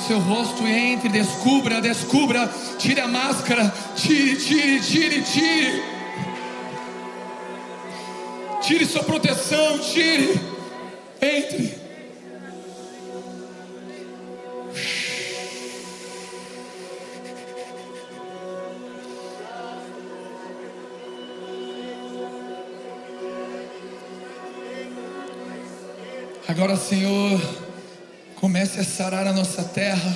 Seu 0.06 0.18
rosto 0.18 0.66
entre, 0.66 1.08
descubra, 1.08 1.80
descubra, 1.80 2.50
tire 2.78 3.00
a 3.00 3.08
máscara, 3.08 3.72
tire, 3.96 4.36
tire, 4.36 4.80
tire, 4.80 5.22
tire. 5.22 5.82
Tire 8.62 8.86
sua 8.86 9.02
proteção, 9.02 9.78
tire, 9.78 10.40
entre. 11.20 11.82
Agora, 26.48 26.76
Senhor. 26.76 27.61
Comece 28.62 28.80
a 28.80 28.84
sarar 28.84 29.26
a 29.26 29.32
nossa 29.32 29.64
terra. 29.64 30.14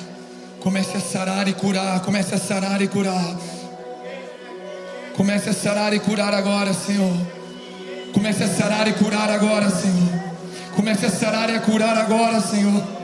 Comece 0.60 0.96
a 0.96 1.00
sarar 1.00 1.48
e 1.48 1.52
curar. 1.52 1.98
Comece 2.02 2.36
a 2.36 2.38
sarar 2.38 2.80
e 2.80 2.86
curar. 2.86 3.36
Comece 5.16 5.50
a 5.50 5.52
sarar 5.52 5.92
e 5.92 5.98
curar 5.98 6.32
agora, 6.32 6.72
Senhor. 6.72 7.16
Comece 8.14 8.44
a 8.44 8.48
sarar 8.48 8.86
e 8.86 8.92
curar 8.92 9.30
agora, 9.30 9.68
Senhor. 9.68 10.12
Comece 10.76 11.06
a 11.06 11.10
sarar 11.10 11.50
e 11.50 11.56
a 11.56 11.60
curar 11.60 11.98
agora, 11.98 12.40
Senhor. 12.40 12.95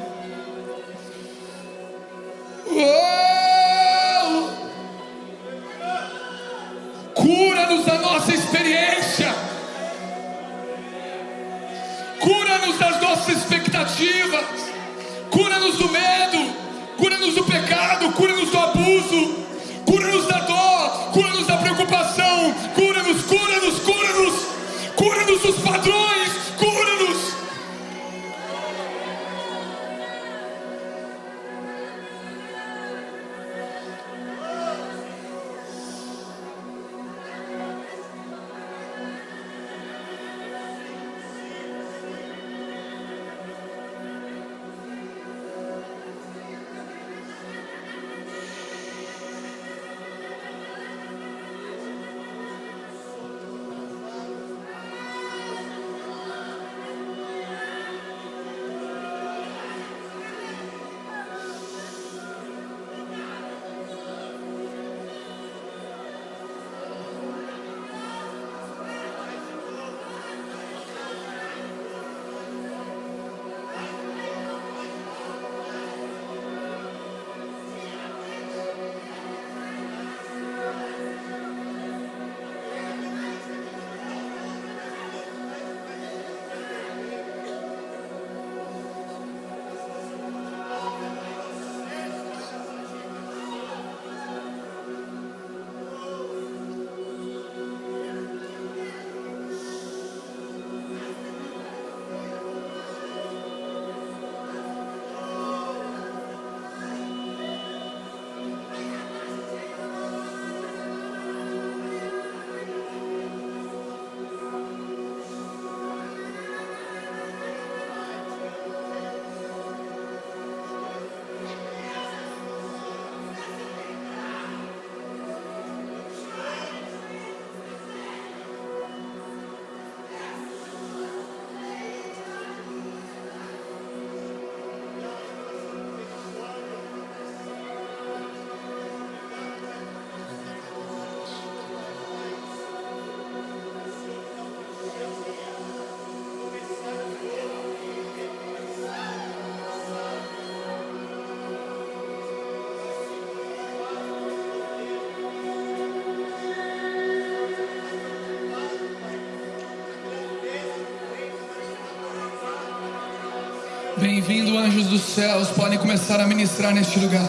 Bem-vindo, 164.24 164.56
anjos 164.56 164.86
dos 164.86 165.02
céus, 165.02 165.48
podem 165.48 165.76
começar 165.76 166.20
a 166.20 166.26
ministrar 166.28 166.72
neste 166.72 166.96
lugar. 166.96 167.28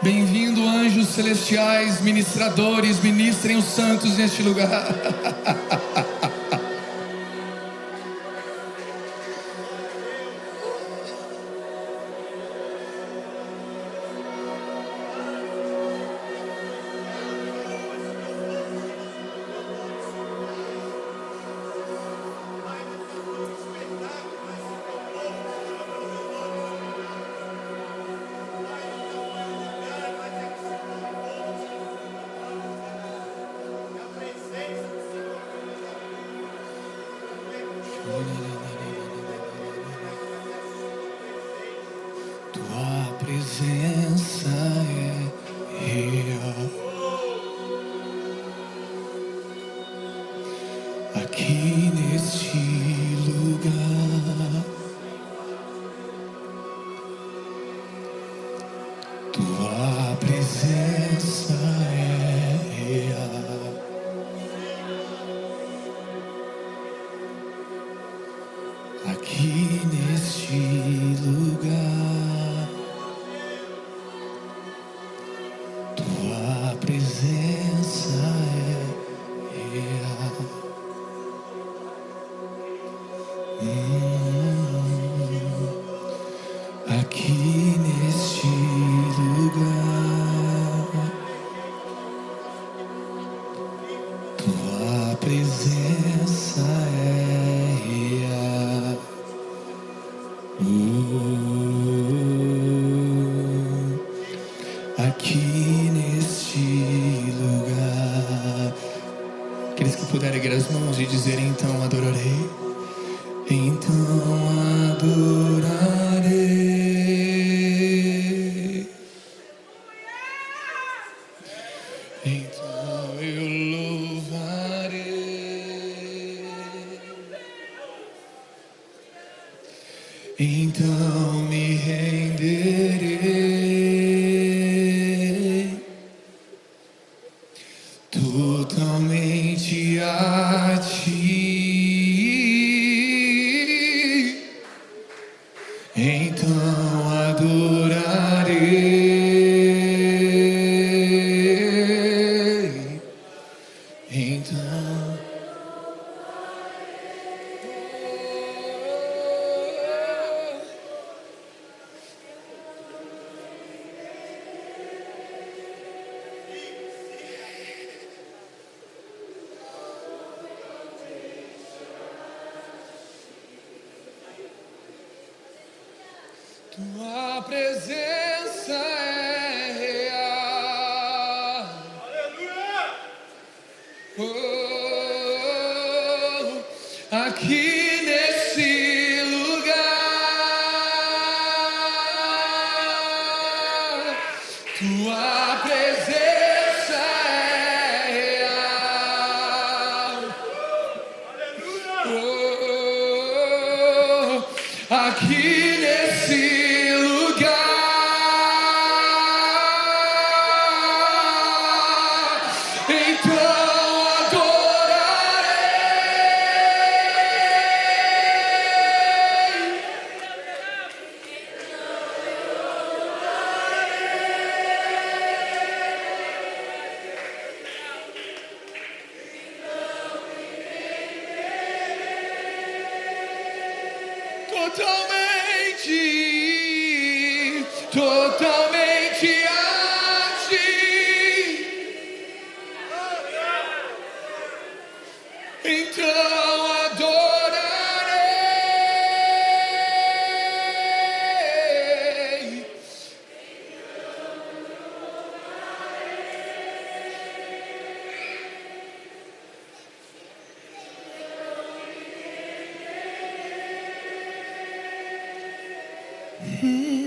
Bem-vindo, 0.00 0.66
anjos 0.66 1.08
celestiais, 1.08 2.00
ministradores, 2.00 2.98
ministrem 3.02 3.58
os 3.58 3.66
santos 3.66 4.16
neste 4.16 4.42
lugar. 4.42 4.86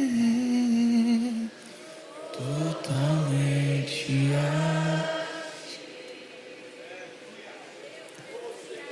viver 0.09 1.49
totalmente 2.33 4.11
a 4.35 4.39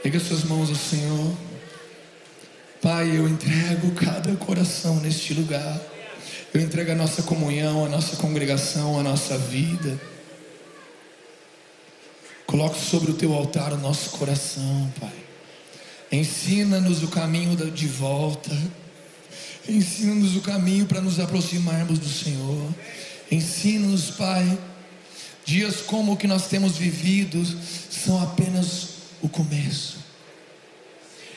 Pega 0.03 0.19
suas 0.19 0.43
mãos 0.43 0.69
ao 0.69 0.75
Senhor. 0.75 1.35
Pai, 2.81 3.17
eu 3.17 3.27
entrego 3.27 3.91
cada 3.91 4.33
coração 4.37 5.01
neste 5.01 5.33
lugar. 5.33 5.81
Eu 6.53 6.61
entrego 6.61 6.91
a 6.91 6.95
nossa 6.95 7.23
comunhão, 7.23 7.83
a 7.83 7.89
nossa 7.89 8.15
congregação, 8.15 8.97
a 8.97 9.03
nossa 9.03 9.37
vida. 9.37 9.99
Coloque 12.45 12.79
sobre 12.79 13.11
o 13.11 13.15
teu 13.15 13.33
altar 13.33 13.73
o 13.73 13.77
nosso 13.77 14.11
coração, 14.11 14.89
Pai. 14.97 15.13
Ensina-nos 16.09 17.03
o 17.03 17.09
caminho 17.09 17.57
de 17.69 17.87
volta. 17.87 18.55
Ensina-nos 19.67 20.35
o 20.35 20.41
caminho 20.41 20.85
para 20.85 21.01
nos 21.01 21.19
aproximarmos 21.19 21.99
do 21.99 22.09
Senhor. 22.09 22.73
Ensina-nos, 23.31 24.11
Pai. 24.11 24.57
Dias 25.45 25.77
como 25.77 26.13
o 26.13 26.17
que 26.17 26.27
nós 26.27 26.47
temos 26.47 26.77
vivido 26.77 27.43
são 27.89 28.21
apenas 28.21 28.89
o 29.21 29.29
começo. 29.29 29.97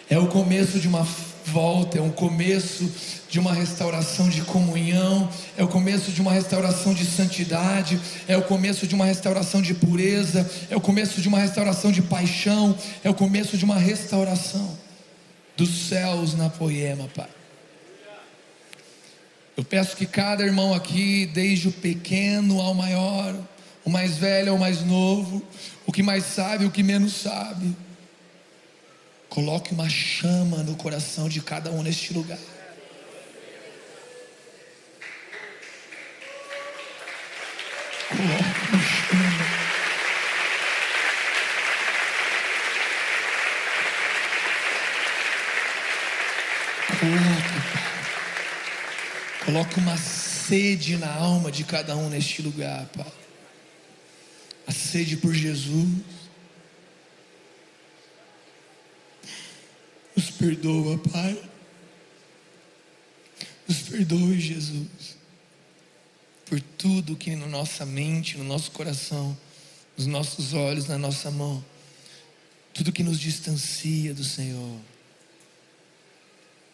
É 0.08 0.18
o 0.18 0.26
começo 0.26 0.80
de 0.80 0.88
uma 0.88 1.06
volta, 1.46 1.98
é 1.98 2.02
um 2.02 2.10
começo 2.10 2.90
de 3.28 3.38
uma 3.38 3.52
restauração 3.52 4.28
de 4.28 4.42
comunhão, 4.42 5.28
é 5.56 5.62
o 5.62 5.68
começo 5.68 6.10
de 6.10 6.20
uma 6.20 6.32
restauração 6.32 6.92
de 6.92 7.04
santidade, 7.04 8.00
é 8.26 8.36
o 8.36 8.42
começo 8.42 8.86
de 8.86 8.94
uma 8.94 9.04
restauração 9.04 9.62
de 9.62 9.74
pureza, 9.74 10.48
é 10.68 10.76
o 10.76 10.80
começo 10.80 11.20
de 11.20 11.28
uma 11.28 11.38
restauração 11.38 11.92
de 11.92 12.02
paixão, 12.02 12.76
é 13.04 13.10
o 13.10 13.14
começo 13.14 13.56
de 13.56 13.64
uma 13.64 13.78
restauração 13.78 14.76
dos 15.56 15.88
céus 15.88 16.34
na 16.34 16.48
poema, 16.48 17.08
Pai. 17.14 17.39
Eu 19.60 19.64
peço 19.64 19.94
que 19.94 20.06
cada 20.06 20.42
irmão 20.42 20.72
aqui, 20.72 21.26
desde 21.26 21.68
o 21.68 21.72
pequeno 21.72 22.62
ao 22.62 22.72
maior, 22.72 23.36
o 23.84 23.90
mais 23.90 24.16
velho 24.16 24.52
ao 24.52 24.58
mais 24.58 24.80
novo, 24.80 25.46
o 25.84 25.92
que 25.92 26.02
mais 26.02 26.24
sabe, 26.24 26.64
o 26.64 26.70
que 26.70 26.82
menos 26.82 27.12
sabe, 27.12 27.76
Coloque 29.28 29.72
uma 29.74 29.86
chama 29.86 30.62
no 30.62 30.74
coração 30.76 31.28
de 31.28 31.42
cada 31.42 31.70
um 31.70 31.82
neste 31.82 32.14
lugar. 32.14 32.38
Coloque 38.08 38.60
uma 38.72 38.82
chama. 38.82 39.60
Coloque, 46.98 47.60
Pai. 47.72 47.80
Coloque 49.50 49.80
uma 49.80 49.96
sede 49.96 50.96
na 50.96 51.12
alma 51.12 51.50
de 51.50 51.64
cada 51.64 51.96
um 51.96 52.08
neste 52.08 52.40
lugar, 52.40 52.86
Pai. 52.96 53.12
A 54.64 54.70
sede 54.70 55.16
por 55.16 55.34
Jesus 55.34 55.88
Nos 60.14 60.30
perdoa, 60.30 60.98
Pai. 60.98 61.50
Nos 63.66 63.78
perdoe, 63.80 64.38
Jesus, 64.38 65.16
por 66.46 66.60
tudo 66.60 67.16
que 67.16 67.34
na 67.34 67.48
nossa 67.48 67.84
mente, 67.84 68.38
no 68.38 68.44
nosso 68.44 68.70
coração, 68.70 69.36
nos 69.96 70.06
nossos 70.06 70.54
olhos, 70.54 70.86
na 70.86 70.96
nossa 70.96 71.28
mão, 71.28 71.64
tudo 72.72 72.92
que 72.92 73.02
nos 73.02 73.18
distancia 73.18 74.14
do 74.14 74.22
Senhor. 74.22 74.78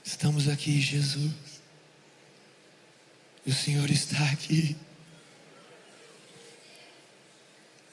Estamos 0.04 0.46
aqui, 0.46 0.78
Jesus. 0.78 1.55
O 3.46 3.52
Senhor 3.52 3.88
está 3.90 4.24
aqui. 4.32 4.76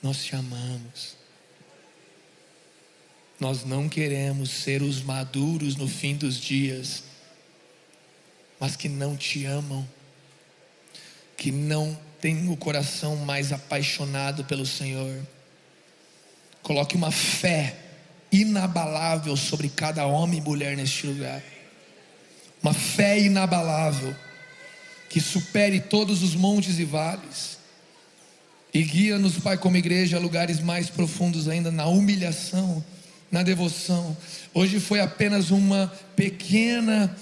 Nós 0.01 0.23
te 0.23 0.35
amamos. 0.35 1.15
Nós 3.39 3.63
não 3.63 3.87
queremos 3.87 4.49
ser 4.49 4.81
os 4.81 5.03
maduros 5.03 5.75
no 5.75 5.87
fim 5.87 6.15
dos 6.15 6.39
dias, 6.39 7.03
mas 8.59 8.75
que 8.75 8.89
não 8.89 9.15
te 9.15 9.45
amam, 9.45 9.87
que 11.37 11.51
não 11.51 11.97
têm 12.19 12.49
o 12.49 12.57
coração 12.57 13.15
mais 13.17 13.51
apaixonado 13.51 14.45
pelo 14.45 14.65
Senhor. 14.65 15.21
Coloque 16.63 16.95
uma 16.95 17.11
fé 17.11 17.77
inabalável 18.31 19.35
sobre 19.37 19.69
cada 19.69 20.05
homem 20.05 20.39
e 20.39 20.41
mulher 20.41 20.75
neste 20.75 21.05
lugar. 21.05 21.43
Uma 22.61 22.73
fé 22.73 23.19
inabalável 23.19 24.15
que 25.13 25.21
supere 25.21 25.79
todos 25.79 26.23
os 26.23 26.33
montes 26.33 26.79
e 26.79 26.83
vales. 26.83 27.59
E 28.73 28.81
guia-nos, 28.81 29.37
Pai, 29.37 29.59
como 29.59 29.77
igreja, 29.77 30.17
a 30.17 30.19
lugares 30.19 30.59
mais 30.59 30.89
profundos 30.89 31.47
ainda 31.47 31.69
na 31.69 31.85
humilhação 31.85 32.83
na 33.31 33.43
devoção. 33.43 34.17
Hoje 34.55 34.79
foi 34.79 34.99
apenas 34.99 35.51
uma 35.51 35.93
pequena 36.15 37.15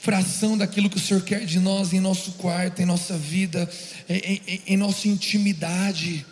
fração 0.00 0.56
daquilo 0.56 0.88
que 0.88 0.96
o 0.96 1.00
Senhor 1.00 1.22
quer 1.22 1.44
de 1.44 1.60
nós 1.60 1.92
em 1.92 2.00
nosso 2.00 2.32
quarto, 2.32 2.80
em 2.80 2.86
nossa 2.86 3.18
vida, 3.18 3.68
em, 4.08 4.40
em, 4.46 4.62
em 4.68 4.76
nossa 4.78 5.06
intimidade, 5.06 6.24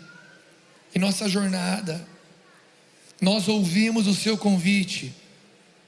em 0.95 0.99
nossa 0.99 1.29
jornada. 1.29 2.03
Nós 3.21 3.49
ouvimos 3.49 4.07
o 4.07 4.15
seu 4.15 4.39
convite. 4.39 5.15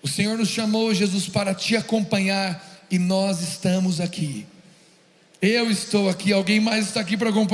O 0.03 0.09
Senhor 0.09 0.37
nos 0.37 0.51
chamou, 0.51 0.93
Jesus, 0.93 1.29
para 1.29 1.55
te 1.55 1.77
acompanhar 1.77 2.87
e 2.91 2.99
nós 2.99 3.41
estamos 3.41 3.99
aqui. 4.03 4.47
Eu 5.43 5.69
estou 5.69 6.09
aqui, 6.09 6.33
alguém 6.33 6.61
mais 6.61 6.87
está 6.87 7.01
aqui 7.01 7.17
para 7.17 7.31
acompanhar. 7.31 7.51